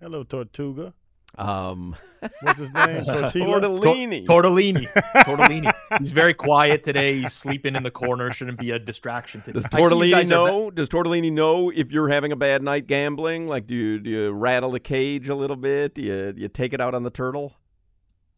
Hello, 0.00 0.24
Tortuga. 0.24 0.92
Um, 1.38 1.96
What's 2.42 2.58
his 2.58 2.72
name? 2.72 3.04
Tortilla. 3.06 3.60
Tortellini. 3.60 4.26
Tortellini. 4.26 4.88
Tortellini. 5.24 5.72
He's 5.98 6.12
very 6.12 6.34
quiet 6.34 6.84
today. 6.84 7.20
He's 7.20 7.32
sleeping 7.32 7.76
in 7.76 7.82
the 7.82 7.90
corner. 7.90 8.32
Shouldn't 8.32 8.58
be 8.58 8.72
a 8.72 8.78
distraction 8.78 9.40
today. 9.40 9.60
Does 9.60 9.66
I 9.66 9.70
see 9.70 9.82
you 9.82 9.88
Tortellini 9.90 10.10
guys 10.10 10.30
are 10.30 10.34
know? 10.34 10.70
Does 10.70 10.88
Tortellini 10.88 11.32
know 11.32 11.70
if 11.70 11.90
you're 11.92 12.08
having 12.08 12.32
a 12.32 12.36
bad 12.36 12.62
night 12.62 12.86
gambling? 12.86 13.48
Like, 13.48 13.66
do 13.66 13.74
you, 13.74 13.98
do 13.98 14.10
you 14.10 14.30
rattle 14.30 14.72
the 14.72 14.80
cage 14.80 15.28
a 15.28 15.34
little 15.34 15.56
bit? 15.56 15.94
Do 15.94 16.02
you, 16.02 16.32
do 16.32 16.42
you 16.42 16.48
take 16.48 16.72
it 16.72 16.80
out 16.80 16.94
on 16.94 17.02
the 17.04 17.10
turtle? 17.10 17.54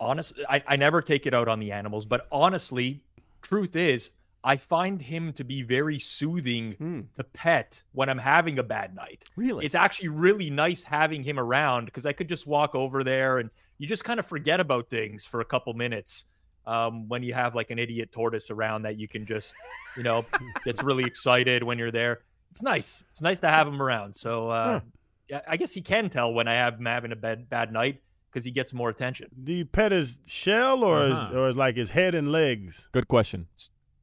honestly, 0.03 0.45
I, 0.49 0.63
I 0.67 0.77
never 0.77 1.01
take 1.01 1.27
it 1.27 1.33
out 1.33 1.49
on 1.49 1.61
the 1.61 1.73
animals, 1.73 2.05
but 2.05 2.27
honestly, 2.31 3.03
truth 3.41 3.77
is, 3.77 4.11
I 4.45 4.57
find 4.57 5.01
him 5.01 5.33
to 5.35 5.45
be 5.45 5.63
very 5.63 5.99
soothing 5.99 6.73
Hmm. 6.79 7.01
to 7.15 7.23
pet 7.25 7.83
when 7.93 8.09
I'm 8.09 8.19
having 8.19 8.59
a 8.59 8.63
bad 8.63 8.95
night. 8.95 9.25
Really? 9.37 9.65
It's 9.65 9.75
actually 9.77 10.09
really 10.09 10.51
nice 10.51 10.83
having 10.83 11.23
him 11.23 11.39
around 11.39 11.85
because 11.87 12.07
I 12.07 12.13
could 12.13 12.29
just 12.29 12.47
walk 12.47 12.75
over 12.75 13.05
there 13.05 13.39
and 13.39 13.51
you 13.79 13.87
just 13.87 14.05
kind 14.05 14.19
of 14.19 14.27
forget 14.27 14.59
about 14.61 14.89
things 14.91 15.25
for 15.25 15.41
a 15.41 15.45
couple 15.45 15.73
minutes 15.75 16.25
um, 16.67 17.09
when 17.09 17.23
you 17.23 17.35
have 17.35 17.55
like 17.55 17.71
an 17.71 17.79
idiot 17.79 18.11
tortoise 18.13 18.51
around 18.51 18.83
that 18.83 18.97
you 18.97 19.07
can 19.09 19.27
just, 19.27 19.55
you 19.97 20.03
know, 20.03 20.25
gets 20.65 20.83
really 20.83 21.05
excited 21.05 21.63
when 21.63 21.79
you're 21.79 21.91
there. 21.91 22.21
It's 22.51 22.63
nice. 22.63 23.03
It's 23.11 23.23
nice 23.23 23.39
to 23.41 23.49
have 23.49 23.67
him 23.69 23.81
around. 23.81 24.15
So 24.15 24.51
uh, 24.51 24.81
yeah, 25.29 25.41
I 25.49 25.57
guess 25.57 25.73
he 25.73 25.83
can 25.83 26.11
tell 26.11 26.33
when 26.33 26.49
I 26.49 26.55
have 26.55 26.75
him 26.79 26.87
having 26.87 27.13
a 27.13 27.17
bad 27.17 27.49
bad 27.49 27.73
night 27.73 28.03
because 28.31 28.45
he 28.45 28.51
gets 28.51 28.73
more 28.75 28.89
attention. 28.91 29.29
Do 29.43 29.53
you 29.53 29.65
pet 29.65 29.93
his 29.93 30.19
shell 30.27 30.83
or 30.85 31.09
his, 31.09 31.19
Uh-huh. 31.19 31.39
or 31.41 31.47
his, 31.47 31.57
like 31.57 31.77
his 31.77 31.91
head 31.91 32.15
and 32.15 32.31
legs? 32.33 32.89
Good 32.93 33.07
question. 33.09 33.47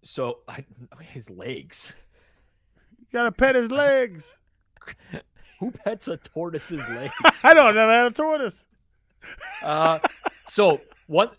So 0.03 0.39
I, 0.47 0.63
his 1.01 1.29
legs. 1.29 1.97
You 2.99 3.05
gotta 3.11 3.31
pet 3.31 3.55
his 3.55 3.71
legs. 3.71 4.37
Who 5.59 5.71
pets 5.71 6.07
a 6.07 6.17
tortoise's 6.17 6.87
legs? 6.89 7.13
I 7.43 7.53
don't 7.53 7.75
know 7.75 7.87
had 7.89 8.07
a 8.07 8.11
tortoise. 8.11 8.65
Uh, 9.61 9.99
so 10.47 10.79
what 11.07 11.35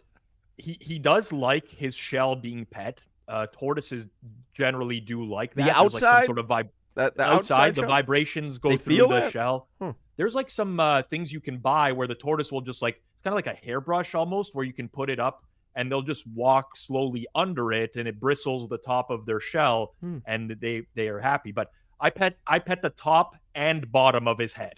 he 0.58 0.76
he 0.80 0.98
does 0.98 1.32
like 1.32 1.68
his 1.68 1.94
shell 1.94 2.36
being 2.36 2.66
pet. 2.66 3.06
Uh, 3.28 3.46
tortoises 3.52 4.08
generally 4.52 4.98
do 5.00 5.24
like 5.24 5.54
The 5.54 5.62
that. 5.62 5.78
There's, 5.80 5.92
like, 5.94 6.00
some 6.00 6.08
outside? 6.08 6.26
sort 6.26 6.38
of 6.40 6.46
vib- 6.48 6.68
That 6.96 7.16
the 7.16 7.22
outside, 7.22 7.76
the 7.76 7.86
vibrations 7.86 8.58
go 8.58 8.70
They 8.70 8.76
through 8.76 8.96
the 8.96 9.06
that? 9.08 9.32
shell. 9.32 9.68
Hmm. 9.80 9.90
There's 10.16 10.34
like 10.34 10.50
some 10.50 10.80
uh, 10.80 11.02
things 11.02 11.32
you 11.32 11.40
can 11.40 11.58
buy 11.58 11.92
where 11.92 12.08
the 12.08 12.14
tortoise 12.16 12.50
will 12.52 12.60
just 12.60 12.82
like 12.82 13.00
it's 13.14 13.22
kind 13.22 13.32
of 13.32 13.36
like 13.36 13.46
a 13.46 13.54
hairbrush 13.64 14.14
almost, 14.14 14.54
where 14.54 14.64
you 14.64 14.72
can 14.72 14.88
put 14.88 15.08
it 15.10 15.20
up 15.20 15.44
and 15.80 15.90
they'll 15.90 16.02
just 16.02 16.26
walk 16.26 16.76
slowly 16.76 17.26
under 17.34 17.72
it, 17.72 17.96
and 17.96 18.06
it 18.06 18.20
bristles 18.20 18.68
the 18.68 18.76
top 18.78 19.08
of 19.10 19.24
their 19.24 19.40
shell, 19.40 19.94
Hmm. 20.00 20.18
and 20.26 20.54
they 20.60 20.82
they 20.94 21.08
are 21.08 21.20
happy. 21.20 21.52
But 21.52 21.70
I 21.98 22.10
pet 22.10 22.36
I 22.46 22.58
pet 22.58 22.82
the 22.82 22.90
top 22.90 23.34
and 23.54 23.90
bottom 23.90 24.28
of 24.28 24.38
his 24.38 24.52
head. 24.52 24.74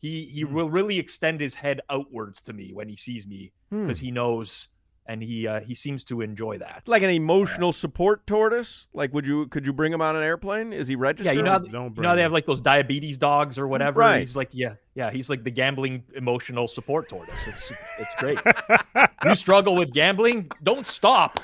He 0.00 0.26
he 0.26 0.44
will 0.44 0.70
really 0.70 0.98
extend 1.00 1.40
his 1.40 1.56
head 1.56 1.80
outwards 1.90 2.40
to 2.42 2.52
me 2.52 2.72
when 2.72 2.88
he 2.88 2.96
sees 2.96 3.26
me 3.26 3.52
Hmm. 3.70 3.82
because 3.86 3.98
he 3.98 4.10
knows 4.12 4.68
and 5.06 5.22
he 5.22 5.46
uh, 5.46 5.60
he 5.60 5.74
seems 5.74 6.04
to 6.04 6.20
enjoy 6.20 6.58
that. 6.58 6.82
Like 6.86 7.02
an 7.02 7.10
emotional 7.10 7.72
support 7.72 8.26
tortoise? 8.26 8.88
Like, 8.92 9.12
would 9.12 9.26
you 9.26 9.46
could 9.46 9.66
you 9.66 9.72
bring 9.72 9.92
him 9.92 10.00
on 10.00 10.16
an 10.16 10.22
airplane? 10.22 10.72
Is 10.72 10.88
he 10.88 10.96
registered? 10.96 11.36
yeah, 11.36 11.42
registered? 11.42 11.66
you 11.66 11.72
know, 11.72 11.80
how, 11.80 11.88
Don't 11.88 11.96
you 11.96 12.02
know 12.02 12.08
how 12.08 12.14
they 12.14 12.22
have 12.22 12.32
like 12.32 12.46
those 12.46 12.60
diabetes 12.60 13.18
dogs 13.18 13.58
or 13.58 13.68
whatever. 13.68 14.00
Right. 14.00 14.20
He's 14.20 14.36
like, 14.36 14.50
yeah, 14.52 14.74
yeah, 14.94 15.10
he's 15.10 15.28
like 15.28 15.44
the 15.44 15.50
gambling 15.50 16.04
emotional 16.14 16.68
support 16.68 17.08
tortoise. 17.08 17.46
It's 17.46 17.72
it's 17.98 18.14
great. 18.18 18.38
you 19.24 19.34
struggle 19.34 19.76
with 19.76 19.92
gambling? 19.92 20.50
Don't 20.62 20.86
stop. 20.86 21.40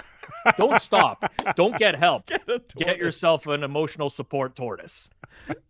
Don't 0.57 0.81
stop. 0.81 1.31
Don't 1.57 1.77
get 1.77 1.96
help. 1.96 2.31
Get, 2.77 2.99
yourself 2.99 3.46
an 3.46 3.62
emotional 3.62 4.09
support 4.09 4.57
tortoise. 4.57 5.09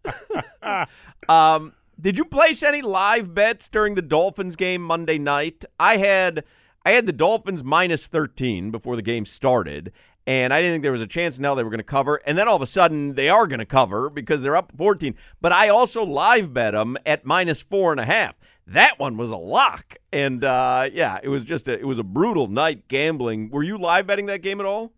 Um, 1.29 1.75
did 2.01 2.19
you 2.19 2.25
place 2.25 2.63
any 2.63 2.83
live 2.83 3.35
bets 3.35 3.69
during 3.69 3.95
the 3.95 4.03
Dolphins 4.03 4.57
game 4.57 4.83
Monday 4.83 5.19
night? 5.19 5.65
I 5.79 5.99
had 5.99 6.45
I 6.85 6.93
had 6.93 7.07
the 7.07 7.13
Dolphins 7.13 7.63
minus 7.63 8.07
13 8.07 8.71
before 8.71 8.97
the 8.97 9.03
game 9.03 9.27
started, 9.27 9.93
and 10.27 10.53
I 10.53 10.61
didn't 10.61 10.75
think 10.75 10.83
there 10.83 10.93
was 10.93 11.01
a 11.01 11.07
chance 11.07 11.39
now 11.39 11.55
they 11.55 11.63
were 11.63 11.71
going 11.71 11.79
to 11.79 11.85
cover. 11.85 12.21
And 12.27 12.39
then 12.39 12.49
all 12.49 12.57
of 12.57 12.63
a 12.63 12.67
sudden 12.67 13.15
they 13.15 13.29
are 13.29 13.47
going 13.47 13.59
to 13.59 13.67
cover 13.67 14.09
because 14.09 14.43
they're 14.43 14.57
up 14.57 14.73
14. 14.77 15.15
But 15.41 15.53
I 15.53 15.69
also 15.69 16.05
live 16.05 16.55
bet 16.55 16.73
them 16.73 16.97
at 17.05 17.27
minus 17.27 17.61
four 17.61 17.93
and 17.93 18.01
a 18.01 18.07
half. 18.07 18.35
That 18.67 18.99
one 18.99 19.17
was 19.17 19.31
a 19.31 19.37
lock, 19.37 19.97
and 20.13 20.45
uh, 20.45 20.89
yeah, 20.93 21.19
it 21.23 21.29
was 21.29 21.43
just 21.43 21.67
a 21.67 21.73
it 21.73 21.87
was 21.87 21.99
a 21.99 22.05
brutal 22.05 22.47
night 22.47 22.87
gambling. 22.87 23.51
Were 23.51 23.65
you 23.65 23.77
live 23.77 24.07
betting 24.07 24.27
that 24.27 24.43
game 24.43 24.61
at 24.61 24.67
all? 24.67 24.93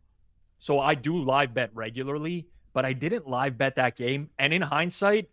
So 0.59 0.79
I 0.79 0.95
do 0.95 1.17
live 1.19 1.55
bet 1.55 1.71
regularly, 1.73 2.49
but 2.75 2.85
I 2.85 2.93
didn't 2.93 3.27
live 3.27 3.57
bet 3.57 3.77
that 3.77 3.97
game. 3.97 4.29
And 4.39 4.53
in 4.53 4.61
hindsight, 4.61 5.31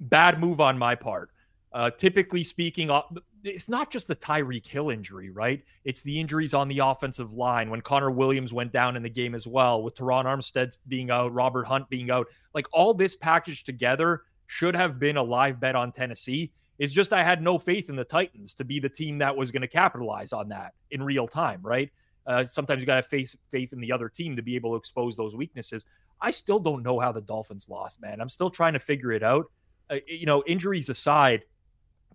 bad 0.00 0.40
move 0.40 0.60
on 0.60 0.78
my 0.78 0.96
part. 0.96 1.30
Uh, 1.72 1.90
typically 1.90 2.42
speaking, 2.42 2.90
uh, 2.90 3.02
it's 3.46 3.68
not 3.68 3.90
just 3.90 4.08
the 4.08 4.16
Tyreek 4.16 4.66
Hill 4.66 4.90
injury, 4.90 5.30
right? 5.30 5.62
It's 5.84 6.02
the 6.02 6.18
injuries 6.18 6.54
on 6.54 6.68
the 6.68 6.80
offensive 6.80 7.32
line 7.32 7.70
when 7.70 7.80
Connor 7.80 8.10
Williams 8.10 8.52
went 8.52 8.72
down 8.72 8.96
in 8.96 9.02
the 9.02 9.10
game 9.10 9.34
as 9.34 9.46
well, 9.46 9.82
with 9.82 9.94
Terron 9.94 10.24
Armstead 10.24 10.76
being 10.88 11.10
out, 11.10 11.32
Robert 11.32 11.64
Hunt 11.64 11.88
being 11.88 12.10
out. 12.10 12.26
Like 12.54 12.66
all 12.72 12.94
this 12.94 13.16
packaged 13.16 13.66
together 13.66 14.22
should 14.46 14.74
have 14.74 14.98
been 14.98 15.16
a 15.16 15.22
live 15.22 15.60
bet 15.60 15.76
on 15.76 15.92
Tennessee. 15.92 16.52
It's 16.78 16.92
just 16.92 17.12
I 17.12 17.22
had 17.22 17.42
no 17.42 17.58
faith 17.58 17.88
in 17.88 17.96
the 17.96 18.04
Titans 18.04 18.54
to 18.54 18.64
be 18.64 18.80
the 18.80 18.88
team 18.88 19.18
that 19.18 19.36
was 19.36 19.50
going 19.50 19.62
to 19.62 19.68
capitalize 19.68 20.32
on 20.32 20.48
that 20.50 20.74
in 20.90 21.02
real 21.02 21.26
time, 21.26 21.60
right? 21.62 21.90
Uh, 22.26 22.44
sometimes 22.44 22.80
you 22.80 22.86
got 22.86 22.96
to 22.96 23.02
faith, 23.02 23.34
faith 23.50 23.72
in 23.72 23.80
the 23.80 23.92
other 23.92 24.08
team 24.08 24.36
to 24.36 24.42
be 24.42 24.56
able 24.56 24.72
to 24.72 24.76
expose 24.76 25.16
those 25.16 25.36
weaknesses. 25.36 25.86
I 26.20 26.30
still 26.30 26.58
don't 26.58 26.82
know 26.82 26.98
how 26.98 27.12
the 27.12 27.20
Dolphins 27.20 27.68
lost, 27.68 28.00
man. 28.00 28.20
I'm 28.20 28.28
still 28.28 28.50
trying 28.50 28.72
to 28.72 28.78
figure 28.78 29.12
it 29.12 29.22
out. 29.22 29.46
Uh, 29.88 29.96
you 30.06 30.26
know, 30.26 30.42
injuries 30.46 30.88
aside, 30.88 31.44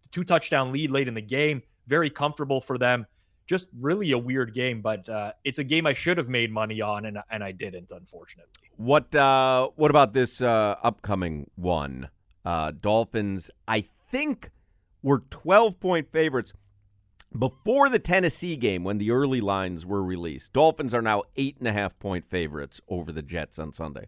two 0.10 0.24
touchdown 0.24 0.72
lead 0.72 0.92
late 0.92 1.08
in 1.08 1.14
the 1.14 1.22
game, 1.22 1.62
very 1.88 2.10
comfortable 2.10 2.62
for 2.62 2.78
them. 2.78 3.06
Just 3.48 3.68
really 3.80 4.12
a 4.12 4.18
weird 4.18 4.54
game, 4.54 4.82
but 4.82 5.10
uh, 5.10 5.34
it's 5.44 5.60
a 5.60 5.64
game 5.64 5.86
I 5.86 5.94
should 5.94 6.18
have 6.18 6.30
made 6.30 6.52
money 6.52 6.80
on, 6.82 7.06
and 7.06 7.20
and 7.30 7.44
I 7.44 7.52
didn't, 7.52 7.92
unfortunately. 7.92 8.70
What 8.78 9.14
uh, 9.14 9.70
what 9.76 9.92
about 9.92 10.14
this 10.14 10.42
uh, 10.42 10.76
upcoming 10.82 11.50
one? 11.56 12.10
Uh, 12.46 12.72
Dolphins, 12.72 13.52
I 13.68 13.86
think, 14.10 14.52
were 15.04 15.24
twelve 15.30 15.80
point 15.80 16.12
favorites 16.12 16.54
before 17.38 17.90
the 17.90 18.00
Tennessee 18.00 18.56
game 18.56 18.84
when 18.84 18.98
the 18.98 19.12
early 19.12 19.42
lines 19.42 19.86
were 19.86 20.04
released. 20.04 20.54
Dolphins 20.54 20.94
are 20.94 21.02
now 21.02 21.24
eight 21.36 21.58
and 21.60 21.68
a 21.68 21.74
half 21.74 21.98
point 22.00 22.26
favorites 22.26 22.82
over 22.88 23.12
the 23.12 23.22
Jets 23.22 23.60
on 23.60 23.74
Sunday. 23.74 24.08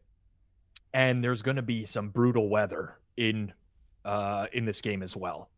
And 0.94 1.24
there's 1.24 1.42
going 1.42 1.56
to 1.56 1.62
be 1.62 1.86
some 1.86 2.10
brutal 2.10 2.50
weather 2.50 2.98
in 3.18 3.54
uh, 4.06 4.48
in 4.54 4.66
this 4.66 4.82
game 4.82 5.02
as 5.02 5.18
well. 5.18 5.50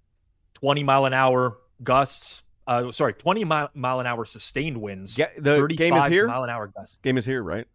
20 0.55 0.83
mile 0.83 1.05
an 1.05 1.13
hour 1.13 1.57
gusts. 1.83 2.41
Uh, 2.67 2.91
sorry, 2.91 3.13
20 3.13 3.43
mile, 3.43 3.69
mile 3.75 3.99
an 3.99 4.07
hour 4.07 4.25
sustained 4.25 4.77
winds. 4.77 5.17
Yeah, 5.17 5.27
the 5.37 5.67
game 5.67 5.93
is 5.93 5.99
35 5.99 6.11
here? 6.11 6.27
Mile 6.27 6.43
an 6.43 6.49
hour 6.49 6.67
gusts. 6.67 6.97
Game 7.03 7.17
is 7.17 7.25
here, 7.25 7.43
right? 7.43 7.67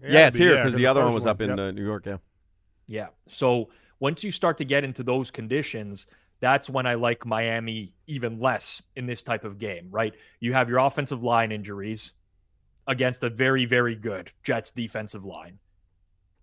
It 0.00 0.12
Yeah, 0.12 0.28
it's 0.28 0.38
be, 0.38 0.44
here 0.44 0.56
because 0.56 0.74
the 0.74 0.86
other 0.86 1.04
one 1.04 1.14
was 1.14 1.26
up 1.26 1.40
in 1.40 1.50
yep. 1.50 1.58
uh, 1.58 1.70
New 1.72 1.84
York. 1.84 2.06
Yeah. 2.06 2.18
Yeah. 2.86 3.08
So 3.26 3.70
once 3.98 4.22
you 4.22 4.30
start 4.30 4.58
to 4.58 4.64
get 4.64 4.84
into 4.84 5.02
those 5.02 5.30
conditions, 5.30 6.06
that's 6.40 6.68
when 6.68 6.86
I 6.86 6.94
like 6.94 7.24
Miami 7.24 7.94
even 8.06 8.38
less 8.38 8.82
in 8.96 9.06
this 9.06 9.22
type 9.22 9.44
of 9.44 9.58
game, 9.58 9.88
right? 9.90 10.14
You 10.40 10.52
have 10.52 10.68
your 10.68 10.78
offensive 10.78 11.22
line 11.22 11.50
injuries 11.50 12.12
against 12.86 13.22
a 13.22 13.30
very, 13.30 13.64
very 13.64 13.94
good 13.94 14.30
Jets 14.42 14.70
defensive 14.70 15.24
line. 15.24 15.58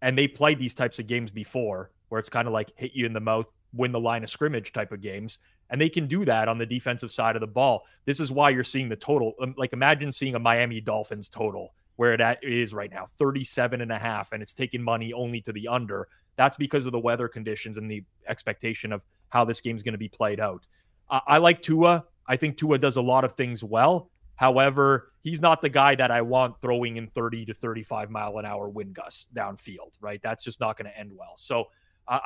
And 0.02 0.18
they 0.18 0.28
played 0.28 0.58
these 0.58 0.74
types 0.74 0.98
of 0.98 1.08
games 1.08 1.30
before 1.30 1.92
where 2.10 2.20
it's 2.20 2.30
kind 2.30 2.48
of 2.48 2.54
like 2.54 2.72
hit 2.76 2.94
you 2.94 3.06
in 3.06 3.14
the 3.14 3.20
mouth, 3.20 3.46
win 3.74 3.92
the 3.92 4.00
line 4.00 4.24
of 4.24 4.30
scrimmage 4.30 4.74
type 4.74 4.92
of 4.92 5.02
games. 5.02 5.38
And 5.70 5.80
they 5.80 5.90
can 5.90 6.08
do 6.08 6.26
that 6.26 6.48
on 6.48 6.58
the 6.58 6.66
defensive 6.66 7.12
side 7.12 7.36
of 7.36 7.40
the 7.40 7.48
ball. 7.48 7.86
This 8.06 8.20
is 8.20 8.32
why 8.32 8.50
you're 8.50 8.64
seeing 8.64 8.90
the 8.90 8.96
total. 8.96 9.34
um, 9.42 9.56
Like 9.58 9.74
imagine 9.74 10.12
seeing 10.12 10.36
a 10.36 10.40
Miami 10.40 10.82
Dolphins 10.82 11.30
total 11.30 11.74
where 11.96 12.14
it 12.14 12.40
is 12.42 12.74
right 12.74 12.92
now, 12.92 13.06
37 13.18 13.82
and 13.82 13.92
a 13.92 13.98
half, 13.98 14.32
and 14.32 14.42
it's 14.42 14.54
taking 14.54 14.82
money 14.82 15.14
only 15.14 15.40
to 15.42 15.52
the 15.52 15.68
under. 15.68 16.08
That's 16.36 16.58
because 16.58 16.86
of 16.86 16.92
the 16.92 17.00
weather 17.00 17.28
conditions 17.28 17.78
and 17.78 17.90
the 17.90 18.04
expectation 18.28 18.92
of 18.92 19.06
how 19.30 19.46
this 19.46 19.62
game's 19.62 19.84
going 19.84 19.94
to 19.94 20.00
be 20.00 20.10
played 20.10 20.40
out. 20.40 20.66
I, 21.10 21.22
I 21.28 21.38
like 21.38 21.62
Tua. 21.62 22.06
I 22.28 22.38
think 22.38 22.58
Tua 22.58 22.78
does 22.78 22.98
a 22.98 23.02
lot 23.02 23.24
of 23.24 23.34
things 23.34 23.64
well. 23.64 24.10
However, 24.36 25.12
he's 25.22 25.40
not 25.40 25.62
the 25.62 25.70
guy 25.70 25.94
that 25.96 26.10
I 26.10 26.22
want 26.24 26.60
throwing 26.60 26.98
in 26.98 27.08
30 27.08 27.46
to 27.46 27.54
35 27.54 28.10
mile 28.10 28.40
an 28.40 28.46
hour 28.46 28.68
wind 28.68 28.96
gusts 28.96 29.28
downfield, 29.36 29.92
right? 30.00 30.20
That's 30.24 30.44
just 30.44 30.60
not 30.60 30.78
going 30.78 30.92
to 30.92 30.98
end 30.98 31.12
well. 31.16 31.34
So 31.38 31.66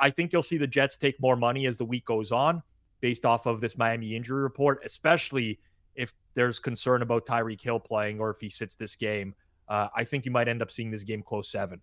I 0.00 0.10
think 0.10 0.32
you'll 0.32 0.42
see 0.42 0.58
the 0.58 0.66
Jets 0.66 0.96
take 0.96 1.20
more 1.20 1.36
money 1.36 1.66
as 1.66 1.76
the 1.76 1.84
week 1.84 2.04
goes 2.06 2.32
on 2.32 2.62
based 3.00 3.24
off 3.24 3.46
of 3.46 3.60
this 3.60 3.76
Miami 3.78 4.16
injury 4.16 4.42
report, 4.42 4.80
especially 4.84 5.60
if 5.94 6.12
there's 6.34 6.58
concern 6.58 7.02
about 7.02 7.24
Tyreek 7.26 7.60
Hill 7.60 7.78
playing 7.80 8.18
or 8.20 8.30
if 8.30 8.40
he 8.40 8.48
sits 8.48 8.74
this 8.74 8.96
game. 8.96 9.34
Uh, 9.68 9.88
I 9.94 10.04
think 10.04 10.24
you 10.24 10.30
might 10.30 10.48
end 10.48 10.62
up 10.62 10.70
seeing 10.70 10.90
this 10.90 11.04
game 11.04 11.22
close 11.22 11.48
seven. 11.50 11.80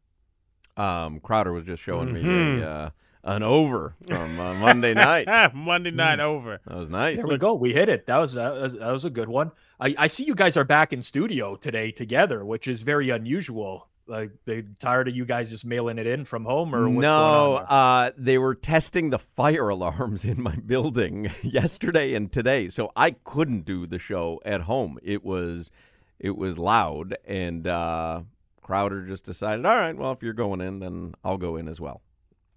Um, 0.78 1.20
Crowder 1.20 1.54
was 1.54 1.66
just 1.66 1.84
showing 1.84 2.14
me 2.14 2.24
Mhm. 2.24 2.62
a, 2.62 2.66
uh, 2.68 2.90
an 3.26 3.44
over 3.44 3.96
from 4.08 4.40
uh, 4.40 4.54
Monday 4.56 4.94
night. 4.96 5.54
Monday 5.54 5.92
night 5.92 6.20
over. 6.20 6.60
That 6.68 6.78
was 6.78 6.90
nice. 6.90 7.18
There 7.20 7.28
we 7.28 7.38
go. 7.38 7.54
We 7.54 7.74
hit 7.74 7.90
it. 7.90 8.06
That 8.08 8.18
was 8.18 8.36
uh, 8.36 8.54
that 8.56 8.62
was, 8.62 8.74
that 8.74 8.92
was 8.92 9.06
a 9.06 9.10
good 9.10 9.30
one. 9.30 9.52
I, 9.80 9.96
I 9.98 10.08
see 10.08 10.24
you 10.24 10.36
guys 10.36 10.58
are 10.58 10.64
back 10.64 10.92
in 10.94 11.02
studio 11.02 11.56
today 11.56 11.92
together, 11.92 12.44
which 12.44 12.68
is 12.68 12.82
very 12.82 13.10
unusual. 13.12 13.88
Like 14.06 14.32
they 14.46 14.64
tired 14.80 15.08
of 15.08 15.16
you 15.16 15.26
guys 15.26 15.50
just 15.50 15.66
mailing 15.66 15.98
it 15.98 16.06
in 16.06 16.26
from 16.26 16.44
home, 16.46 16.76
or 16.76 16.90
what's 16.90 17.04
no, 17.04 17.10
going 17.10 17.66
on? 17.66 18.08
uh, 18.08 18.12
they 18.18 18.38
were 18.38 18.56
testing 18.56 19.10
the 19.10 19.20
fire 19.20 19.70
alarms 19.70 20.26
in 20.26 20.42
my 20.42 20.56
building 20.56 21.32
yesterday 21.42 22.14
and 22.14 22.32
today, 22.32 22.70
so 22.70 22.92
I 22.96 23.12
couldn't 23.12 23.66
do 23.66 23.88
the 23.88 24.00
show 24.00 24.42
at 24.44 24.62
home. 24.62 25.00
It 25.02 25.24
was, 25.24 25.72
it 26.20 26.36
was 26.38 26.58
loud, 26.58 27.16
and 27.26 27.66
uh, 27.66 28.24
Crowder 28.62 29.06
just 29.06 29.24
decided, 29.24 29.66
all 29.66 29.76
right, 29.76 29.96
well, 29.96 30.12
if 30.12 30.22
you're 30.22 30.34
going 30.34 30.60
in, 30.60 30.80
then 30.80 31.16
I'll 31.24 31.38
go 31.38 31.56
in 31.56 31.70
as 31.70 31.80
well. 31.80 32.02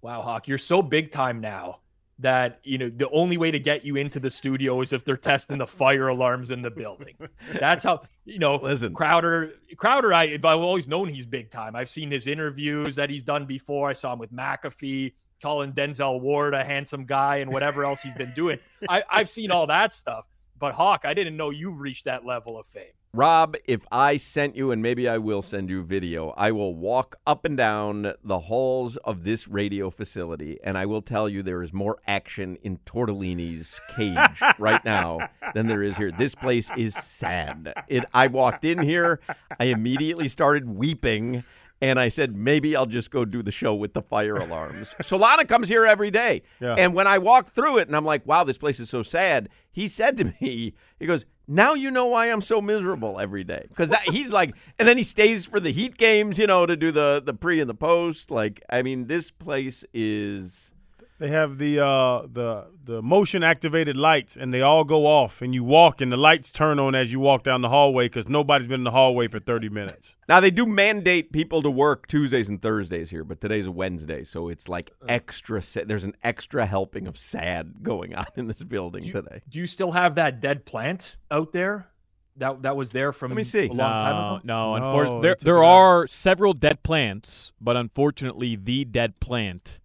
Wow, 0.01 0.21
Hawk, 0.21 0.47
you're 0.47 0.57
so 0.57 0.81
big 0.81 1.11
time 1.11 1.39
now 1.39 1.79
that 2.19 2.59
you 2.63 2.77
know 2.77 2.89
the 2.89 3.09
only 3.11 3.37
way 3.37 3.51
to 3.51 3.59
get 3.59 3.85
you 3.85 3.95
into 3.95 4.19
the 4.19 4.31
studio 4.31 4.81
is 4.81 4.91
if 4.93 5.05
they're 5.05 5.17
testing 5.17 5.57
the 5.57 5.67
fire 5.81 6.07
alarms 6.07 6.51
in 6.51 6.61
the 6.61 6.71
building. 6.71 7.15
That's 7.59 7.83
how 7.83 8.01
you 8.25 8.39
know. 8.39 8.55
Listen. 8.55 8.93
Crowder, 8.93 9.53
Crowder, 9.77 10.13
I 10.13 10.23
I've 10.33 10.45
always 10.45 10.87
known 10.87 11.09
he's 11.09 11.25
big 11.25 11.51
time. 11.51 11.75
I've 11.75 11.89
seen 11.89 12.11
his 12.11 12.27
interviews 12.27 12.95
that 12.95 13.09
he's 13.09 13.23
done 13.23 13.45
before. 13.45 13.89
I 13.89 13.93
saw 13.93 14.13
him 14.13 14.19
with 14.19 14.33
McAfee, 14.33 15.13
calling 15.41 15.73
Denzel 15.73 16.19
Ward 16.19 16.53
a 16.53 16.63
handsome 16.63 17.05
guy, 17.05 17.37
and 17.37 17.51
whatever 17.51 17.85
else 17.85 18.01
he's 18.01 18.15
been 18.15 18.33
doing. 18.35 18.59
I, 18.89 19.03
I've 19.09 19.29
seen 19.29 19.51
all 19.51 19.67
that 19.67 19.93
stuff. 19.93 20.25
But 20.59 20.73
Hawk, 20.73 21.01
I 21.05 21.13
didn't 21.13 21.37
know 21.37 21.51
you 21.51 21.69
reached 21.69 22.05
that 22.05 22.25
level 22.25 22.57
of 22.59 22.65
fame. 22.65 22.85
Rob, 23.13 23.55
if 23.65 23.85
I 23.91 24.17
sent 24.17 24.55
you, 24.55 24.71
and 24.71 24.81
maybe 24.81 25.07
I 25.07 25.17
will 25.17 25.41
send 25.41 25.69
you 25.69 25.81
video, 25.81 26.31
I 26.37 26.51
will 26.51 26.75
walk 26.75 27.15
up 27.25 27.45
and 27.45 27.55
down 27.55 28.13
the 28.23 28.39
halls 28.41 28.97
of 28.97 29.23
this 29.23 29.47
radio 29.47 29.89
facility, 29.89 30.59
and 30.63 30.77
I 30.77 30.85
will 30.85 31.01
tell 31.01 31.29
you 31.29 31.41
there 31.41 31.63
is 31.63 31.73
more 31.73 31.97
action 32.05 32.57
in 32.63 32.79
Tortellini's 32.85 33.79
cage 33.95 34.41
right 34.59 34.83
now 34.83 35.29
than 35.55 35.67
there 35.67 35.81
is 35.81 35.97
here. 35.97 36.11
This 36.11 36.35
place 36.35 36.69
is 36.77 36.95
sad. 36.95 37.73
It. 37.87 38.03
I 38.13 38.27
walked 38.27 38.65
in 38.65 38.79
here, 38.79 39.19
I 39.59 39.65
immediately 39.65 40.27
started 40.27 40.69
weeping. 40.69 41.43
And 41.79 41.99
I 41.99 42.09
said, 42.09 42.35
maybe 42.35 42.75
I'll 42.75 42.87
just 42.87 43.11
go 43.11 43.23
do 43.23 43.43
the 43.43 43.51
show 43.51 43.75
with 43.75 43.93
the 43.93 44.01
fire 44.01 44.35
alarms. 44.35 44.95
Solana 45.01 45.47
comes 45.47 45.69
here 45.69 45.85
every 45.85 46.09
day. 46.09 46.41
Yeah. 46.59 46.73
And 46.75 46.95
when 46.95 47.05
I 47.05 47.19
walked 47.19 47.49
through 47.49 47.77
it 47.77 47.87
and 47.87 47.95
I'm 47.95 48.03
like, 48.03 48.25
wow, 48.25 48.43
this 48.43 48.57
place 48.57 48.79
is 48.79 48.89
so 48.89 49.03
sad, 49.03 49.47
he 49.71 49.87
said 49.87 50.17
to 50.17 50.23
me, 50.41 50.73
he 50.99 51.05
goes, 51.05 51.27
now 51.47 51.73
you 51.73 51.91
know 51.91 52.07
why 52.07 52.27
I'm 52.27 52.41
so 52.41 52.59
miserable 52.61 53.19
every 53.19 53.43
day. 53.43 53.65
Because 53.69 53.93
he's 54.05 54.31
like, 54.31 54.55
and 54.77 54.87
then 54.87 54.97
he 54.97 55.03
stays 55.03 55.45
for 55.45 55.59
the 55.59 55.71
Heat 55.71 55.97
games, 55.97 56.37
you 56.37 56.47
know, 56.47 56.65
to 56.65 56.75
do 56.75 56.91
the, 56.91 57.21
the 57.23 57.33
pre 57.33 57.59
and 57.59 57.69
the 57.69 57.75
post. 57.75 58.29
Like, 58.29 58.61
I 58.69 58.81
mean, 58.81 59.07
this 59.07 59.31
place 59.31 59.85
is. 59.93 60.71
They 61.19 61.29
have 61.29 61.57
the 61.57 61.79
uh, 61.83 62.27
the 62.31 62.67
the 62.83 63.01
motion 63.01 63.41
activated 63.41 63.97
lights, 63.97 64.37
and 64.37 64.53
they 64.53 64.61
all 64.61 64.83
go 64.83 65.07
off, 65.07 65.41
and 65.41 65.53
you 65.55 65.63
walk, 65.63 65.99
and 65.99 66.11
the 66.11 66.17
lights 66.17 66.51
turn 66.51 66.77
on 66.79 66.93
as 66.93 67.11
you 67.11 67.19
walk 67.19 67.41
down 67.41 67.61
the 67.63 67.69
hallway 67.69 68.05
because 68.05 68.29
nobody's 68.29 68.67
been 68.67 68.81
in 68.81 68.83
the 68.83 68.91
hallway 68.91 69.27
for 69.27 69.39
thirty 69.39 69.67
minutes. 69.67 70.15
Now, 70.29 70.39
they 70.39 70.51
do 70.51 70.67
mandate 70.67 71.31
people 71.31 71.63
to 71.63 71.71
work 71.71 72.05
Tuesdays 72.07 72.49
and 72.49 72.61
Thursdays 72.61 73.09
here, 73.09 73.23
but 73.23 73.41
today's 73.41 73.65
a 73.65 73.71
Wednesday. 73.71 74.23
So 74.25 74.47
it's 74.49 74.69
like 74.69 74.91
extra, 75.07 75.59
sa- 75.61 75.81
there's 75.87 76.03
an 76.03 76.13
extra 76.23 76.67
helping 76.67 77.07
of 77.07 77.17
sad 77.17 77.81
going 77.81 78.13
on 78.13 78.27
in 78.35 78.45
this 78.45 78.63
building 78.63 79.01
Do 79.01 79.07
you, 79.07 79.13
today. 79.13 79.41
do 79.49 79.57
you 79.57 79.65
still 79.67 79.93
have 79.93 80.13
that 80.15 80.39
dead 80.39 80.65
plant 80.65 81.17
out 81.31 81.51
there? 81.51 81.87
That 82.35 82.61
that 82.61 82.77
was 82.77 82.91
there 82.91 83.11
from 83.11 83.31
Let 83.31 83.37
me 83.37 83.43
see. 83.43 83.65
a 83.65 83.73
long 83.73 83.77
time 83.77 84.13
No, 84.15 84.35
ago. 84.35 84.41
no. 84.43 84.69
No, 84.69 84.75
unfortunately, 84.75 85.21
they 85.21 85.27
there 85.29 85.35
there 85.55 85.63
are 85.63 86.05
several 86.05 86.53
dead 86.53 86.83
plants, 86.83 87.53
but 87.59 87.75
unfortunately, 87.75 88.55
the 88.55 88.85
dead 88.85 89.19
plant 89.19 89.79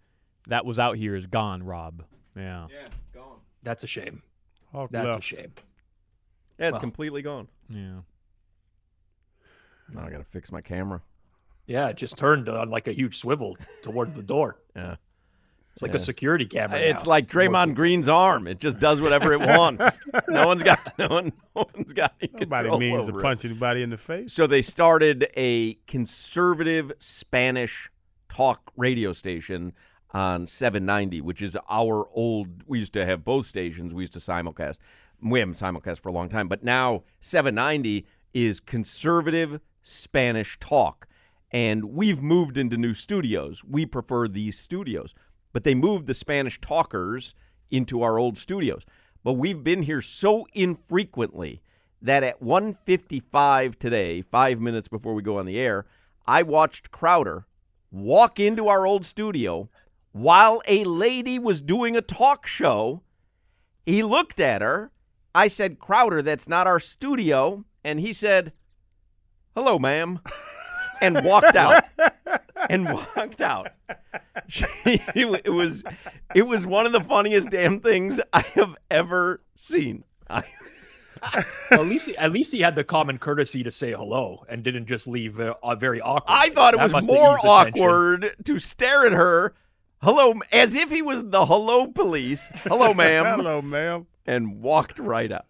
that 0.49 0.65
was 0.65 0.79
out 0.79 0.97
here 0.97 1.15
is 1.15 1.27
gone. 1.27 1.63
Rob. 1.63 2.05
Yeah. 2.37 2.67
Yeah, 2.71 2.87
gone. 3.15 3.39
That's 3.63 3.85
a 3.85 3.87
shame. 3.87 4.23
Hawk 4.73 4.91
That's 4.91 5.17
a 5.17 5.21
shame. 5.21 5.53
Yeah, 6.59 6.69
it's 6.69 6.73
Well. 6.73 6.81
completely 6.81 7.23
gone. 7.23 7.49
Yeah. 7.69 8.01
Now 9.93 10.07
I 10.07 10.11
got 10.11 10.19
to 10.19 10.25
fix 10.25 10.51
my 10.51 10.61
camera. 10.61 11.03
Yeah, 11.67 11.89
it 11.89 11.97
just 11.97 12.17
turned 12.17 12.49
on 12.49 12.71
like 12.71 12.89
a 12.89 12.93
huge 12.93 13.19
swivel 13.19 13.57
towards 13.83 14.15
the 14.15 14.23
door. 14.23 14.57
Yeah. 14.77 14.97
It's 15.75 15.81
like 15.81 15.93
Yeah. 15.93 15.97
a 15.97 16.01
security 16.01 16.45
camera. 16.45 16.79
It's 16.79 17.05
now. 17.05 17.11
like 17.11 17.27
Draymond 17.29 17.75
Green's 17.75 18.07
arm. 18.09 18.47
It 18.47 18.59
just 18.59 18.79
does 18.79 19.01
whatever 19.01 19.33
it 19.33 19.41
wants. 19.41 20.01
no 20.29 20.47
one's 20.47 20.63
got 20.63 20.99
no 20.99 21.09
one. 21.09 21.33
No 21.57 21.67
one's 21.75 21.93
got 21.95 22.15
any 22.21 22.31
Nobody 22.33 22.69
control 22.69 22.79
means 22.79 23.07
to 23.07 23.13
over 23.13 23.21
it. 23.21 23.23
punch 23.23 23.45
anybody 23.47 23.83
in 23.83 23.89
the 23.89 23.97
face. 23.97 24.33
So 24.35 24.47
they 24.47 24.61
started 24.61 25.29
a 25.35 25.75
conservative 25.87 26.93
Spanish 26.99 27.91
talk 28.29 28.71
radio 28.77 29.15
station 29.15 29.73
on 30.13 30.47
790, 30.47 31.21
which 31.21 31.43
is 31.43 31.57
our 31.69 32.07
old. 32.13 32.63
We 32.67 32.79
used 32.81 32.93
to 32.95 33.07
have 33.07 33.25
both 33.25 33.47
stations. 33.47 33.93
We 33.93 34.03
used 34.03 34.13
to 34.15 34.19
simulcast. 34.19 34.77
We 35.21 35.39
haven't 35.39 35.55
simulcast 35.55 36.01
for 36.01 36.09
a 36.09 36.13
long 36.13 36.29
time, 36.29 36.49
but 36.49 36.63
now 36.63 37.05
790 37.21 38.07
is 38.35 38.61
conservative 38.61 39.61
Spanish 39.83 40.59
talk. 40.59 41.07
And 41.51 41.85
we've 41.85 42.23
moved 42.23 42.57
into 42.57 42.77
new 42.77 42.95
studios. 42.95 43.63
We 43.63 43.85
prefer 43.85 44.27
these 44.27 44.59
studios, 44.59 45.15
but 45.53 45.65
they 45.65 45.75
moved 45.75 46.07
the 46.07 46.15
Spanish 46.15 46.61
talkers 46.61 47.35
into 47.71 48.03
our 48.03 48.19
old 48.19 48.39
studios. 48.39 48.85
But 49.23 49.35
we've 49.35 49.63
been 49.63 49.83
here 49.83 50.03
so 50.03 50.47
infrequently 50.55 51.63
that 52.01 52.25
at 52.25 52.43
1:55 52.43 53.79
today, 53.79 54.23
5 54.23 54.61
minutes 54.61 54.89
before 54.89 55.15
we 55.15 55.23
go 55.23 55.39
on 55.39 55.47
the 55.47 55.59
air, 55.59 55.87
I 56.27 56.43
watched 56.43 56.91
Crowder 56.91 57.47
walk 57.91 58.41
into 58.41 58.69
our 58.69 58.87
old 58.87 59.05
studio 59.05 59.69
while 60.13 60.63
a 60.67 60.85
lady 60.85 61.39
was 61.39 61.61
doing 61.61 61.97
a 61.97 62.03
talk 62.03 62.47
show. 62.47 63.03
He 63.85 64.03
looked 64.03 64.39
at 64.39 64.63
her. 64.63 64.93
I 65.35 65.49
said, 65.49 65.79
"Crowder, 65.79 66.23
that's 66.23 66.47
not 66.49 66.67
our 66.67 66.79
studio." 66.79 67.65
And 67.83 67.99
he 67.99 68.13
said, 68.13 68.53
"Hello, 69.55 69.79
ma'am." 69.79 70.21
And 71.01 71.25
walked 71.25 71.57
out. 71.57 71.83
and 72.71 72.85
walked 72.85 73.41
out. 73.41 73.71
it 74.47 75.53
was 75.53 75.83
it 76.35 76.43
was 76.43 76.65
one 76.67 76.87
of 76.87 76.93
the 76.93 77.01
funniest 77.01 77.51
damn 77.51 77.81
things 77.81 78.21
I 78.33 78.43
have 78.55 78.77
ever 78.91 79.43
seen. 79.57 80.05
I, 80.31 80.45
at 81.71 81.81
least 81.87 82.07
he, 82.07 82.17
at 82.17 82.33
least 82.33 82.53
he 82.53 82.61
had 82.61 82.75
the 82.77 82.85
common 82.85 83.19
courtesy 83.19 83.63
to 83.65 83.71
say 83.73 83.93
hello 83.93 84.45
and 84.49 84.63
didn't 84.63 84.87
just 84.87 85.07
leave 85.09 85.41
uh, 85.41 85.55
very 85.77 86.01
awkward. 86.01 86.33
I 86.37 86.51
thought 86.51 86.75
it 86.75 86.79
That 86.79 86.93
was 86.93 87.07
more 87.07 87.35
eased 87.35 87.43
the 87.45 87.49
tension. 87.65 87.83
awkward 87.83 88.37
to 88.45 88.59
stare 88.59 89.07
at 89.07 89.13
her, 89.13 89.55
hello, 90.03 90.35
as 90.53 90.75
if 90.75 90.91
he 90.91 91.03
was 91.03 91.25
the 91.25 91.47
hello 91.47 91.87
police, 91.89 92.51
hello, 92.65 92.93
ma'am, 93.03 93.25
Hello, 93.25 93.63
ma'am. 93.63 94.07
and 94.27 94.61
walked 94.61 94.99
right 94.99 95.31
out. 95.33 95.47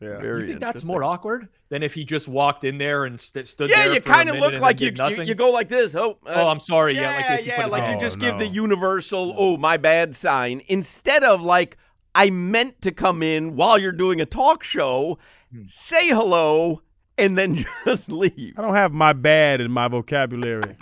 Yeah. 0.00 0.20
Very 0.20 0.42
You 0.42 0.46
think 0.48 0.60
that's 0.60 0.84
more 0.84 1.02
awkward 1.02 1.48
than 1.70 1.82
if 1.82 1.94
he 1.94 2.04
just 2.04 2.28
walked 2.28 2.64
in 2.64 2.76
there 2.78 3.06
and 3.06 3.18
st- 3.20 3.48
stood 3.48 3.70
Yeah, 3.70 3.84
there 3.86 3.94
you 3.94 4.00
kind 4.02 4.28
of 4.28 4.36
look 4.36 4.58
like 4.60 4.78
you, 4.80 4.92
you 4.94 5.22
you 5.22 5.34
go 5.34 5.50
like 5.50 5.68
this. 5.70 5.94
Oh, 5.94 6.18
uh, 6.26 6.32
oh, 6.34 6.48
I'm 6.48 6.60
sorry. 6.60 6.94
Yeah, 6.94 7.00
yeah, 7.00 7.16
like 7.16 7.38
if 7.40 7.44
he 7.46 7.50
yeah, 7.50 7.66
like 7.66 7.92
you 7.94 7.98
just 7.98 8.18
Oh, 8.18 8.20
give 8.20 8.38
the 8.38 8.44
no. 8.46 8.52
universal, 8.52 9.34
oh, 9.36 9.56
my 9.56 9.78
bad 9.78 10.14
sign, 10.14 10.60
instead 10.68 11.24
of 11.24 11.40
like, 11.40 11.78
I 12.14 12.28
meant 12.30 12.82
to 12.82 12.92
come 12.92 13.22
in 13.22 13.56
while 13.56 13.78
you're 13.78 13.90
doing 13.92 14.20
a 14.20 14.26
talk 14.26 14.62
show, 14.62 15.18
Hmm. 15.52 15.62
say 15.68 16.08
hello, 16.08 16.82
and 17.16 17.38
then 17.38 17.64
just 17.86 18.10
leave. 18.12 18.52
I 18.58 18.62
don't 18.62 18.74
have 18.74 18.92
my 18.92 19.14
bad 19.14 19.60
in 19.62 19.70
my 19.70 19.88
vocabulary. 19.88 20.76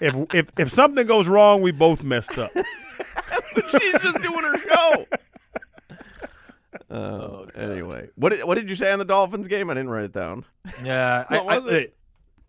If 0.00 0.14
if 0.34 0.48
if 0.58 0.70
something 0.70 1.06
goes 1.06 1.28
wrong, 1.28 1.62
we 1.62 1.70
both 1.72 2.02
messed 2.02 2.36
up. 2.38 2.50
She's 3.70 3.92
just 4.02 4.18
doing 4.22 4.42
her 4.44 4.58
show. 4.58 5.06
Oh, 6.90 7.46
anyway, 7.54 8.08
what 8.16 8.30
did, 8.30 8.44
what 8.44 8.56
did 8.56 8.68
you 8.68 8.74
say 8.76 8.90
on 8.90 8.98
the 8.98 9.04
Dolphins 9.04 9.46
game? 9.48 9.70
I 9.70 9.74
didn't 9.74 9.90
write 9.90 10.04
it 10.04 10.12
down. 10.12 10.44
Yeah, 10.82 11.24
I, 11.28 11.36
What 11.38 11.46
was 11.46 11.66
I, 11.68 11.70
it? 11.70 11.96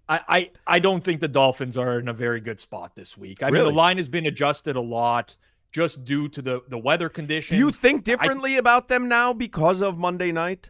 I, 0.09 0.19
I, 0.27 0.51
I 0.67 0.79
don't 0.79 1.03
think 1.03 1.21
the 1.21 1.27
Dolphins 1.27 1.77
are 1.77 1.99
in 1.99 2.07
a 2.07 2.13
very 2.13 2.41
good 2.41 2.59
spot 2.59 2.95
this 2.95 3.15
week. 3.17 3.43
I 3.43 3.47
mean, 3.47 3.53
Really? 3.55 3.65
the 3.71 3.75
line 3.77 3.97
has 3.97 4.09
been 4.09 4.25
adjusted 4.25 4.75
a 4.75 4.81
lot 4.81 5.37
just 5.71 6.03
due 6.03 6.27
to 6.29 6.41
the 6.41 6.61
the 6.67 6.77
weather 6.77 7.07
conditions. 7.07 7.57
Do 7.59 7.63
conditions. 7.65 7.75
you 7.77 7.89
think 7.89 8.03
differently 8.03 8.57
about 8.57 8.87
them 8.87 9.07
now 9.07 9.31
because 9.31 9.81
of 9.81 9.97
Monday 9.97 10.31
night? 10.31 10.69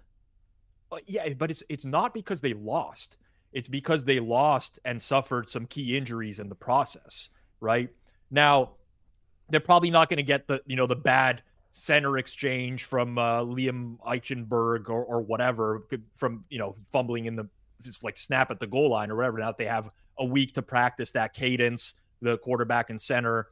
Uh, 0.92 0.98
Yeah, 1.08 1.30
but 1.34 1.50
it's 1.50 1.64
it's 1.70 1.86
not 1.86 2.14
because 2.14 2.42
they 2.42 2.54
lost. 2.54 3.18
It's 3.54 3.68
because 3.68 4.06
they 4.06 4.20
lost 4.20 4.80
and 4.86 5.02
suffered 5.02 5.50
some 5.50 5.66
key 5.66 5.98
injuries 5.98 6.40
in 6.40 6.50
the 6.50 6.56
process, 6.56 7.30
right? 7.60 7.90
Now, 8.30 8.72
they're 9.50 9.60
probably 9.60 9.92
not 9.92 10.10
going 10.10 10.18
to 10.18 10.24
get 10.24 10.48
the, 10.48 10.62
you 10.66 10.76
know, 10.76 10.88
the 10.88 10.96
bad 10.96 11.44
center 11.72 12.18
exchange 12.18 12.84
from 12.84 13.18
uh, 13.18 13.42
Liam 13.42 13.98
Eichenberg 14.06 14.90
or, 14.90 15.04
or 15.04 15.22
whatever 15.22 15.88
from 16.16 16.44
you 16.50 16.60
know 16.60 16.76
fumbling 16.92 17.26
in 17.26 17.36
the 17.36 17.48
just 17.82 18.04
like 18.04 18.18
snap 18.18 18.52
at 18.52 18.60
the 18.60 18.68
goal 18.68 18.90
line 18.90 19.10
or 19.10 19.16
whatever. 19.16 19.40
Now 19.40 19.54
they 19.54 19.66
have 19.66 19.90
a 20.18 20.26
week 20.26 20.54
to 20.54 20.62
practice 20.62 21.12
that 21.12 21.34
cadence, 21.34 21.96
the 22.22 22.38
quarterback 22.40 22.90
and 22.90 23.02
center. 23.02 23.48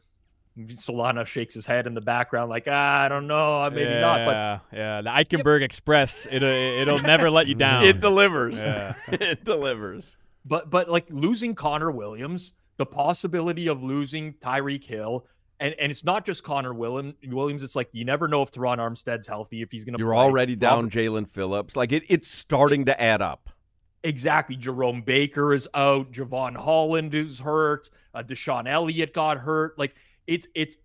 Solana 0.67 1.25
shakes 1.25 1.53
his 1.53 1.65
head 1.65 1.87
in 1.87 1.93
the 1.93 2.01
background, 2.01 2.49
like 2.49 2.65
ah, 2.67 3.01
I 3.01 3.09
don't 3.09 3.27
know, 3.27 3.69
maybe 3.69 3.89
yeah, 3.89 4.01
not. 4.01 4.25
But 4.25 4.77
yeah, 4.77 5.01
the 5.01 5.09
Eichenberg 5.09 5.61
Express, 5.61 6.27
it'll 6.29 6.49
it'll 6.49 7.01
never 7.01 7.29
let 7.29 7.47
you 7.47 7.55
down. 7.55 7.85
It 7.85 7.99
delivers. 7.99 8.55
Yeah. 8.55 8.95
it 9.07 9.43
delivers. 9.43 10.17
But 10.45 10.69
but 10.69 10.89
like 10.89 11.05
losing 11.09 11.55
Connor 11.55 11.91
Williams, 11.91 12.53
the 12.77 12.85
possibility 12.85 13.67
of 13.67 13.83
losing 13.83 14.33
Tyreek 14.33 14.83
Hill, 14.83 15.25
and, 15.59 15.75
and 15.79 15.91
it's 15.91 16.03
not 16.03 16.25
just 16.25 16.43
Connor 16.43 16.73
William, 16.73 17.15
Williams. 17.27 17.63
It's 17.63 17.75
like 17.75 17.89
you 17.91 18.05
never 18.05 18.27
know 18.27 18.41
if 18.41 18.51
Terron 18.51 18.77
Armstead's 18.77 19.27
healthy, 19.27 19.61
if 19.61 19.71
he's 19.71 19.83
going 19.83 19.93
to. 19.93 19.99
You're 19.99 20.15
already 20.15 20.55
down 20.55 20.89
Jaelan 20.89 21.27
Phillips. 21.27 21.75
Like 21.75 21.91
it, 21.91 22.03
it's 22.07 22.29
starting 22.29 22.85
to 22.85 23.01
add 23.01 23.21
up. 23.21 23.49
Exactly. 24.03 24.55
Jerome 24.55 25.01
Baker 25.01 25.53
is 25.53 25.67
out. 25.73 26.11
Jevon 26.11 26.55
Holland 26.55 27.13
is 27.13 27.39
hurt. 27.39 27.89
Uh, 28.13 28.23
DeShon 28.23 28.67
Elliott 28.67 29.13
got 29.13 29.39
hurt. 29.39 29.77
Like 29.77 29.95
it's 30.29 30.47
it's 30.53 30.77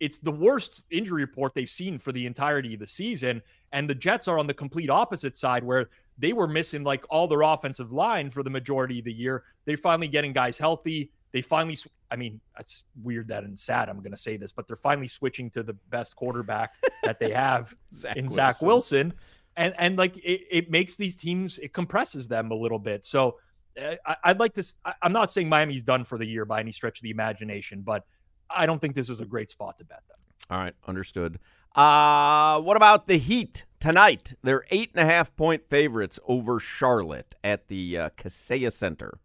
it's 0.00 0.18
the 0.18 0.30
worst 0.30 0.84
injury 0.90 1.22
report 1.22 1.52
they've 1.54 1.68
seen 1.68 1.98
for 1.98 2.12
the 2.12 2.26
entirety 2.26 2.74
of 2.74 2.80
the 2.80 2.86
season. 2.86 3.42
And 3.72 3.88
the 3.88 3.94
Jets 3.94 4.28
are 4.28 4.38
on 4.38 4.46
the 4.46 4.54
complete 4.54 4.90
opposite 4.90 5.36
side 5.36 5.64
where 5.64 5.88
they 6.18 6.32
were 6.32 6.46
missing 6.46 6.84
like 6.84 7.04
all 7.10 7.26
their 7.26 7.42
offensive 7.42 7.92
line 7.92 8.30
for 8.30 8.42
the 8.42 8.50
majority 8.50 8.98
of 8.98 9.04
the 9.04 9.12
year. 9.12 9.44
They're 9.64 9.76
finally 9.76 10.08
getting 10.08 10.32
guys 10.32 10.58
healthy. 10.58 11.10
They 11.32 11.40
finally, 11.40 11.76
sw- 11.76 11.88
I 12.10 12.16
mean, 12.16 12.40
it's 12.58 12.84
weird 13.02 13.28
that 13.28 13.44
and 13.44 13.58
sad 13.58 13.88
I'm 13.88 13.98
going 13.98 14.12
to 14.12 14.16
say 14.16 14.36
this, 14.36 14.52
but 14.52 14.66
they're 14.66 14.76
finally 14.76 15.08
switching 15.08 15.50
to 15.50 15.62
the 15.62 15.74
best 15.90 16.16
quarterback 16.16 16.72
that 17.02 17.18
they 17.18 17.30
have 17.30 17.74
Zach 17.94 18.16
in 18.16 18.28
Zach 18.28 18.60
Wilson. 18.62 19.12
And, 19.56 19.74
and 19.78 19.96
like 19.96 20.16
it, 20.18 20.42
it 20.50 20.70
makes 20.70 20.96
these 20.96 21.16
teams, 21.16 21.58
it 21.58 21.72
compresses 21.72 22.28
them 22.28 22.50
a 22.50 22.54
little 22.54 22.78
bit. 22.78 23.04
So 23.04 23.38
uh, 23.80 23.94
I, 24.06 24.16
I'd 24.24 24.40
like 24.40 24.54
to, 24.54 24.72
I'm 25.02 25.12
not 25.12 25.32
saying 25.32 25.48
Miami's 25.48 25.82
done 25.82 26.04
for 26.04 26.18
the 26.18 26.26
year 26.26 26.44
by 26.44 26.60
any 26.60 26.72
stretch 26.72 26.98
of 26.98 27.02
the 27.02 27.10
imagination, 27.10 27.82
but 27.82 28.04
I 28.50 28.66
don't 28.66 28.80
think 28.80 28.94
this 28.94 29.10
is 29.10 29.20
a 29.20 29.24
great 29.24 29.50
spot 29.50 29.78
to 29.78 29.84
bet 29.84 30.02
them. 30.08 30.18
All 30.50 30.58
right, 30.58 30.74
understood. 30.86 31.38
Uh, 31.74 32.60
what 32.60 32.76
about 32.76 33.06
the 33.06 33.18
Heat 33.18 33.64
tonight? 33.80 34.34
They're 34.42 34.64
eight 34.70 34.90
and 34.94 35.02
a 35.02 35.10
half 35.10 35.34
point 35.34 35.68
favorites 35.68 36.20
over 36.26 36.60
Charlotte 36.60 37.34
at 37.42 37.68
the 37.68 37.98
uh, 37.98 38.10
Kaseya 38.10 38.72
Center. 38.72 39.18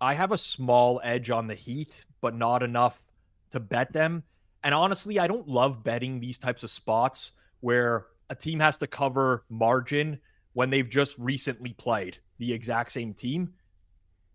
I 0.00 0.14
have 0.14 0.32
a 0.32 0.38
small 0.38 1.00
edge 1.04 1.30
on 1.30 1.46
the 1.46 1.54
Heat, 1.54 2.04
but 2.20 2.34
not 2.34 2.62
enough 2.62 3.02
to 3.50 3.60
bet 3.60 3.92
them. 3.92 4.24
And 4.64 4.74
honestly, 4.74 5.18
I 5.18 5.26
don't 5.26 5.48
love 5.48 5.84
betting 5.84 6.20
these 6.20 6.38
types 6.38 6.64
of 6.64 6.70
spots 6.70 7.32
where 7.60 8.06
a 8.28 8.34
team 8.34 8.60
has 8.60 8.76
to 8.78 8.86
cover 8.86 9.44
margin 9.48 10.18
when 10.52 10.70
they've 10.70 10.88
just 10.88 11.16
recently 11.18 11.72
played 11.74 12.18
the 12.38 12.52
exact 12.52 12.90
same 12.90 13.14
team. 13.14 13.54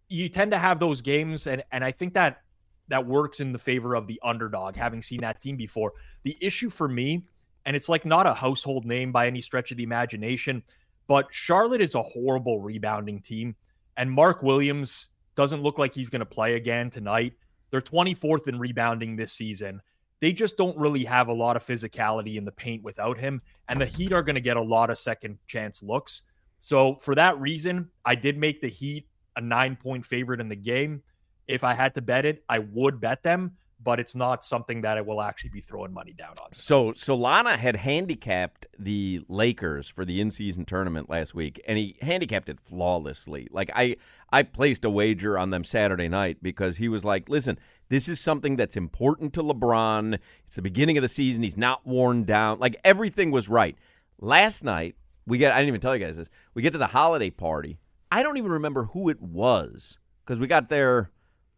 You 0.08 0.30
tend 0.30 0.52
to 0.52 0.58
have 0.58 0.80
those 0.80 1.02
games, 1.02 1.48
and 1.48 1.64
and 1.72 1.84
I 1.84 1.92
think 1.92 2.14
that 2.14 2.42
that 2.92 3.08
works 3.08 3.40
in 3.40 3.54
the 3.54 3.60
favor 3.60 3.96
of 3.96 4.06
the 4.06 4.20
underdog, 4.22 4.76
having 4.76 5.02
seen 5.02 5.22
that 5.22 5.42
team 5.42 5.56
before. 5.56 5.94
The 6.24 6.38
issue 6.42 6.70
for 6.70 6.88
me, 6.88 7.26
and 7.66 7.76
it's 7.76 7.90
like 7.90 8.06
not 8.06 8.28
a 8.28 8.34
household 8.34 8.86
name 8.86 9.12
by 9.12 9.28
any 9.28 9.42
stretch 9.42 9.72
of 9.72 9.78
the 9.78 9.84
imagination, 9.84 10.62
but 11.08 11.28
Charlotte 11.32 11.82
is 11.82 11.96
a 11.96 12.02
horrible 12.02 12.60
rebounding 12.60 13.22
team, 13.22 13.56
and 13.96 14.12
Mark 14.12 14.44
Williams 14.44 15.08
doesn't 15.36 15.62
look 15.62 15.80
like 15.80 15.96
he's 15.96 16.10
going 16.10 16.20
to 16.20 16.26
play 16.26 16.56
again 16.56 16.90
tonight. 16.90 17.34
They're 17.70 17.82
24th 17.82 18.48
in 18.48 18.60
rebounding 18.60 19.16
this 19.16 19.32
season. 19.32 19.82
They 20.20 20.34
just 20.34 20.58
don't 20.58 20.78
really 20.78 21.06
have 21.06 21.30
a 21.30 21.34
lot 21.34 21.56
of 21.56 21.66
physicality 21.66 22.36
in 22.36 22.46
the 22.46 22.52
paint 22.52 22.84
without 22.84 23.18
him. 23.18 23.42
And 23.70 23.80
the 23.80 23.86
Heat 23.86 24.12
are 24.12 24.22
going 24.22 24.36
to 24.36 24.42
get 24.42 24.58
a 24.58 24.62
lot 24.62 24.90
of 24.90 24.98
second 24.98 25.40
chance 25.48 25.82
looks. 25.82 26.24
So, 26.60 26.96
for 26.96 27.16
that 27.16 27.40
reason, 27.40 27.90
I 28.06 28.16
did 28.16 28.38
make 28.38 28.62
the 28.62 28.68
Heat 28.68 29.08
a 29.36 29.42
nine 29.42 29.76
point 29.78 30.06
favorite 30.06 30.42
in 30.42 30.50
the 30.50 30.56
game. 30.56 31.02
If 31.48 31.64
I 31.64 31.74
had 31.74 31.96
to 31.96 32.02
bet 32.02 32.26
it, 32.26 32.44
I 32.48 32.60
would 32.60 33.02
bet 33.02 33.24
them, 33.24 33.58
but 33.84 34.00
it's 34.00 34.16
not 34.16 34.44
something 34.44 34.82
that 34.82 34.98
I 34.98 35.02
will 35.02 35.22
actually 35.22 35.50
be 35.50 35.62
throwing 35.62 35.94
money 35.94 36.14
down 36.14 36.34
on. 36.42 36.54
So 36.54 36.92
Solana 36.92 37.58
had 37.58 37.76
handicapped 37.76 38.68
the 38.78 39.24
Lakers 39.28 39.88
for 39.88 40.06
the 40.06 40.22
in-season 40.22 40.66
tournament 40.66 41.10
last 41.10 41.34
week, 41.34 41.62
and 41.68 41.78
he 41.78 41.98
handicapped 42.02 42.50
it 42.50 42.60
flawlessly. 42.60 43.48
Like 43.52 43.72
I, 43.76 43.98
I 44.32 44.44
placed 44.44 44.86
a 44.86 44.90
wager 44.90 45.38
on 45.38 45.50
them 45.50 45.64
Saturday 45.64 46.08
night 46.08 46.38
because 46.42 46.78
he 46.78 46.88
was 46.88 47.04
like, 47.04 47.28
"Listen, 47.28 47.58
this 47.90 48.08
is 48.08 48.20
something 48.20 48.56
that's 48.56 48.78
important 48.78 49.34
to 49.34 49.44
LeBron. 49.44 50.20
It's 50.46 50.56
the 50.56 50.62
beginning 50.62 50.98
of 50.98 51.02
the 51.02 51.10
season. 51.10 51.44
He's 51.44 51.58
not 51.58 51.86
worn 51.86 52.24
down. 52.24 52.60
Like 52.60 52.76
everything 52.84 53.32
was 53.32 53.50
right." 53.50 53.76
Last 54.20 54.64
night 54.64 54.96
we 55.26 55.40
get. 55.40 55.52
I 55.54 55.58
didn't 55.58 55.70
even 55.70 55.82
tell 55.82 55.96
you 55.96 56.06
guys 56.06 56.18
this. 56.18 56.30
We 56.54 56.62
get 56.62 56.74
to 56.74 56.78
the 56.78 56.88
holiday 56.88 57.32
party. 57.32 57.80
I 58.12 58.24
don't 58.24 58.38
even 58.38 58.52
remember 58.52 58.86
who 58.86 59.10
it 59.10 59.22
was 59.22 59.98
because 60.24 60.40
we 60.40 60.48
got 60.48 60.70
there. 60.70 61.10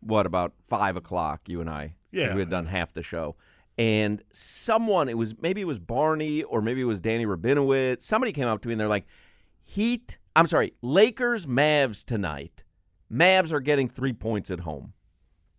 What 0.06 0.26
about 0.26 0.54
five 0.68 0.96
o'clock? 0.96 1.42
You 1.48 1.62
and 1.62 1.70
I, 1.70 1.96
Yeah. 2.12 2.34
we 2.34 2.39
had 2.42 2.50
done 2.50 2.66
half 2.68 2.94
the 2.94 3.04
show. 3.04 3.36
And 3.78 4.22
someone 4.32 5.10
it 5.10 5.18
was 5.18 5.34
maybe 5.42 5.62
it 5.62 5.68
was 5.68 5.80
barney 5.80 6.44
or 6.44 6.62
maybe 6.62 6.82
it 6.82 6.86
was 6.86 7.00
danny 7.00 7.26
rabinowitz 7.26 8.04
somebody 8.04 8.32
came 8.32 8.46
up 8.46 8.62
to 8.62 8.68
me 8.68 8.74
and 8.74 8.80
they're 8.80 8.88
like 8.88 9.08
heat 9.63 10.20
i'm 10.36 10.46
sorry 10.46 10.74
lakers 10.84 11.48
mavs 11.48 12.04
tonight. 12.06 12.63
Mavs 13.12 13.52
are 13.52 13.60
getting 13.60 13.88
three 13.89 14.13
points 14.13 14.50
at 14.52 14.60
home. 14.62 14.94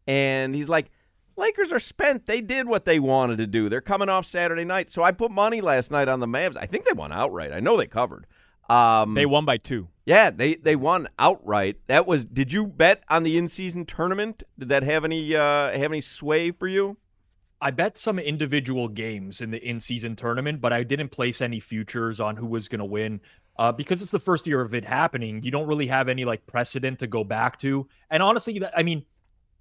And 0.07 0.55
he's 0.55 0.69
like 0.69 0.91
lakers 1.37 1.73
are 1.73 1.81
spent. 1.81 2.27
They 2.27 2.41
did 2.41 2.69
what 2.69 2.85
they 2.85 3.01
wanted 3.01 3.39
to 3.39 3.47
do. 3.49 3.69
They're 3.69 3.81
coming 3.81 4.09
off 4.09 4.27
saturday 4.27 4.65
night. 4.65 4.91
So 4.91 5.03
i 5.03 5.11
put 5.11 5.31
money 5.33 5.61
last 5.61 5.91
night 5.91 6.09
on 6.09 6.21
the 6.21 6.27
mavs. 6.27 6.57
I 6.57 6.67
think 6.67 6.85
they 6.85 6.93
won 6.93 7.11
outright. 7.13 7.53
I 7.53 7.59
know 7.61 7.77
they 7.77 7.87
covered. 7.89 8.27
Um, 8.69 9.15
They 9.15 9.27
won 9.27 9.45
by 9.45 9.57
two. 9.57 9.89
Yeah, 10.07 10.31
they 10.31 10.57
they 10.57 10.77
won 10.77 11.09
outright. 11.19 11.77
That 11.87 12.07
was. 12.07 12.25
Did 12.25 12.53
you 12.53 12.67
bet 12.67 13.03
on 13.09 13.23
the 13.23 13.39
in 13.39 13.49
season 13.49 13.87
tournament? 13.87 14.43
Did 14.59 14.69
that 14.69 14.83
have 14.83 15.05
any 15.05 15.35
uh, 15.35 15.73
have 15.73 15.93
any 15.93 16.01
sway 16.01 16.51
for 16.51 16.67
you? 16.67 16.99
I 17.65 17.71
bet 17.71 17.97
some 17.97 18.19
individual 18.19 18.89
games 18.89 19.41
in 19.41 19.51
the 19.51 19.67
in-season 19.67 20.17
tournament, 20.17 20.61
but 20.61 20.75
I 20.75 20.83
didn't 20.83 21.09
place 21.09 21.41
any 21.41 21.61
futures 21.61 22.21
on 22.21 22.37
who 22.37 22.45
was 22.45 22.69
going 22.69 22.81
to 22.81 22.85
win 22.85 23.23
uh, 23.59 23.73
because 23.73 24.03
it's 24.03 24.11
the 24.11 24.19
first 24.19 24.47
year 24.47 24.61
of 24.61 24.75
it 24.75 24.85
happening. 24.85 25.43
You 25.43 25.51
don't 25.51 25.67
really 25.67 25.87
have 25.87 26.11
any 26.11 26.27
like 26.27 26.47
precedent 26.47 26.99
to 26.99 27.07
go 27.07 27.25
back 27.25 27.59
to, 27.61 27.89
and 28.11 28.23
honestly, 28.23 28.61
I 28.77 28.83
mean, 28.83 29.07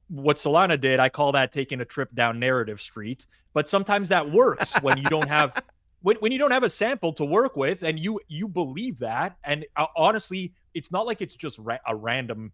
what 0.09 0.35
Solana 0.35 0.79
did, 0.79 0.99
I 0.99 1.07
call 1.07 1.31
that 1.31 1.53
taking 1.53 1.79
a 1.79 1.85
trip 1.85 2.13
down 2.13 2.39
narrative 2.39 2.81
street. 2.81 3.25
But 3.53 3.69
sometimes 3.69 4.09
that 4.09 4.29
works 4.29 4.73
when 4.81 4.97
you 4.97 5.05
don't 5.05 5.29
have 5.29 5.63
when, 6.03 6.17
when 6.17 6.31
you 6.31 6.37
don't 6.37 6.51
have 6.51 6.63
a 6.63 6.69
sample 6.69 7.11
to 7.13 7.25
work 7.25 7.57
with, 7.57 7.83
and 7.83 7.99
you 7.99 8.19
you 8.27 8.47
believe 8.47 8.99
that. 8.99 9.37
And 9.43 9.65
uh, 9.75 9.87
honestly, 9.97 10.53
it's 10.73 10.91
not 10.91 11.07
like 11.07 11.21
it's 11.21 11.35
just 11.35 11.57
ra- 11.59 11.79
a 11.87 11.95
random 11.95 12.51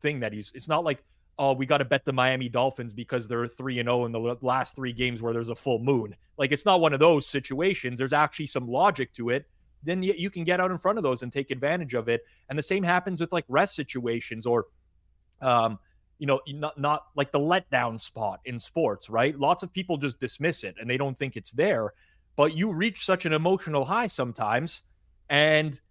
thing 0.00 0.20
that 0.20 0.32
he's. 0.32 0.52
It's 0.54 0.68
not 0.68 0.84
like 0.84 1.02
oh, 1.40 1.52
we 1.52 1.64
got 1.66 1.78
to 1.78 1.84
bet 1.84 2.04
the 2.04 2.12
Miami 2.12 2.48
Dolphins 2.48 2.92
because 2.92 3.28
they're 3.28 3.46
3 3.46 3.78
and 3.78 3.86
0 3.86 4.06
in 4.06 4.12
the 4.12 4.36
last 4.42 4.74
3 4.74 4.92
games 4.92 5.22
where 5.22 5.32
there's 5.32 5.50
a 5.50 5.54
full 5.54 5.78
moon. 5.78 6.14
Like 6.36 6.50
it's 6.50 6.66
not 6.66 6.80
one 6.80 6.92
of 6.92 6.98
those 6.98 7.26
situations. 7.26 7.98
There's 7.98 8.12
actually 8.12 8.46
some 8.46 8.66
logic 8.66 9.14
to 9.14 9.30
it. 9.30 9.46
Then 9.84 10.02
you, 10.02 10.14
you 10.16 10.30
can 10.30 10.42
get 10.42 10.60
out 10.60 10.72
in 10.72 10.78
front 10.78 10.98
of 10.98 11.04
those 11.04 11.22
and 11.22 11.32
take 11.32 11.52
advantage 11.52 11.94
of 11.94 12.08
it. 12.08 12.22
And 12.48 12.58
the 12.58 12.62
same 12.62 12.82
happens 12.82 13.20
with 13.20 13.32
like 13.32 13.44
rest 13.48 13.76
situations 13.76 14.46
or 14.46 14.66
um 15.40 15.78
you 16.18 16.26
know, 16.26 16.40
not 16.48 16.76
not 16.76 17.04
like 17.14 17.30
the 17.30 17.38
letdown 17.38 18.00
spot 18.00 18.40
in 18.44 18.58
sports, 18.58 19.08
right? 19.08 19.38
Lots 19.38 19.62
of 19.62 19.72
people 19.72 19.96
just 19.96 20.18
dismiss 20.18 20.64
it 20.64 20.74
and 20.80 20.90
they 20.90 20.96
don't 20.96 21.16
think 21.16 21.36
it's 21.36 21.52
there, 21.52 21.92
but 22.38 22.56
you 22.56 22.70
reach 22.70 23.04
such 23.04 23.26
an 23.26 23.32
emotional 23.32 23.84
high 23.84 24.06
sometimes 24.06 24.82
and 25.28 25.82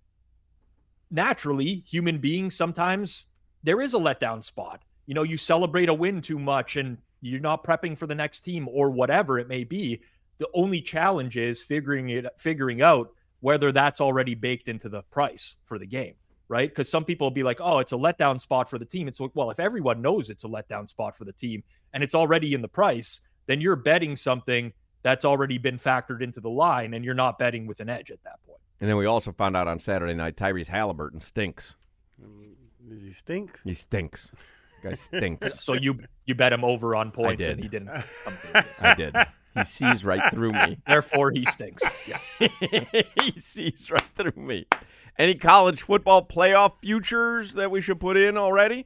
naturally 1.11 1.83
human 1.85 2.19
beings 2.19 2.55
sometimes 2.55 3.25
there 3.63 3.81
is 3.81 3.93
a 3.93 3.97
letdown 3.97 4.41
spot. 4.41 4.81
You 5.07 5.13
know 5.13 5.23
you 5.23 5.37
celebrate 5.37 5.89
a 5.89 5.93
win 5.93 6.21
too 6.21 6.39
much 6.39 6.77
and 6.77 6.97
you're 7.19 7.41
not 7.41 7.65
prepping 7.65 7.97
for 7.97 8.07
the 8.07 8.15
next 8.15 8.41
team 8.41 8.67
or 8.71 8.89
whatever 8.89 9.37
it 9.37 9.49
may 9.49 9.65
be. 9.65 10.01
The 10.37 10.47
only 10.53 10.81
challenge 10.81 11.35
is 11.35 11.61
figuring 11.61 12.09
it 12.09 12.25
figuring 12.39 12.81
out 12.81 13.09
whether 13.41 13.73
that's 13.73 13.99
already 13.99 14.33
baked 14.33 14.69
into 14.69 14.87
the 14.89 15.03
price 15.03 15.55
for 15.65 15.77
the 15.77 15.85
game 15.85 16.15
right? 16.49 16.69
Because 16.69 16.89
some 16.89 17.03
people 17.03 17.25
will 17.25 17.31
be 17.31 17.43
like 17.43 17.59
oh 17.59 17.79
it's 17.79 17.91
a 17.91 17.97
letdown 17.97 18.39
spot 18.39 18.69
for 18.69 18.77
the 18.79 18.85
team. 18.85 19.09
It's 19.09 19.19
like 19.19 19.31
well 19.33 19.51
if 19.51 19.59
everyone 19.59 20.01
knows 20.01 20.29
it's 20.29 20.45
a 20.45 20.47
letdown 20.47 20.87
spot 20.87 21.17
for 21.17 21.25
the 21.25 21.33
team 21.33 21.61
and 21.91 22.03
it's 22.05 22.15
already 22.15 22.53
in 22.53 22.61
the 22.61 22.69
price 22.69 23.19
then 23.47 23.59
you're 23.59 23.75
betting 23.75 24.15
something 24.15 24.71
that's 25.03 25.25
already 25.25 25.57
been 25.57 25.77
factored 25.77 26.21
into 26.21 26.39
the 26.39 26.49
line 26.49 26.93
and 26.93 27.05
you're 27.05 27.13
not 27.13 27.39
betting 27.39 27.67
with 27.67 27.79
an 27.79 27.89
edge 27.89 28.11
at 28.11 28.23
that 28.23 28.39
point. 28.45 28.59
point 28.59 28.61
And 28.79 28.89
then 28.89 28.97
we 28.97 29.05
also 29.05 29.31
found 29.31 29.55
out 29.55 29.67
on 29.67 29.79
Saturday 29.79 30.13
night 30.13 30.35
Tyrese 30.35 30.67
Halliburton 30.67 31.21
stinks. 31.21 31.75
Does 32.89 33.03
he 33.03 33.11
stink? 33.11 33.59
He 33.63 33.73
stinks. 33.73 34.31
Guy 34.81 34.93
stinks. 34.93 35.59
so 35.63 35.73
you 35.73 35.99
you 36.25 36.35
bet 36.35 36.53
him 36.53 36.63
over 36.63 36.95
on 36.95 37.11
points 37.11 37.45
and 37.45 37.61
he 37.61 37.67
didn't 37.67 37.89
come. 38.23 38.37
I 38.81 38.95
did. 38.95 39.15
He 39.55 39.63
sees 39.63 40.05
right 40.05 40.31
through 40.31 40.53
me. 40.53 40.77
therefore 40.87 41.31
he 41.31 41.45
stinks 41.45 41.83
yeah 42.07 42.19
he 42.39 43.39
sees 43.39 43.91
right 43.91 44.05
through 44.15 44.33
me. 44.35 44.67
Any 45.17 45.33
college 45.33 45.81
football 45.81 46.25
playoff 46.25 46.79
futures 46.79 47.53
that 47.53 47.71
we 47.71 47.81
should 47.81 47.99
put 47.99 48.17
in 48.17 48.37
already? 48.37 48.85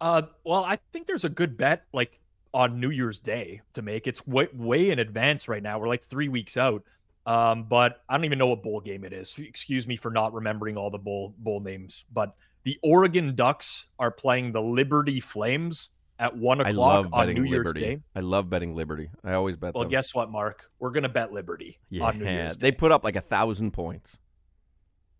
Uh, 0.00 0.22
well, 0.44 0.62
I 0.62 0.78
think 0.92 1.06
there's 1.06 1.24
a 1.24 1.30
good 1.30 1.56
bet, 1.56 1.84
like 1.94 2.20
on 2.54 2.80
New 2.80 2.90
Year's 2.90 3.18
Day 3.18 3.60
to 3.74 3.82
make. 3.82 4.06
It's 4.06 4.26
way, 4.26 4.48
way 4.54 4.90
in 4.90 4.98
advance 5.00 5.48
right 5.48 5.62
now. 5.62 5.78
We're 5.78 5.88
like 5.88 6.04
three 6.04 6.28
weeks 6.28 6.56
out. 6.56 6.82
Um, 7.26 7.64
but 7.64 8.02
I 8.08 8.16
don't 8.16 8.24
even 8.24 8.38
know 8.38 8.46
what 8.46 8.62
bowl 8.62 8.80
game 8.80 9.04
it 9.04 9.12
is. 9.12 9.38
Excuse 9.38 9.86
me 9.86 9.96
for 9.96 10.10
not 10.10 10.32
remembering 10.32 10.76
all 10.76 10.90
the 10.90 10.98
bowl 10.98 11.34
bowl 11.38 11.60
names. 11.60 12.04
But 12.12 12.34
the 12.64 12.78
Oregon 12.82 13.34
Ducks 13.34 13.88
are 13.98 14.10
playing 14.10 14.52
the 14.52 14.60
Liberty 14.62 15.20
Flames 15.20 15.90
at 16.18 16.36
one 16.36 16.60
o'clock 16.60 17.08
on 17.12 17.32
New 17.34 17.42
Year's 17.42 17.66
Liberty. 17.66 17.80
Day. 17.80 18.00
I 18.14 18.20
love 18.20 18.48
betting 18.48 18.74
Liberty. 18.76 19.10
I 19.24 19.32
always 19.32 19.56
bet 19.56 19.74
Well, 19.74 19.84
them. 19.84 19.90
guess 19.90 20.14
what, 20.14 20.30
Marc? 20.30 20.70
We're 20.78 20.90
gonna 20.90 21.08
bet 21.08 21.32
Liberty 21.32 21.78
yeah, 21.90 22.04
on 22.04 22.18
New 22.18 22.24
Year's 22.26 22.58
they 22.58 22.70
put 22.72 22.92
up 22.92 23.02
like 23.04 23.16
a 23.16 23.20
thousand 23.20 23.72
points. 23.72 24.18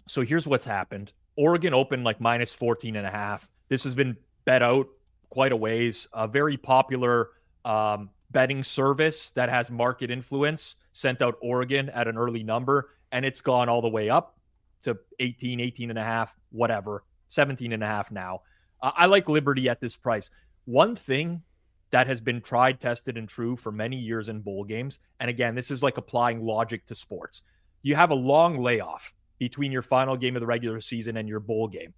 So 0.06 0.20
here's 0.22 0.46
what's 0.46 0.66
happened. 0.66 1.12
Oregon 1.36 1.74
opened 1.74 2.04
like 2.04 2.20
minus 2.20 2.52
14 2.52 2.96
and 2.96 3.06
a 3.06 3.10
half. 3.10 3.48
This 3.68 3.84
has 3.84 3.94
been 3.94 4.16
bet 4.44 4.62
out 4.62 4.86
quite 5.34 5.50
a 5.50 5.56
ways. 5.56 6.06
A 6.12 6.28
very 6.28 6.56
popular 6.56 7.30
um, 7.64 8.08
betting 8.30 8.62
service 8.62 9.32
that 9.32 9.48
has 9.48 9.68
market 9.68 10.10
influence 10.10 10.76
sent 10.92 11.20
out 11.20 11.36
Oregon 11.42 11.90
at 11.90 12.06
an 12.06 12.16
early 12.16 12.44
number, 12.44 12.90
and 13.10 13.24
it's 13.24 13.40
gone 13.40 13.68
all 13.68 13.82
the 13.82 13.88
way 13.88 14.08
up 14.08 14.38
to 14.82 14.96
18, 15.18 15.58
18 15.58 15.90
and 15.90 15.98
a 15.98 16.02
half, 16.04 16.36
whatever, 16.52 17.02
17 17.28 17.72
and 17.72 17.82
a 17.82 17.86
half 17.86 18.12
now. 18.12 18.42
Uh, 18.80 18.92
I 18.96 19.06
like 19.06 19.28
Liberty 19.28 19.68
at 19.68 19.80
this 19.80 19.96
price. 19.96 20.30
One 20.66 20.94
thing 20.94 21.42
that 21.90 22.06
has 22.06 22.20
been 22.20 22.40
tried, 22.40 22.78
tested, 22.78 23.18
and 23.18 23.28
true 23.28 23.56
for 23.56 23.72
many 23.72 23.96
years 23.96 24.28
in 24.28 24.40
bowl 24.40 24.62
games, 24.62 25.00
and 25.18 25.28
again, 25.28 25.56
this 25.56 25.72
is 25.72 25.82
like 25.82 25.96
applying 25.96 26.44
logic 26.44 26.86
to 26.86 26.94
sports. 26.94 27.42
You 27.82 27.96
have 27.96 28.10
a 28.10 28.14
long 28.14 28.62
layoff 28.62 29.12
between 29.38 29.72
your 29.72 29.82
final 29.82 30.16
game 30.16 30.36
of 30.36 30.40
the 30.40 30.46
regular 30.46 30.80
season 30.80 31.16
and 31.16 31.28
your 31.28 31.40
bowl 31.40 31.66
game. 31.66 31.92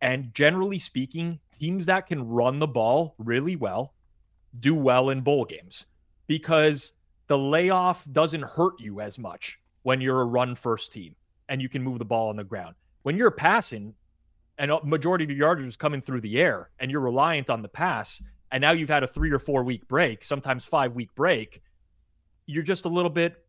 And 0.00 0.32
generally 0.34 0.78
speaking, 0.78 1.40
teams 1.60 1.86
that 1.86 2.06
can 2.06 2.26
run 2.26 2.58
the 2.58 2.66
ball 2.66 3.14
really 3.18 3.54
well 3.54 3.94
do 4.58 4.74
well 4.74 5.10
in 5.10 5.20
bowl 5.20 5.44
games 5.44 5.86
because 6.26 6.92
the 7.28 7.38
layoff 7.38 8.04
doesn't 8.10 8.42
hurt 8.42 8.74
you 8.80 9.00
as 9.00 9.18
much 9.18 9.60
when 9.82 10.00
you're 10.00 10.22
a 10.22 10.24
run 10.24 10.54
first 10.54 10.92
team 10.92 11.14
and 11.48 11.62
you 11.62 11.68
can 11.68 11.82
move 11.82 11.98
the 11.98 12.04
ball 12.04 12.28
on 12.28 12.36
the 12.36 12.44
ground. 12.44 12.74
When 13.02 13.16
you're 13.16 13.30
passing 13.30 13.94
and 14.58 14.70
a 14.70 14.84
majority 14.84 15.24
of 15.24 15.30
your 15.30 15.38
yardage 15.38 15.66
is 15.66 15.76
coming 15.76 16.00
through 16.00 16.22
the 16.22 16.40
air 16.40 16.70
and 16.78 16.90
you're 16.90 17.00
reliant 17.00 17.50
on 17.50 17.62
the 17.62 17.68
pass, 17.68 18.20
and 18.52 18.60
now 18.60 18.72
you've 18.72 18.88
had 18.88 19.04
a 19.04 19.06
three 19.06 19.30
or 19.30 19.38
four 19.38 19.62
week 19.62 19.86
break, 19.86 20.24
sometimes 20.24 20.64
five 20.64 20.94
week 20.94 21.14
break, 21.14 21.62
you're 22.46 22.64
just 22.64 22.84
a 22.84 22.88
little 22.88 23.10
bit, 23.10 23.44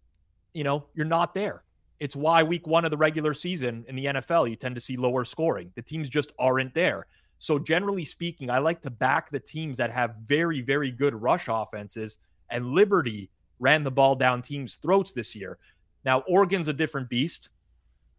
you 0.53 0.64
know, 0.64 0.86
you're 0.93 1.05
not 1.05 1.34
there. 1.34 1.64
It's 1.99 2.16
why 2.16 2.43
week 2.43 2.68
one 2.68 2.86
of 2.86 2.91
the 2.91 2.97
regular 2.97 3.34
season 3.34 3.86
in 3.88 3.95
the 3.95 4.05
NFL, 4.05 4.49
you 4.49 4.55
tend 4.55 4.76
to 4.76 4.82
see 4.82 4.97
lower 4.97 5.26
scoring. 5.26 5.72
The 5.76 5.82
teams 5.82 6.07
just 6.07 6.32
aren't 6.39 6.74
there. 6.74 7.07
So, 7.42 7.58
generally 7.58 8.06
speaking, 8.06 8.52
I 8.52 8.60
like 8.60 8.84
to 8.84 8.92
back 8.92 9.32
the 9.32 9.39
teams 9.39 9.78
that 9.78 9.92
have 9.92 10.14
very, 10.28 10.62
very 10.62 10.92
good 10.92 11.20
rush 11.20 11.48
offenses. 11.50 12.20
And 12.52 12.68
Liberty 12.68 13.32
ran 13.58 13.84
the 13.84 13.89
ball 13.89 14.14
down 14.14 14.44
teams' 14.44 14.76
throats 14.76 15.12
this 15.12 15.36
year. 15.36 15.58
Now, 16.06 16.20
Oregon's 16.28 16.68
a 16.68 16.74
different 16.74 17.10
beast, 17.10 17.50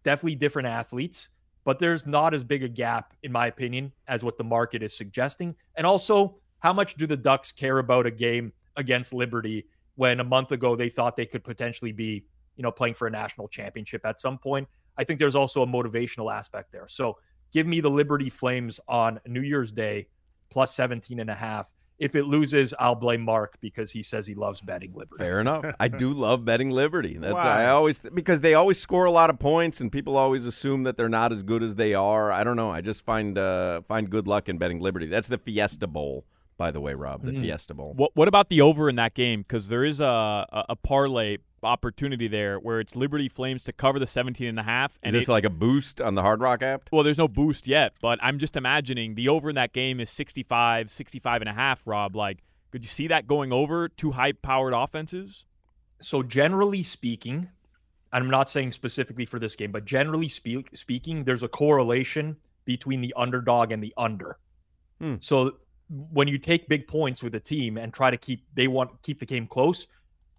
definitely 0.02 0.34
different 0.34 0.66
athletes, 0.66 1.28
but 1.62 1.78
there's 1.78 2.04
not 2.04 2.34
as 2.34 2.42
big 2.42 2.64
a 2.64 2.68
gap, 2.68 3.14
in 3.22 3.30
my 3.30 3.46
opinion, 3.46 3.92
as 4.08 4.24
what 4.24 4.38
the 4.38 4.44
market 4.44 4.82
is 4.82 4.96
suggesting. 4.96 5.54
And 5.76 5.86
also, 5.86 6.38
how 6.58 6.72
much 6.72 6.96
do 6.96 7.06
the 7.06 7.16
Ducks 7.16 7.52
care 7.52 7.78
about 7.78 8.06
a 8.06 8.10
game 8.10 8.52
against 8.76 9.14
Liberty 9.14 9.66
when 9.94 10.18
a 10.18 10.24
month 10.24 10.50
ago 10.50 10.74
they 10.74 10.88
thought 10.88 11.14
they 11.14 11.26
could 11.26 11.44
potentially 11.44 11.92
be 11.92 12.24
you 12.56 12.62
know, 12.62 12.72
playing 12.72 12.94
for 12.94 13.06
a 13.06 13.10
national 13.10 13.46
championship 13.46 14.04
at 14.04 14.20
some 14.20 14.38
point. 14.38 14.68
I 14.98 15.04
think 15.04 15.18
there's 15.18 15.34
also 15.36 15.62
a 15.62 15.66
motivational 15.66 16.32
aspect 16.32 16.72
there. 16.72 16.86
So 16.88 17.18
give 17.52 17.66
me 17.66 17.80
the 17.80 17.90
Liberty 17.90 18.30
Flames 18.30 18.80
on 18.88 19.20
New 19.26 19.42
Year's 19.42 19.70
Day 19.70 20.08
plus 20.50 20.74
17 20.74 21.20
and 21.20 21.30
a 21.30 21.34
half. 21.34 21.72
If 21.98 22.16
it 22.16 22.24
loses, 22.24 22.74
I'll 22.80 22.96
blame 22.96 23.20
Marc 23.20 23.60
because 23.60 23.92
he 23.92 24.02
says 24.02 24.26
he 24.26 24.34
loves 24.34 24.60
betting 24.60 24.92
Liberty. 24.92 25.22
Fair 25.22 25.38
enough. 25.38 25.64
I 25.78 25.86
do 25.86 26.12
love 26.12 26.44
betting 26.44 26.70
Liberty. 26.70 27.16
That's 27.16 27.34
Why? 27.34 27.64
I 27.64 27.68
always 27.68 28.00
because 28.00 28.40
they 28.40 28.54
always 28.54 28.80
score 28.80 29.04
a 29.04 29.10
lot 29.10 29.30
of 29.30 29.38
points, 29.38 29.80
and 29.80 29.92
people 29.92 30.16
always 30.16 30.44
assume 30.44 30.82
that 30.82 30.96
they're 30.96 31.08
not 31.08 31.30
as 31.30 31.44
good 31.44 31.62
as 31.62 31.76
they 31.76 31.94
are. 31.94 32.32
I 32.32 32.42
don't 32.42 32.56
know. 32.56 32.72
I 32.72 32.80
just 32.80 33.04
find 33.04 33.38
uh, 33.38 33.82
find 33.82 34.10
good 34.10 34.26
luck 34.26 34.48
in 34.48 34.58
betting 34.58 34.80
Liberty. 34.80 35.06
That's 35.06 35.28
the 35.28 35.38
Fiesta 35.38 35.86
Bowl, 35.86 36.24
by 36.58 36.72
the 36.72 36.80
way, 36.80 36.94
Rob. 36.94 37.24
The 37.24 37.32
Fiesta 37.32 37.72
Bowl. 37.72 37.92
What 37.94 38.10
what 38.16 38.26
about 38.26 38.48
the 38.48 38.62
over 38.62 38.88
in 38.88 38.96
that 38.96 39.14
game? 39.14 39.42
Because 39.42 39.68
there 39.68 39.84
is 39.84 40.00
a, 40.00 40.04
a 40.04 40.64
a 40.70 40.76
parlay 40.76 41.36
opportunity 41.64 42.28
there 42.28 42.58
where 42.58 42.80
it's 42.80 42.94
Liberty 42.96 43.28
Flames 43.28 43.64
to 43.64 43.72
cover 43.72 43.98
the 43.98 44.06
17 44.06 44.46
and 44.48 44.58
a 44.58 44.62
half. 44.62 44.92
Is 44.92 44.98
And 45.02 45.14
this 45.14 45.28
it- 45.28 45.32
like 45.32 45.44
a 45.44 45.50
boost 45.50 46.00
on 46.00 46.14
the 46.14 46.22
Hard 46.22 46.40
Rock 46.40 46.62
app? 46.62 46.88
well, 46.92 47.02
there's 47.02 47.18
no 47.18 47.28
boost 47.28 47.66
yet, 47.68 47.94
but 48.00 48.18
I'm 48.22 48.38
just 48.38 48.56
imagining 48.56 49.14
the 49.14 49.28
over 49.28 49.48
in 49.48 49.54
that 49.56 49.72
game 49.72 50.00
is 50.00 50.10
65, 50.10 50.90
65 50.90 51.42
and 51.42 51.48
a 51.48 51.52
half, 51.54 51.86
Rob. 51.86 52.16
Like, 52.16 52.38
could 52.70 52.84
you 52.84 52.88
see 52.88 53.06
that 53.08 53.26
going 53.26 53.52
over 53.52 53.88
two 53.88 54.12
high 54.12 54.32
powered 54.32 54.72
offenses? 54.74 55.44
So 56.00 56.22
generally 56.22 56.82
speaking, 56.82 57.48
I'm 58.12 58.28
not 58.28 58.50
saying 58.50 58.72
specifically 58.72 59.24
for 59.24 59.38
this 59.38 59.54
game, 59.56 59.72
but 59.72 59.84
generally 59.84 60.28
speak, 60.28 60.70
speaking, 60.74 61.24
there's 61.24 61.42
a 61.42 61.48
correlation 61.48 62.36
between 62.64 63.00
the 63.00 63.12
underdog 63.16 63.72
and 63.72 63.82
the 63.82 63.94
under. 63.96 64.38
Hmm. 65.00 65.16
So 65.20 65.58
when 65.88 66.28
you 66.28 66.38
take 66.38 66.68
big 66.68 66.86
points 66.86 67.22
with 67.22 67.34
a 67.34 67.40
team 67.40 67.76
and 67.76 67.92
try 67.92 68.10
to 68.10 68.16
keep 68.16 68.44
they 68.54 68.66
want 68.68 69.02
keep 69.02 69.20
the 69.20 69.26
game 69.26 69.46
close, 69.46 69.86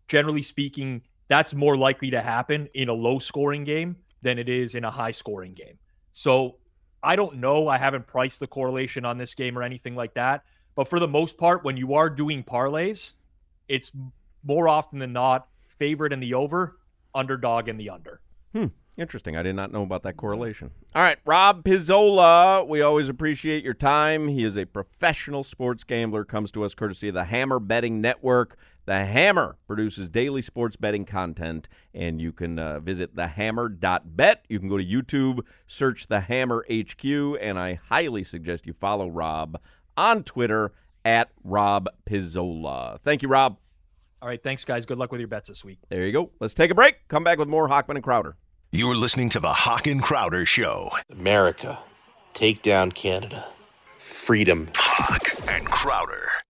generally 0.07 0.41
speaking, 0.41 1.01
that's 1.33 1.55
more 1.55 1.75
likely 1.75 2.11
to 2.11 2.21
happen 2.21 2.69
in 2.75 2.89
a 2.89 2.93
low 2.93 3.17
scoring 3.17 3.63
game 3.63 3.95
than 4.21 4.37
it 4.37 4.47
is 4.47 4.75
in 4.75 4.83
a 4.83 4.91
high 4.91 5.09
scoring 5.09 5.53
game. 5.53 5.79
So 6.11 6.57
I 7.01 7.15
don't 7.15 7.37
know. 7.37 7.67
I 7.67 7.79
haven't 7.79 8.05
priced 8.05 8.39
the 8.39 8.45
correlation 8.45 9.03
on 9.03 9.17
this 9.17 9.33
game 9.33 9.57
or 9.57 9.63
anything 9.63 9.95
like 9.95 10.13
that. 10.13 10.43
But 10.75 10.87
for 10.87 10.99
the 10.99 11.07
most 11.07 11.39
part, 11.39 11.63
when 11.63 11.75
you 11.75 11.95
are 11.95 12.07
doing 12.07 12.43
parlays, 12.43 13.13
it's 13.67 13.91
more 14.43 14.67
often 14.67 14.99
than 14.99 15.11
not 15.11 15.47
favorite 15.67 16.13
in 16.13 16.19
the 16.19 16.35
over, 16.35 16.77
underdog 17.15 17.67
in 17.67 17.77
the 17.77 17.89
under. 17.89 18.21
Hmm. 18.53 18.67
Interesting. 18.95 19.35
I 19.35 19.41
did 19.41 19.55
not 19.55 19.71
know 19.71 19.81
about 19.81 20.03
that 20.03 20.17
correlation. 20.17 20.69
All 20.93 21.01
right, 21.01 21.17
Rob 21.25 21.63
Pizzola. 21.63 22.67
We 22.67 22.81
always 22.81 23.09
appreciate 23.09 23.63
your 23.63 23.73
time. 23.73 24.27
He 24.27 24.43
is 24.43 24.55
a 24.55 24.65
professional 24.65 25.43
sports 25.43 25.83
gambler. 25.83 26.23
Comes 26.23 26.51
to 26.51 26.63
us 26.63 26.75
courtesy 26.75 27.07
of 27.07 27.15
the 27.15 27.23
Hammer 27.23 27.59
Betting 27.59 28.01
Network. 28.01 28.55
The 28.85 29.05
Hammer 29.05 29.57
produces 29.65 30.09
daily 30.09 30.41
sports 30.41 30.75
betting 30.75 31.05
content, 31.05 31.69
and 31.93 32.21
you 32.21 32.33
can 32.33 32.59
uh, 32.59 32.79
visit 32.79 33.15
thehammer.bet. 33.15 34.45
You 34.49 34.59
can 34.59 34.67
go 34.67 34.77
to 34.77 34.85
YouTube, 34.85 35.39
search 35.67 36.07
the 36.07 36.21
Hammer 36.21 36.65
HQ, 36.69 37.05
and 37.39 37.57
I 37.57 37.79
highly 37.89 38.23
suggest 38.23 38.67
you 38.67 38.73
follow 38.73 39.07
Rob 39.09 39.59
on 39.95 40.23
Twitter 40.23 40.73
at 41.05 41.31
Rob 41.43 41.87
Pizzola. 42.05 42.99
Thank 43.01 43.21
you, 43.21 43.29
Rob. 43.29 43.57
All 44.21 44.27
right, 44.27 44.41
thanks, 44.41 44.65
guys. 44.65 44.85
Good 44.85 44.97
luck 44.97 45.11
with 45.11 45.19
your 45.19 45.27
bets 45.27 45.49
this 45.49 45.63
week. 45.65 45.79
There 45.89 46.05
you 46.05 46.11
go. 46.11 46.31
Let's 46.39 46.53
take 46.53 46.71
a 46.71 46.75
break. 46.75 47.07
Come 47.07 47.23
back 47.23 47.37
with 47.37 47.49
more 47.49 47.69
Hochman 47.69 47.95
and 47.95 48.03
Crowder. 48.03 48.35
You're 48.71 48.95
listening 48.95 49.29
to 49.29 49.39
the 49.39 49.53
Hawk 49.53 49.85
and 49.85 50.01
Crowder 50.01 50.45
Show. 50.45 50.91
America, 51.09 51.79
take 52.33 52.61
down 52.61 52.91
Canada. 52.91 53.45
Freedom. 53.97 54.69
Hawk 54.75 55.29
and 55.49 55.65
Crowder. 55.65 56.29